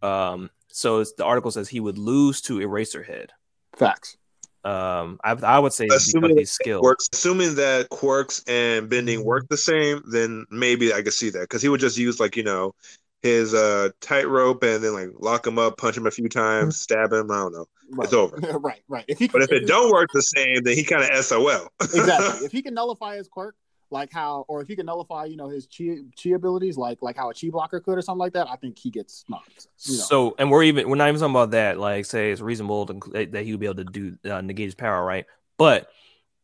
[0.02, 0.50] Um.
[0.68, 3.28] So it's, the article says he would lose to Eraserhead.
[3.76, 4.16] Facts.
[4.64, 5.18] Um.
[5.24, 6.82] I I would say Assuming he's skilled.
[6.82, 11.40] Works, assuming that quirks and bending work the same, then maybe I could see that
[11.40, 12.74] because he would just use like you know
[13.22, 17.12] his uh tightrope and then like lock him up, punch him a few times, stab
[17.12, 17.30] him.
[17.30, 17.66] I don't know.
[17.90, 18.04] Right.
[18.04, 18.36] It's over.
[18.58, 18.82] right.
[18.88, 19.04] Right.
[19.08, 21.68] If he But if it don't work the same, then he kind of SOL.
[21.80, 22.44] exactly.
[22.46, 23.54] If he can nullify his quirk,
[23.94, 27.16] like how, or if he can nullify, you know, his chi chi abilities, like like
[27.16, 29.68] how a chi blocker could or something like that, I think he gets knocked.
[29.84, 30.02] You know?
[30.02, 31.78] So, and we're even we're not even talking about that.
[31.78, 34.74] Like, say it's reasonable to, that he would be able to do uh, negate his
[34.74, 35.24] power, right?
[35.56, 35.88] But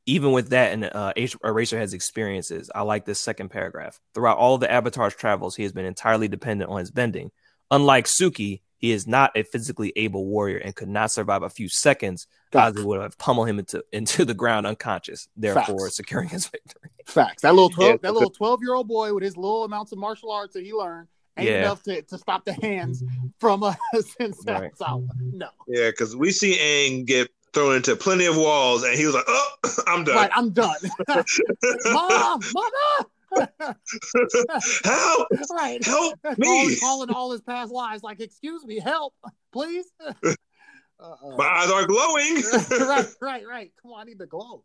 [0.07, 1.13] even with that and uh,
[1.45, 4.01] Eraser has experiences, I like this second paragraph.
[4.15, 7.31] Throughout all the Avatar's travels, he has been entirely dependent on his bending.
[7.71, 11.69] Unlike Suki, he is not a physically able warrior and could not survive a few
[11.69, 15.97] seconds as would have pummeled him into, into the ground unconscious, therefore Facts.
[15.97, 16.91] securing his victory.
[17.07, 17.43] Facts.
[17.43, 17.97] That little twelve, Yeah.
[18.03, 20.73] that little twelve year old boy with his little amounts of martial arts that he
[20.73, 21.61] learned ain't Yeah.
[21.63, 23.03] enough to, to stop the hands
[23.39, 23.75] from uh,
[24.19, 24.77] Sensei Right.
[24.77, 25.03] Sawa.
[25.33, 29.15] No, Yeah, because we see Aang get thrown into plenty of walls, and he was
[29.15, 29.49] like, "Oh,
[29.89, 30.15] I'm done.
[30.17, 30.31] right.
[30.35, 30.77] I'm done.
[31.87, 33.77] Mom, mama.
[34.85, 35.29] Help!
[35.51, 35.85] right.
[35.85, 36.37] Help calling,
[36.69, 36.77] me!
[36.77, 39.15] calling all his past lives, like, excuse me, help,
[39.53, 39.87] please.
[41.37, 42.43] My eyes are glowing."
[42.89, 43.73] right, right, right.
[43.81, 44.65] Come on, I need the glow.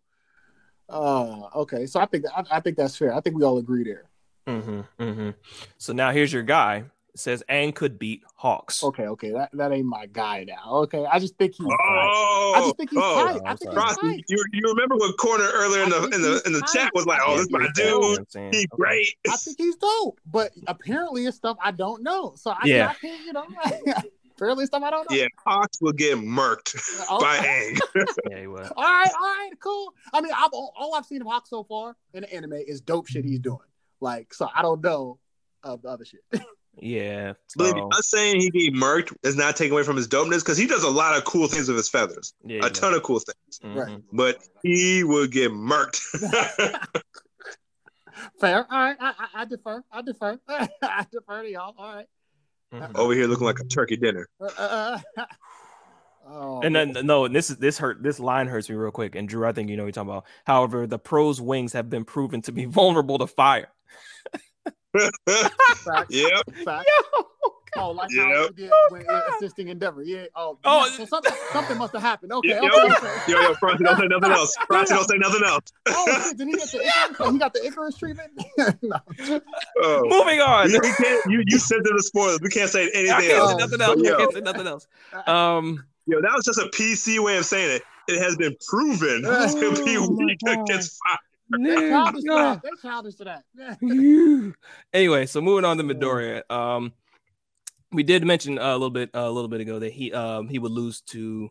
[0.88, 3.14] Uh, okay, so I think I, I think that's fair.
[3.14, 4.06] I think we all agree there.
[4.48, 5.30] Mm-hmm, mm-hmm.
[5.78, 6.84] So now here's your guy.
[7.16, 8.84] It says Aang could beat Hawks.
[8.84, 10.82] Okay, okay, that, that ain't my guy now.
[10.84, 11.66] Okay, I just think he's.
[11.66, 13.26] oh, I just think he's oh.
[13.26, 13.42] tight.
[13.46, 13.88] I think sorry.
[13.88, 14.24] he's tight.
[14.28, 16.74] you, you remember what corner earlier in the in the in the tight.
[16.74, 18.54] chat was like, "Oh, think this my he's You know what dude.
[18.54, 18.68] He's Okay.
[18.70, 22.34] great." I think he's dope, but apparently it's stuff I don't know.
[22.36, 22.90] So I, Yeah.
[22.90, 23.46] I can't, you know,
[24.36, 25.16] apparently stuff I don't know.
[25.16, 26.76] Yeah, Hawks will get murked
[27.10, 27.80] Oh, by Aang.
[28.30, 28.72] Yeah, he was.
[28.76, 29.94] all right, all right, cool.
[30.14, 32.82] I mean, I've, all, all I've seen of Hawk so far in the anime is
[32.82, 33.60] dope shit he's doing.
[34.02, 35.20] Like, so I don't know
[35.64, 36.22] of the other shit.
[36.78, 37.32] Yeah.
[37.56, 40.40] Believe me, So, us saying he get murked is not taking away from his dopeness
[40.40, 43.02] because he does a lot of cool things with his feathers, yeah, a ton of
[43.02, 43.60] cool things.
[43.64, 43.76] Mhm.
[43.88, 44.02] Right.
[44.12, 46.02] But he will get murked.
[48.42, 48.66] Fair.
[48.70, 49.84] All right, I, I, I defer.
[49.90, 50.38] I defer.
[50.50, 51.76] I defer to y'all.
[51.78, 52.08] All right.
[52.74, 52.96] Mhm.
[52.96, 54.28] Over here looking like a turkey dinner.
[54.40, 55.26] Uh, uh, uh,
[56.28, 58.04] oh, And then no, and this is this hurt.
[58.04, 59.16] This line hurts me real quick.
[59.16, 60.26] And Drew, I think you know what you're talking about.
[60.46, 63.70] However, the pros' wings have been proven to be vulnerable to fire.
[65.84, 66.44] Facts, yep.
[66.64, 66.86] facts.
[67.78, 68.50] Oh, like how Yep.
[68.56, 70.02] we did when uh, assisting Endeavor.
[70.02, 70.26] Yeah.
[70.34, 72.32] Oh, Oh, yeah, so something, something must have happened.
[72.32, 72.48] Okay.
[72.50, 72.64] Yep.
[72.64, 73.14] okay, okay.
[73.28, 74.56] Yo, yo, Frosty, don't say nothing else.
[74.68, 75.64] Frosty, don't say nothing else.
[75.88, 76.38] Oh shit!
[76.38, 77.18] Did he get the Icarus?
[77.20, 78.32] Oh, he got the Icarus treatment?
[78.82, 78.96] no.
[79.84, 80.04] Oh.
[80.08, 80.72] Moving on.
[80.72, 82.40] You, we can't, you, you sent them the spoilers.
[82.42, 83.52] We can't say I anything can't else.
[83.52, 84.02] say nothing else.
[84.02, 84.14] Yo.
[84.14, 84.88] I can't say nothing else.
[85.28, 87.82] Um, Yo, that was just a PC way of saying it.
[88.08, 91.18] It has been proven Oh, to be weak against fire.
[91.54, 92.36] Childish to no.
[92.36, 92.62] that.
[92.64, 94.54] They childish to that.
[94.94, 96.44] anyway, so moving on to Midoriya.
[96.50, 96.94] Um,
[97.92, 100.60] we did mention uh, a little bit a little bit ago that he um he
[100.60, 101.50] would lose to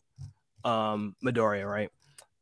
[0.65, 1.91] um Midoriya, right?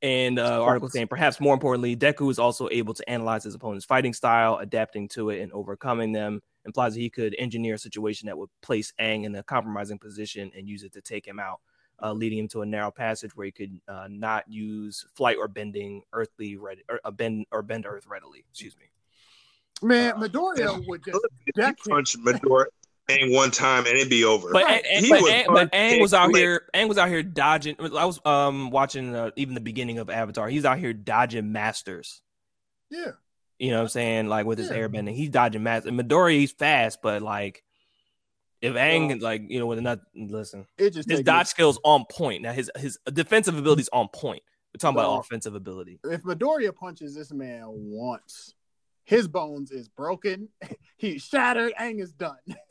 [0.03, 3.85] And uh, article saying perhaps more importantly, Deku is also able to analyze his opponent's
[3.85, 6.41] fighting style, adapting to it and overcoming them.
[6.65, 10.51] Implies that he could engineer a situation that would place Aang in a compromising position
[10.57, 11.61] and use it to take him out,
[12.03, 15.49] uh, leading him to a narrow passage where he could uh, not use flight or
[15.49, 18.45] bending earthly ready or uh, bend or bend earth readily.
[18.51, 18.87] Excuse me.
[19.87, 21.93] Man, Midoriya would just He deck him.
[21.95, 22.67] punched Midor
[23.09, 24.51] Aang one time and it'd be over.
[24.53, 24.85] But, Right.
[24.85, 26.63] Aang, He but, was Aang, but Aang was out punching here.
[26.75, 27.77] Aang was out here dodging.
[27.81, 30.49] I was um watching uh, even the beginning of Avatar.
[30.49, 32.23] He's out here dodging masters.
[32.91, 33.13] Yeah.
[33.59, 34.29] You know what I'm saying?
[34.29, 34.77] Like with his Yeah.
[34.79, 35.93] airbending, he's dodging masters.
[35.93, 37.63] Midori, he's fast, but like
[38.63, 42.05] if Aang Well- like you know, with another listen, It just his dodge skills on
[42.11, 42.43] point.
[42.43, 44.43] Now his his defensive abilities on point.
[44.73, 46.01] We're talking Well- about offensive ability.
[46.05, 48.55] If Midoriya punches this man once,
[49.05, 50.49] his bones is broken.
[50.97, 51.73] He's shattered.
[51.79, 52.39] Aang is done.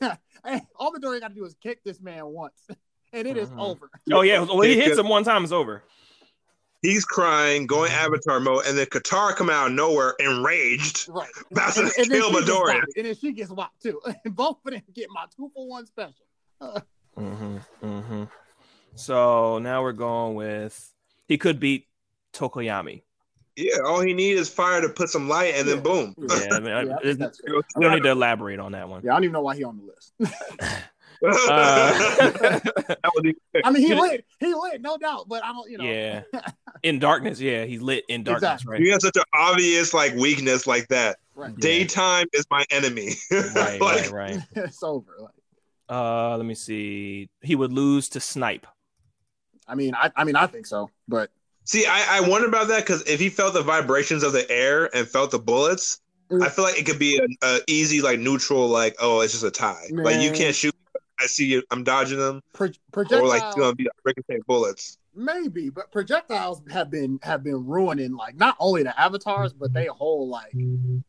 [0.76, 2.66] All Midoriya got to do is kick this man once,
[3.12, 3.60] and it is Mhm.
[3.60, 3.90] over.
[4.12, 5.84] Oh yeah, when he hits him one time, it's over.
[6.82, 11.28] He's crying, going Avatar mode, and then Katara come out of nowhere, enraged, Right.
[11.52, 12.82] about to then kill she Midoriya.
[12.96, 14.00] and then she gets whopped too.
[14.24, 16.14] And both of them get my two for one special.
[17.18, 18.24] Mm-hmm, mm-hmm.
[18.94, 20.92] So now we're going with
[21.28, 21.86] he could beat
[22.32, 23.02] Tokoyami.
[23.54, 25.74] Yeah, all he needs is fire to put some light, and Yeah.
[25.74, 26.14] then boom.
[26.18, 27.54] Yeah, I mean, Yeah, I it's- think that's fair.
[27.76, 29.02] we don't need to elaborate on that one.
[29.04, 30.14] Yeah, I don't even know why he on the list.
[31.24, 35.28] Uh, that was the- I mean, he You- lit, he lit, no doubt.
[35.28, 35.84] But I don't, you know.
[35.84, 36.22] yeah,
[36.82, 37.40] in darkness.
[37.40, 38.72] Yeah, he's lit in darkness, Exactly.
[38.72, 38.80] right?
[38.80, 41.18] you got such an obvious like weakness like that.
[41.34, 41.56] Right.
[41.56, 43.10] Daytime is my enemy.
[43.30, 44.38] Right, like, right, right.
[44.56, 45.12] it's over.
[45.18, 45.32] Like,
[45.88, 47.28] Uh, let me see.
[47.40, 48.66] He would lose to Snipe.
[49.68, 50.90] I mean, I, I mean, I think so.
[51.08, 51.30] But
[51.64, 54.94] See, I, I wonder about that because if he felt the vibrations of the air
[54.94, 55.98] and felt the bullets,
[56.30, 56.42] Mm.
[56.42, 59.44] I feel like it could be a, a easy like neutral like oh it's just
[59.44, 59.84] a tie.
[59.90, 60.74] Like you can't shoot.
[61.22, 61.62] I see you.
[61.70, 64.98] I'm dodging them, pro- or like it's gonna be ricochet bullets.
[65.14, 65.70] maybe.
[65.70, 70.28] But projectiles have been have been ruining like not only the avatars, but they whole
[70.28, 70.54] like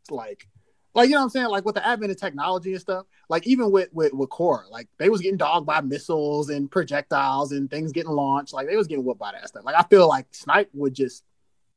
[0.10, 0.48] like
[0.94, 1.48] like you know what I'm saying.
[1.48, 3.06] Like with the advent of technology and stuff.
[3.30, 7.52] Like even with with with Korra, like they was getting dogged by missiles and projectiles
[7.52, 8.54] and things getting launched.
[8.54, 9.66] Like they was getting whooped by that stuff.
[9.66, 11.24] Like I feel like Snipe would just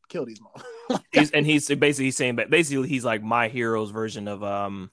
[0.08, 1.02] kill these motherfuckers.
[1.12, 4.90] he's, and he's basically saying that basically he's like my hero's version of um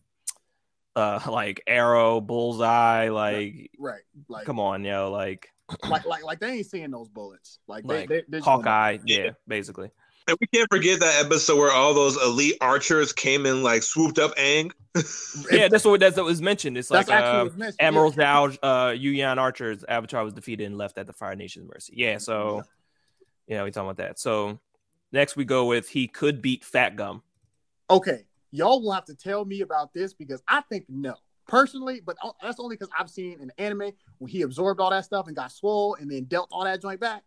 [0.96, 4.02] uh like arrow bullseye like right.
[4.28, 5.50] Like, come on yo like
[5.90, 7.60] like, like, like they ain't seeing those bullets.
[7.68, 9.18] Like, they, Like, they, they're gonna- hawkeye Yeah.
[9.24, 9.90] yeah basically
[10.28, 14.20] And we can't forget that episode where all those elite archers came and like swooped
[14.20, 14.72] up Aang.
[15.52, 17.82] yeah that's what that's what was mentioned it's like That's actually uh, what's mentioned.
[17.82, 18.36] admiral Yeah.
[18.36, 22.20] Zhao, uh yuyan archer's avatar was defeated and left at the fire nation's mercy yeah
[22.20, 22.64] so
[23.48, 24.60] yeah we talking about that so
[25.12, 27.24] next we go with he could beat fat gum
[27.90, 31.16] Okay, y'all will have to tell me about this because I think no.
[31.46, 35.28] Personally, but that's only because I've seen in anime when he absorbed all that stuff
[35.28, 37.24] and got swole and then dealt all that joint back.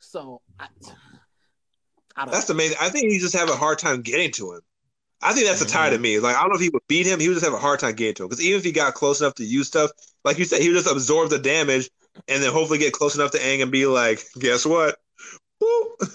[0.00, 0.64] So I,
[2.16, 2.32] I don't know.
[2.32, 2.54] That's know.
[2.54, 2.78] amazing.
[2.80, 4.60] I think he just have a hard time getting to him.
[5.22, 5.96] I think that's the tie Mm-hmm.
[5.96, 6.18] to me.
[6.18, 7.20] Like I don't know if he would beat him.
[7.20, 8.94] He would just have a hard time getting to him because even if he got
[8.94, 9.90] close enough to use stuff,
[10.24, 11.88] like you said, he would just absorb the damage
[12.28, 14.96] and then hopefully get close enough to Aang and be like, "Guess what?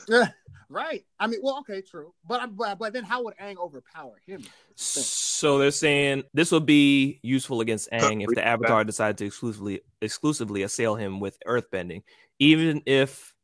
[0.72, 1.06] Boop." right.
[1.20, 4.44] I mean, well, okay, true, but, but but then how would Aang overpower him?
[4.76, 9.82] So they're saying this would be useful against Aang if the Avatar decided to exclusively
[10.02, 12.04] exclusively assail him with earthbending.
[12.40, 13.36] Even if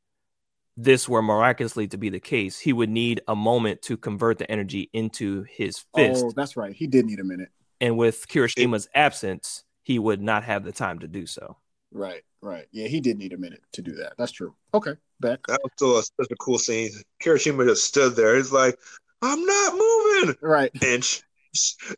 [0.77, 4.49] this were miraculously to be the case, he would need a moment to convert the
[4.49, 6.23] energy into his fist.
[6.23, 6.73] Oh, that's right.
[6.73, 7.49] He did need a minute.
[7.81, 11.57] And with Kirishima's absence, he would not have the time to do so.
[11.91, 12.65] Right, right.
[12.72, 14.14] Yeah, he did need a minute to do that.
[14.18, 14.56] That's true.
[14.74, 15.40] Okay, back.
[15.48, 16.91] That was still a, such a cool scene.
[17.22, 18.36] Kirishima just stood there.
[18.36, 18.78] He's like,
[19.22, 20.72] "I'm not moving." Right.
[20.84, 21.24] Inch.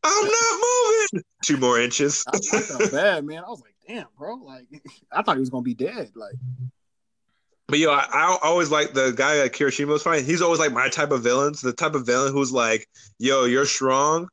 [0.03, 0.61] I'm not
[1.13, 1.25] moving.
[1.43, 2.23] Two more inches.
[2.27, 3.43] I, I felt bad, man.
[3.45, 4.35] I was like, damn, bro.
[4.35, 4.67] Like,
[5.11, 6.11] I thought he was gonna be dead.
[6.15, 6.35] Like,
[7.67, 10.25] But yo, I, I always like the guy that Kirishima was fighting.
[10.25, 13.65] He's always like my type of villains, the type of villain who's like, "Yo, you're
[13.65, 14.29] strong,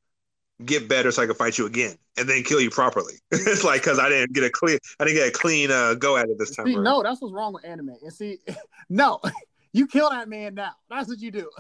[0.65, 3.83] get better so I can fight you again, and then kill you properly." it's like
[3.83, 6.39] because I didn't get a clean, I didn't get a clean uh, go at it
[6.39, 6.67] this time.
[6.67, 7.91] see, no, that's what's wrong with anime.
[8.03, 8.39] And see,
[8.89, 9.21] no,
[9.73, 10.73] you kill that man now.
[10.89, 11.51] That's what you do.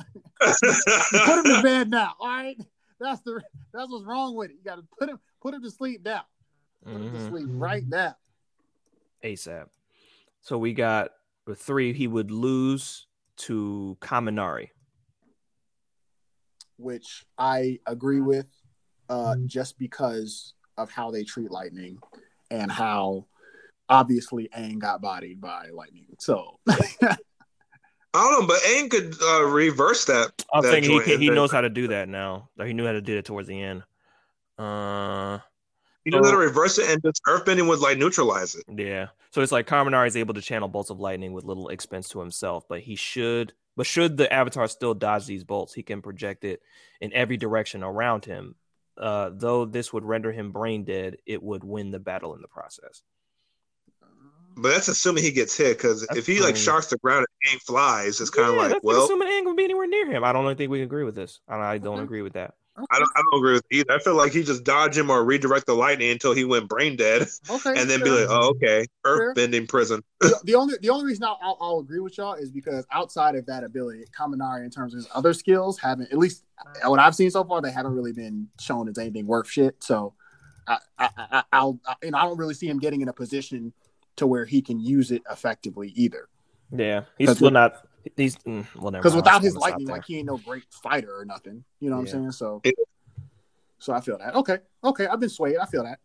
[0.41, 2.15] put him to bed now.
[2.21, 2.57] All right.
[2.99, 3.43] That's the
[3.75, 4.57] that's what's wrong with it.
[4.57, 6.23] You got to put him put him to sleep now.
[6.85, 7.29] Put him to Mhm.
[7.29, 8.17] sleep right now.
[9.23, 9.67] ASAP.
[10.41, 11.11] So we got
[11.47, 13.07] with three, he would lose
[13.37, 14.71] to Kaminari.
[16.79, 18.47] Which I agree with,
[19.09, 21.99] uh, just because of how they treat lightning
[22.51, 23.27] and how
[23.89, 26.07] obviously Aang got bodied by lightning.
[26.19, 27.17] So I
[28.15, 30.33] don't know, but Aang could uh, reverse that.
[30.53, 32.49] I'm that thinking he, can- he knows how to do that now.
[32.59, 33.83] Or he knew how to do it towards the end.
[34.59, 35.39] Uh,
[36.05, 38.65] He knows how to reverse it, and just earthbending would like neutralize it.
[38.75, 39.09] yeah.
[39.33, 42.21] So it's like Kaminari is able to channel bolts of lightning with little expense to
[42.21, 43.53] himself, but he should.
[43.77, 46.63] But should the Avatar still dodge these bolts, he can project it
[47.03, 48.55] in every direction around him.
[48.99, 52.49] Uh, though this would render him brain dead, it would win the battle in the
[52.49, 53.03] process.
[54.59, 58.21] But that's assuming he gets hit, because if he like shocks the ground and flies,
[58.23, 60.25] it's kind of Yeah, like, well, assuming Aang would be anywhere near him.
[60.25, 61.41] I don't think we agree with this.
[61.47, 62.05] I, I don't Okay.
[62.05, 62.55] agree with that.
[62.91, 63.93] I don't, I don't agree with either.
[63.93, 66.97] I feel like he just dodge him or redirect the lightning until he went brain
[66.97, 69.35] dead, okay, and then be like, oh, okay, Fair.
[69.35, 70.03] earthbending prison.
[70.21, 73.35] the, the only the only reason I'll, I'll, I'll agree with y'all is because outside
[73.35, 76.45] of that ability, Kaminari in terms of his other skills haven't at least
[76.85, 79.83] what I've seen so far they haven't really been shown as anything worth shit.
[79.83, 80.15] So
[80.67, 83.73] I, I, I I'll I, and I don't really see him getting in a position
[84.17, 86.29] to where he can use it effectively either.
[86.71, 87.86] Yeah, he's still not.
[88.17, 91.65] He's mm, well, Because without his lightning, like he ain't no great fighter or nothing.
[91.81, 92.15] You know what Yeah.
[92.17, 92.33] I'm saying?
[92.33, 92.73] So Yeah.
[93.79, 94.35] so I feel that.
[94.37, 95.57] Okay, okay, I've been swayed.
[95.57, 95.99] I feel that.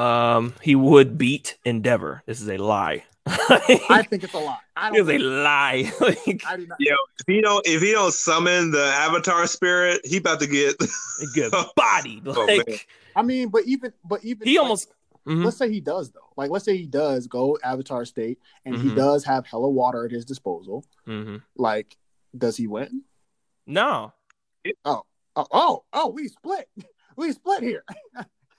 [0.00, 2.22] Um, he would beat Endeavor.
[2.26, 3.04] This is a lie.
[3.26, 4.58] I think it's a lie.
[4.76, 5.10] I it's don't.
[5.10, 5.92] a lie.
[6.00, 6.78] Like, I do not.
[6.78, 10.76] Yo, if he don't, if he don't summon the Avatar spirit, he about to get.
[11.34, 12.22] good body.
[12.26, 12.78] Oh, Like man.
[13.16, 14.92] I mean, but even but even he like, almost.
[15.26, 15.44] Mhm.
[15.44, 16.30] let's say he does though.
[16.36, 18.96] Like let's say he does go Avatar state and he Mhm.
[18.96, 20.84] does have hella water at his disposal.
[21.06, 21.42] Mhm.
[21.56, 21.96] Like,
[22.36, 23.02] does he win?
[23.66, 24.12] No,
[24.84, 25.02] Oh,
[25.36, 26.68] oh, oh, oh, we split.
[27.16, 27.82] We split here.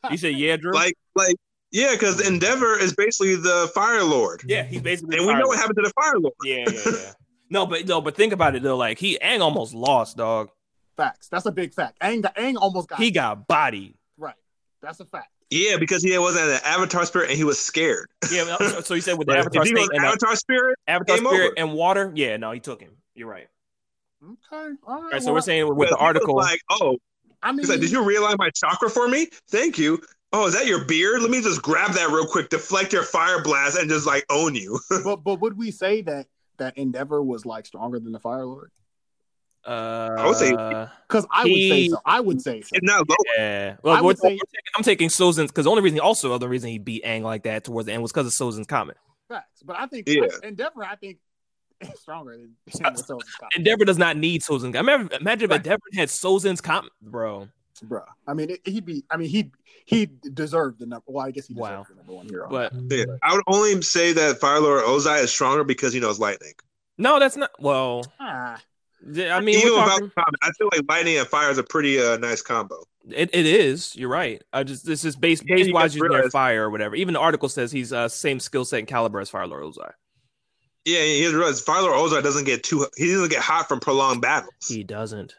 [0.10, 0.74] you said yeah, Drew.
[0.74, 1.36] like, like,
[1.72, 5.16] yeah, because Endeavor is basically the Fire Lord, yeah, he's basically.
[5.18, 6.34] and we Fire know what happened to the Fire Lord.
[6.44, 7.12] Yeah, yeah, yeah.
[7.52, 8.76] no, but no, but think about it though.
[8.78, 10.50] Like he Aang almost lost, dog.
[10.96, 11.28] Facts.
[11.30, 12.00] That's a big fact.
[12.02, 13.94] Aang, Aang almost got He got bodied.
[14.18, 14.34] right.
[14.82, 15.30] That's a fact.
[15.50, 18.10] Yeah, because he wasn't an Avatar spirit, and he was scared.
[18.32, 18.58] Yeah.
[18.58, 21.26] So, so you said with the Avatar if he was and Avatar spirit, Avatar game
[21.26, 21.54] spirit over.
[21.58, 22.12] and water.
[22.16, 22.92] Yeah, no, he took him.
[23.16, 23.48] You're right.
[24.24, 24.36] Okay.
[24.52, 24.78] All right.
[24.86, 26.36] All right, so we're saying with because the article.
[26.36, 26.98] like, oh,
[27.42, 29.28] I mean, he's like, did you realign my chakra for me?
[29.50, 30.02] Thank you.
[30.34, 31.22] Oh, is that your beard?
[31.22, 34.56] Let me just grab that real quick, deflect your fire blast, and just like own
[34.56, 34.80] you.
[35.04, 38.72] but but would we say that that Endeavor was like stronger than the Fire Lord?
[39.68, 42.00] Uh, I would say- Because I would say so.
[42.06, 42.70] I would say so.
[42.74, 43.16] it's not low.
[43.38, 43.76] Yeah.
[43.76, 46.38] I Well, we're, would say- we're taking, I'm taking Sozin's because the only reason, also,
[46.38, 48.98] the reason he beat Aang like that towards the end was because of Sozin's comet.
[49.30, 49.62] Facts.
[49.64, 50.28] But I think Yeah.
[50.44, 51.18] Endeavor, I think
[51.82, 53.50] is stronger than, than the Sozin's combo.
[53.56, 54.76] Endeavor does not need Sozin's.
[54.76, 57.50] I mean, Imagine, imagine if Endeavor had Sozin's comp, bro.
[57.84, 59.04] Bro, I mean, it, he'd be.
[59.12, 59.52] I mean, he
[59.86, 61.04] he deserved the number.
[61.06, 61.86] Well, I guess he deserved Wow.
[61.88, 62.48] the number one hero.
[62.50, 66.18] But Yeah, I would only say that Fire Lord Ozai is stronger because he knows
[66.20, 66.54] lightning.
[66.98, 67.52] no, that's not.
[67.60, 68.66] Well, ah, th-
[69.06, 71.64] I mean, Even we're without talking, comet, I feel like lightning and fire is a
[71.64, 72.84] pretty uh, nice combo.
[73.10, 73.96] it, it is.
[73.96, 74.42] You're right.
[74.52, 76.96] I just this is base Yeah, base you wise guys using their fire or whatever.
[76.96, 79.92] Even the article says he's uh same skill set and caliber as Fire Lord Ozai.
[80.86, 83.80] Yeah, he has realized Fire Lord Ozai doesn't get too he doesn't get hot from
[83.80, 84.54] prolonged battles.
[84.68, 85.36] He doesn't.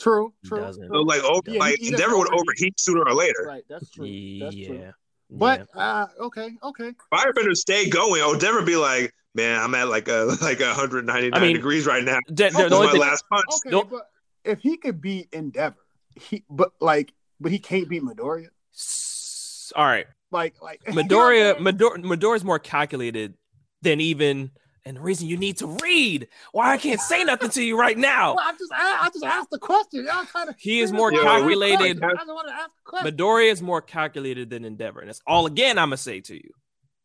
[0.00, 0.58] true, He true.
[0.60, 0.88] doesn't.
[0.88, 2.40] so like over, Yeah, like he- he doesn't Endeavor would overheat.
[2.40, 3.44] overheat sooner or later.
[3.46, 4.06] Right, that's true.
[4.40, 4.66] That's yeah.
[4.68, 4.92] true.
[5.30, 5.80] But yeah.
[5.80, 6.92] uh, okay, okay.
[7.12, 8.20] Firebender stay going.
[8.22, 11.86] Oh, Endeavor be like, man, I'm at like a like a 199 I mean, degrees
[11.86, 12.18] right now.
[12.32, 13.44] De- Okay, the This only is my thing- last punch.
[13.56, 14.08] Okay, Don't- but
[14.44, 15.76] if he could beat Endeavor,
[16.20, 18.48] he but like, but he can't beat Midoriya.
[18.74, 20.06] S- all right.
[20.30, 23.34] Like, like Midoriya, Midor, Midoriya's more calculated
[23.82, 24.50] than even,
[24.84, 26.28] and the reason you need to read.
[26.52, 28.34] Why I can't say nothing to you right now.
[28.36, 30.06] Well, I just, I, I just asked the question.
[30.06, 30.54] Y'all kind of.
[30.58, 32.02] He is more Yo, calculated.
[32.02, 33.14] I just want to ask the question.
[33.16, 35.46] Midoriya is more calculated than Endeavor, and that's all.
[35.46, 36.50] Again, I'm gonna say to you.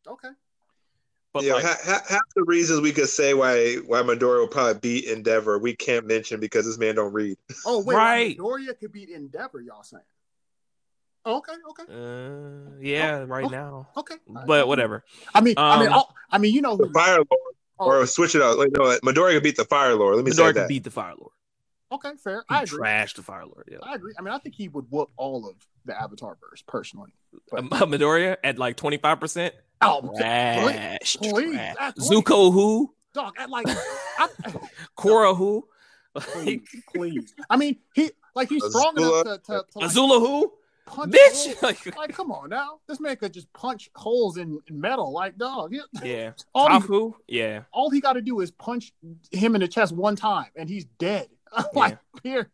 [0.06, 0.28] okay.
[1.38, 4.48] But yeah, like, ha- ha- half the reasons we could say why why Midoriya will
[4.48, 7.36] probably beat Endeavor, we can't mention because this man don't read.
[7.66, 8.38] Oh wait, Right.
[8.38, 9.60] Midoriya could beat Endeavor.
[9.60, 10.02] Y'all saying?
[11.26, 13.88] Okay, okay, uh, yeah, right oh, now.
[13.98, 14.14] okay.
[14.46, 15.04] But whatever.
[15.34, 16.88] I mean, I mean, Um, I'll- I mean, you know The?
[16.90, 18.58] Fire Lord, Oh, or switch it out.
[18.58, 20.16] Like, no, Midoriya could beat the Fire Lord.
[20.16, 20.60] Let me say Midoriya that.
[20.62, 21.32] can beat the Fire Lord.
[21.92, 22.44] okay, fair.
[22.48, 22.78] He I agree.
[22.80, 23.68] trashed the Fire Lord.
[23.70, 23.78] Yeah.
[23.82, 24.14] I agree.
[24.18, 25.54] I mean, I think he would whoop all of
[25.84, 27.12] the Avatar verse personally.
[27.50, 29.50] But, Um, Midoriya at like 25%.
[29.82, 31.16] Oh, Trash.
[31.16, 31.94] please, trash.
[31.94, 32.10] please.
[32.10, 32.92] Zuko who?
[33.14, 34.28] dog, I like, I,
[34.98, 35.66] Korra who?
[36.14, 36.60] please,
[36.94, 37.34] please.
[37.50, 39.22] I mean, he like he's strong Azula.
[39.22, 40.52] enough to, to, to like, Azula who?
[40.86, 41.62] punch Bitch.
[41.62, 45.12] Like, Like, come on now, this man could just punch holes in, in metal.
[45.12, 46.32] Like, dog, he, yeah.
[46.54, 47.38] all, Toph he.
[47.38, 47.62] Yeah.
[47.72, 48.92] all he got to do is punch
[49.30, 51.28] him in the chest one time, and he's dead.
[51.74, 52.48] like, period.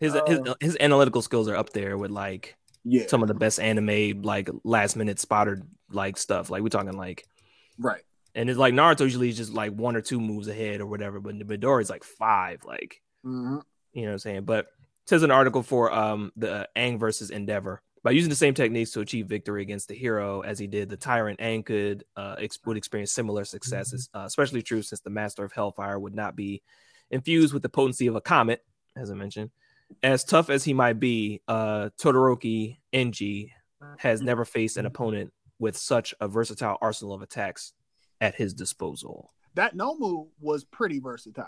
[0.00, 3.34] His, his Uh, his analytical skills are up there with like Yeah, some of the
[3.34, 6.50] best anime like last minute spotter like stuff.
[6.50, 7.24] Like we're talking like
[7.78, 8.02] right.
[8.34, 11.20] and it's like Naruto usually is just like one or two moves ahead or whatever,
[11.20, 12.64] but Midoriya is like five.
[12.64, 13.58] Like hmm
[13.92, 14.44] you know what I'm saying?
[14.44, 17.80] But it says an article for um the Aang versus Endeavor.
[18.02, 20.96] By using the same techniques to achieve victory against the hero as he did, the
[20.96, 24.10] tyrant Aang could uh, ex- would experience similar successes.
[24.14, 26.62] Uh, especially true since the master of Hellfire would not be
[27.10, 28.62] infused with the potency of a comet,
[28.94, 29.50] as I mentioned.
[30.02, 33.50] As tough as he might be, uh, Todoroki Enji
[33.98, 37.72] has never faced an opponent with such a versatile arsenal of attacks
[38.20, 39.32] at his disposal.
[39.54, 41.46] That Nomu was pretty versatile.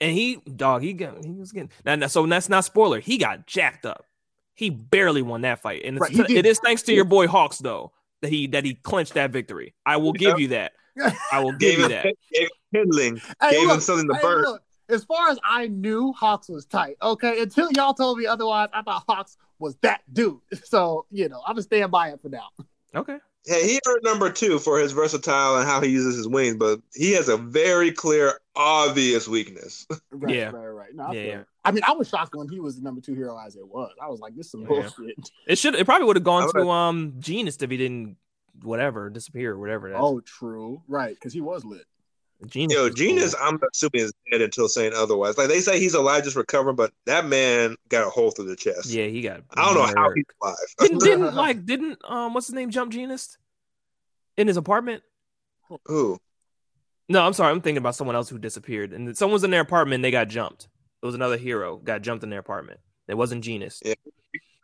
[0.00, 1.94] And he, dog, he got he was getting now.
[1.94, 3.00] now- So that's not spoiler.
[3.00, 4.04] He got jacked up.
[4.54, 7.58] He barely won that fight, and it's, Right, it is thanks to your boy Hawks
[7.58, 7.92] though
[8.22, 9.74] that he that he clinched that victory.
[9.84, 10.38] I will give Yep.
[10.38, 10.72] you that.
[11.32, 12.04] I will give you that.
[12.04, 13.16] gave him kindling.
[13.40, 14.42] Hey, Gave him something to hey, burn.
[14.44, 16.96] look, as far as I knew, Hawks was tight.
[17.02, 20.38] Okay, until y'all told me otherwise, I thought Hawks was that dude.
[20.64, 22.48] So you know, I'm gonna stand by it for now.
[22.94, 23.18] Okay.
[23.46, 26.80] Yeah, he earned number two for his versatile and how he uses his wings, but
[26.94, 29.86] he has a very clear, obvious weakness.
[30.10, 30.44] Right, Yeah.
[30.50, 30.94] right, right.
[30.94, 31.42] No, I, Yeah, yeah.
[31.62, 33.92] I mean, I was shocked when he was the number two hero as it was.
[34.00, 34.68] I was like, this is some Yeah.
[34.68, 35.30] bullshit.
[35.46, 35.74] It should.
[35.74, 38.16] It probably would have gone to um Jeanist if he didn't
[38.62, 39.90] whatever disappear or whatever.
[39.90, 40.80] That Oh, true.
[40.88, 41.84] Right, because he was lit.
[42.46, 42.72] Jeanist.
[42.72, 43.48] Yo, was Jeanist, cool.
[43.48, 45.36] I'm assuming is dead until saying otherwise.
[45.38, 48.56] Like they say he's alive, just recovering, but that man got a hole through the
[48.56, 48.90] chest.
[48.90, 49.42] Yeah, he got.
[49.50, 50.16] I don't know how murdered.
[50.16, 50.56] he's alive.
[50.78, 53.36] didn't, didn't like didn't um what's his name jump Jeanist
[54.36, 55.02] in his apartment.
[55.86, 56.18] Who?
[57.08, 57.50] No, I'm sorry.
[57.52, 59.96] I'm thinking about someone else who disappeared, and someone was in their apartment.
[59.96, 60.68] and They got jumped.
[61.02, 62.80] It was another hero got jumped in their apartment.
[63.08, 63.82] It wasn't Jeanist.
[63.84, 63.94] Yeah.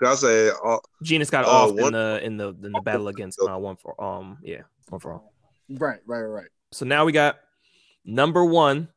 [0.02, 3.38] I say, uh, Jeanist got Uh, off in the in the in the battle against
[3.40, 5.34] uh, one for um yeah one for all.
[5.68, 6.48] Right, right, right.
[6.72, 7.38] So now we got
[8.04, 8.88] number one.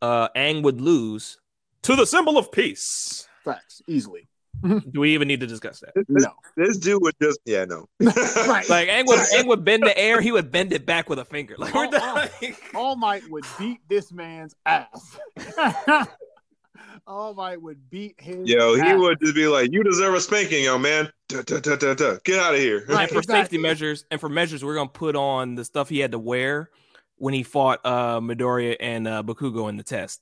[0.00, 1.38] Uh, Aang would lose
[1.82, 3.28] to the symbol of peace.
[3.44, 4.28] Facts, easily.
[4.64, 5.92] Do we even need to discuss that?
[5.94, 6.32] this, No.
[6.56, 7.86] this dude would just, yeah, no.
[8.00, 8.68] Right.
[8.68, 11.24] Like Aang would Aang would bend the air, he would bend it back with a
[11.24, 11.54] finger.
[11.58, 12.28] Like we're Oh.
[12.74, 15.18] All Might would beat this man's ass.
[17.06, 18.48] All Might would beat his.
[18.48, 21.10] Yo, he would just be like, "You deserve a spanking, young man.
[21.28, 22.18] Duh, duh, duh, duh, duh.
[22.24, 23.02] Get out of here." Right.
[23.02, 23.42] and for exactly.
[23.42, 26.70] safety measures, and for measures, we're gonna put on the stuff he had to wear
[27.16, 30.20] when he fought uh Midoriya and uh Bakugo in the test.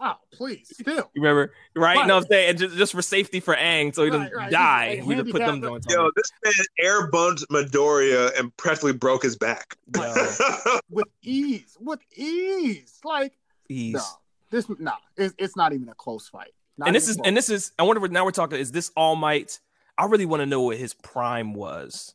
[0.00, 1.10] Oh, please, still.
[1.14, 1.96] You remember, right?
[1.96, 2.06] Right.
[2.06, 4.50] No, I'm saying just, just for safety for Aang, so he doesn't Right, right.
[4.50, 4.88] die.
[4.96, 5.86] He's, like, we just put them handicapped.
[5.96, 6.04] on.
[6.04, 9.76] Yo, this man air bumped Midoriya and practically broke his back.
[9.96, 10.14] Yo,
[10.90, 12.98] with ease, with ease.
[13.02, 13.32] Like,
[13.66, 14.02] he's no,
[14.50, 16.52] this, nah, it's, it's not even a close fight.
[16.76, 17.26] Not and this is close.
[17.26, 17.72] and this is.
[17.78, 18.00] I wonder.
[18.00, 18.58] what- Now we're talking.
[18.58, 19.58] Is this All Might?
[19.96, 22.14] I really want to know what his prime was.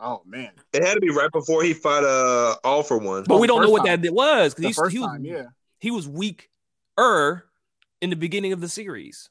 [0.00, 3.24] Oh man, It had to be right before he fought uh all for one.
[3.26, 4.02] But Oh, we don't know what time.
[4.02, 5.44] that was because first he was time, yeah.
[5.78, 7.46] he was weaker
[8.00, 9.30] in the beginning of the series.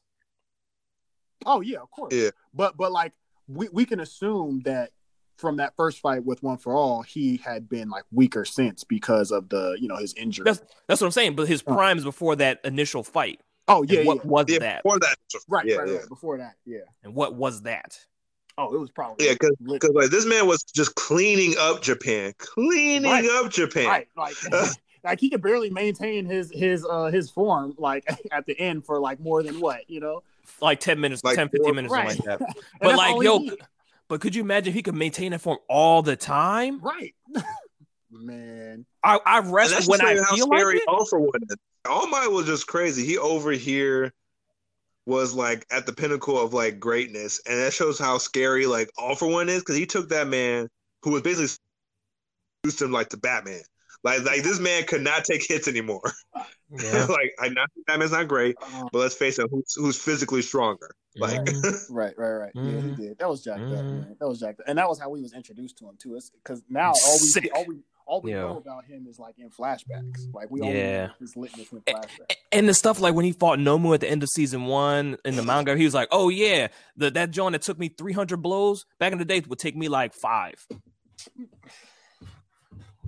[1.45, 2.14] Oh yeah, of course.
[2.14, 2.30] Yeah.
[2.53, 3.14] But but like
[3.48, 4.91] we, we can assume that
[5.38, 9.31] from that first fight with one for all, he had been like weaker since because
[9.31, 10.44] of the you know his injury.
[10.45, 11.35] That's that's what I'm saying.
[11.35, 13.41] But his prime is before that initial fight.
[13.68, 14.06] oh And yeah, yeah.
[14.06, 14.84] what was yeah, that?
[14.84, 15.15] before that.
[15.48, 15.95] Right, yeah, right, yeah.
[15.98, 16.10] right.
[16.10, 16.80] Before that, yeah.
[17.03, 17.99] And what was that?
[18.57, 23.09] Oh, it was probably Yeah, because like this man was just cleaning up Japan, cleaning
[23.11, 23.25] Right.
[23.30, 23.88] up Japan.
[23.88, 24.35] right, like
[25.03, 28.99] like he could barely maintain his his uh his form like at the end for
[28.99, 30.21] like more than what you know.
[30.61, 32.09] Like 10 minutes, Like 10, 15 four- minutes, Right.
[32.11, 32.55] something like that.
[32.81, 33.59] But like, yo, needed.
[34.09, 36.80] but could you imagine if he could maintain that form all the time?
[36.81, 37.15] right,
[38.11, 38.85] man.
[39.03, 40.84] I, I rest when I how feel like it.
[40.88, 41.31] All for One.
[41.85, 43.05] All Might was just crazy.
[43.05, 44.13] He over here
[45.05, 49.15] was like at the pinnacle of like greatness, and that shows how scary like All
[49.15, 50.69] for One is because he took that man
[51.03, 51.49] who was basically
[52.63, 53.61] used him like to Batman.
[54.03, 56.11] Like like this man could not take hits anymore.
[56.69, 57.05] Yeah.
[57.09, 60.89] like I not Batman's not great, Uh, but let's face it, who's who's physically stronger?
[61.15, 61.41] Like
[61.89, 62.51] right, right, right.
[62.55, 62.95] Yeah, he Mhm.
[62.95, 63.19] did.
[63.19, 63.91] That was jacked up, Mhm.
[63.91, 64.15] man.
[64.19, 66.15] That was jacked up, and that was how we was introduced to him too.
[66.15, 67.51] It's because now all we Sick.
[67.53, 68.41] all we all we Yeah.
[68.41, 70.34] know about him is like in flashbacks.
[70.34, 71.07] Like we only Yeah.
[71.07, 72.35] know his litness in flashbacks.
[72.51, 75.35] and the stuff like when he fought Nomu at the end of season one in
[75.35, 76.67] the manga, he was like, "Oh yeah,
[76.97, 79.88] the that joint that took me 300 blows back in the day would take me
[79.89, 80.65] like five.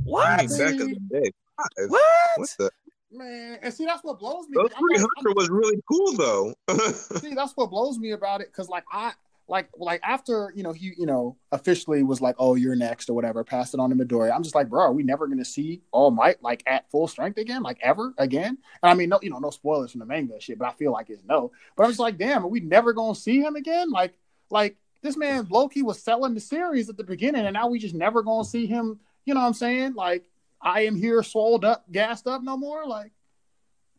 [0.04, 0.26] What?
[0.38, 1.32] back in the day.
[1.58, 1.90] Five?
[1.90, 2.02] What?
[2.38, 2.72] What the?
[3.12, 4.56] Man, and see that's what blows me.
[4.56, 6.54] Those three hundred was really cool though.
[7.20, 9.14] see that's what blows me about it because like i
[9.48, 13.14] like like after you know he you know officially was like oh you're next or
[13.14, 15.82] whatever passed it on to midori i'm just like bro are we never gonna see
[15.92, 17.62] all might like at full strength again?
[17.62, 18.58] Like ever again?
[18.82, 20.72] And i mean no you know no spoilers from the manga and shit but i
[20.72, 21.52] feel like it's no.
[21.76, 23.92] But i'm just like damn are we never gonna see him again?
[23.92, 24.18] Like
[24.50, 27.96] like this man loki was selling the series at the beginning and now we just
[27.96, 29.94] never gonna see him you know what i'm saying?
[29.94, 30.26] Like
[30.62, 32.86] i am here swolled up gassed up no more?
[32.88, 33.12] Like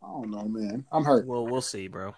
[0.02, 0.84] i don't know man.
[0.90, 1.26] I'm hurt.
[1.26, 2.14] Well, we'll see, bro.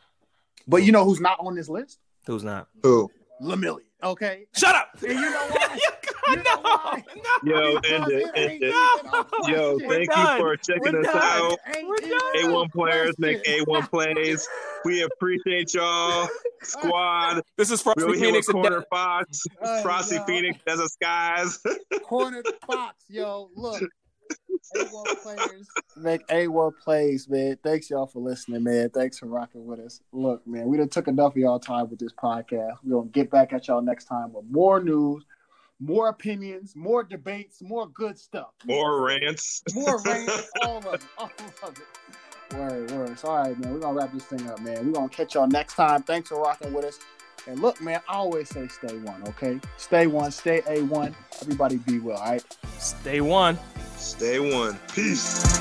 [0.66, 1.98] but you know who's not on this list?
[2.26, 2.68] Who's not?
[2.82, 3.10] Who?
[3.43, 3.81] Lemillion.
[4.02, 4.47] Okay.
[4.55, 4.90] Shut up.
[5.02, 5.78] And you know why?
[6.28, 6.60] You know know.
[6.60, 7.02] why?
[7.43, 7.55] No.
[7.55, 8.65] Yo, end it, it end it.
[8.65, 9.89] even a Yo, question.
[9.89, 10.36] thank done.
[10.39, 11.16] you for checking We're us done.
[11.16, 11.52] out.
[11.69, 12.20] It ain't We're even done.
[12.20, 13.43] a A1 players make.
[13.44, 14.47] A1 plays.
[14.85, 16.28] We appreciate y'all.
[16.62, 17.40] Squad.
[17.56, 20.24] This is We Frosty over here Phenix with and Corner De- Fox, Hey, Frosty yo.
[20.24, 21.59] Phenix, Desert Skies.
[22.05, 23.82] Corner Fox, yo, look.
[24.77, 27.59] A1 players make A1 plays, man.
[27.62, 28.90] Thanks y'all for listening, man.
[28.90, 30.01] Thanks for rocking with us.
[30.12, 32.77] Look, man, we done took enough of y'all time with this podcast.
[32.85, 35.24] We're gonna get back at y'all next time with more news,
[35.81, 38.51] more opinions, more debates, more good stuff.
[38.65, 39.62] More rants.
[39.74, 40.28] More rain,
[40.62, 41.31] all of it, all
[41.65, 42.57] of it.
[42.57, 43.19] Word, word.
[43.24, 44.86] All right, man, we're gonna wrap this thing up, man.
[44.86, 46.03] We're gonna catch y'all next time.
[46.03, 46.99] Thanks for rocking with us.
[47.48, 49.58] And look, man, I always say stay one, okay?
[49.78, 51.14] Stay one, stay A1.
[51.40, 52.44] Everybody be well, all right?
[52.78, 53.58] Stay one.
[53.96, 54.78] Stay one.
[54.94, 55.58] Peace.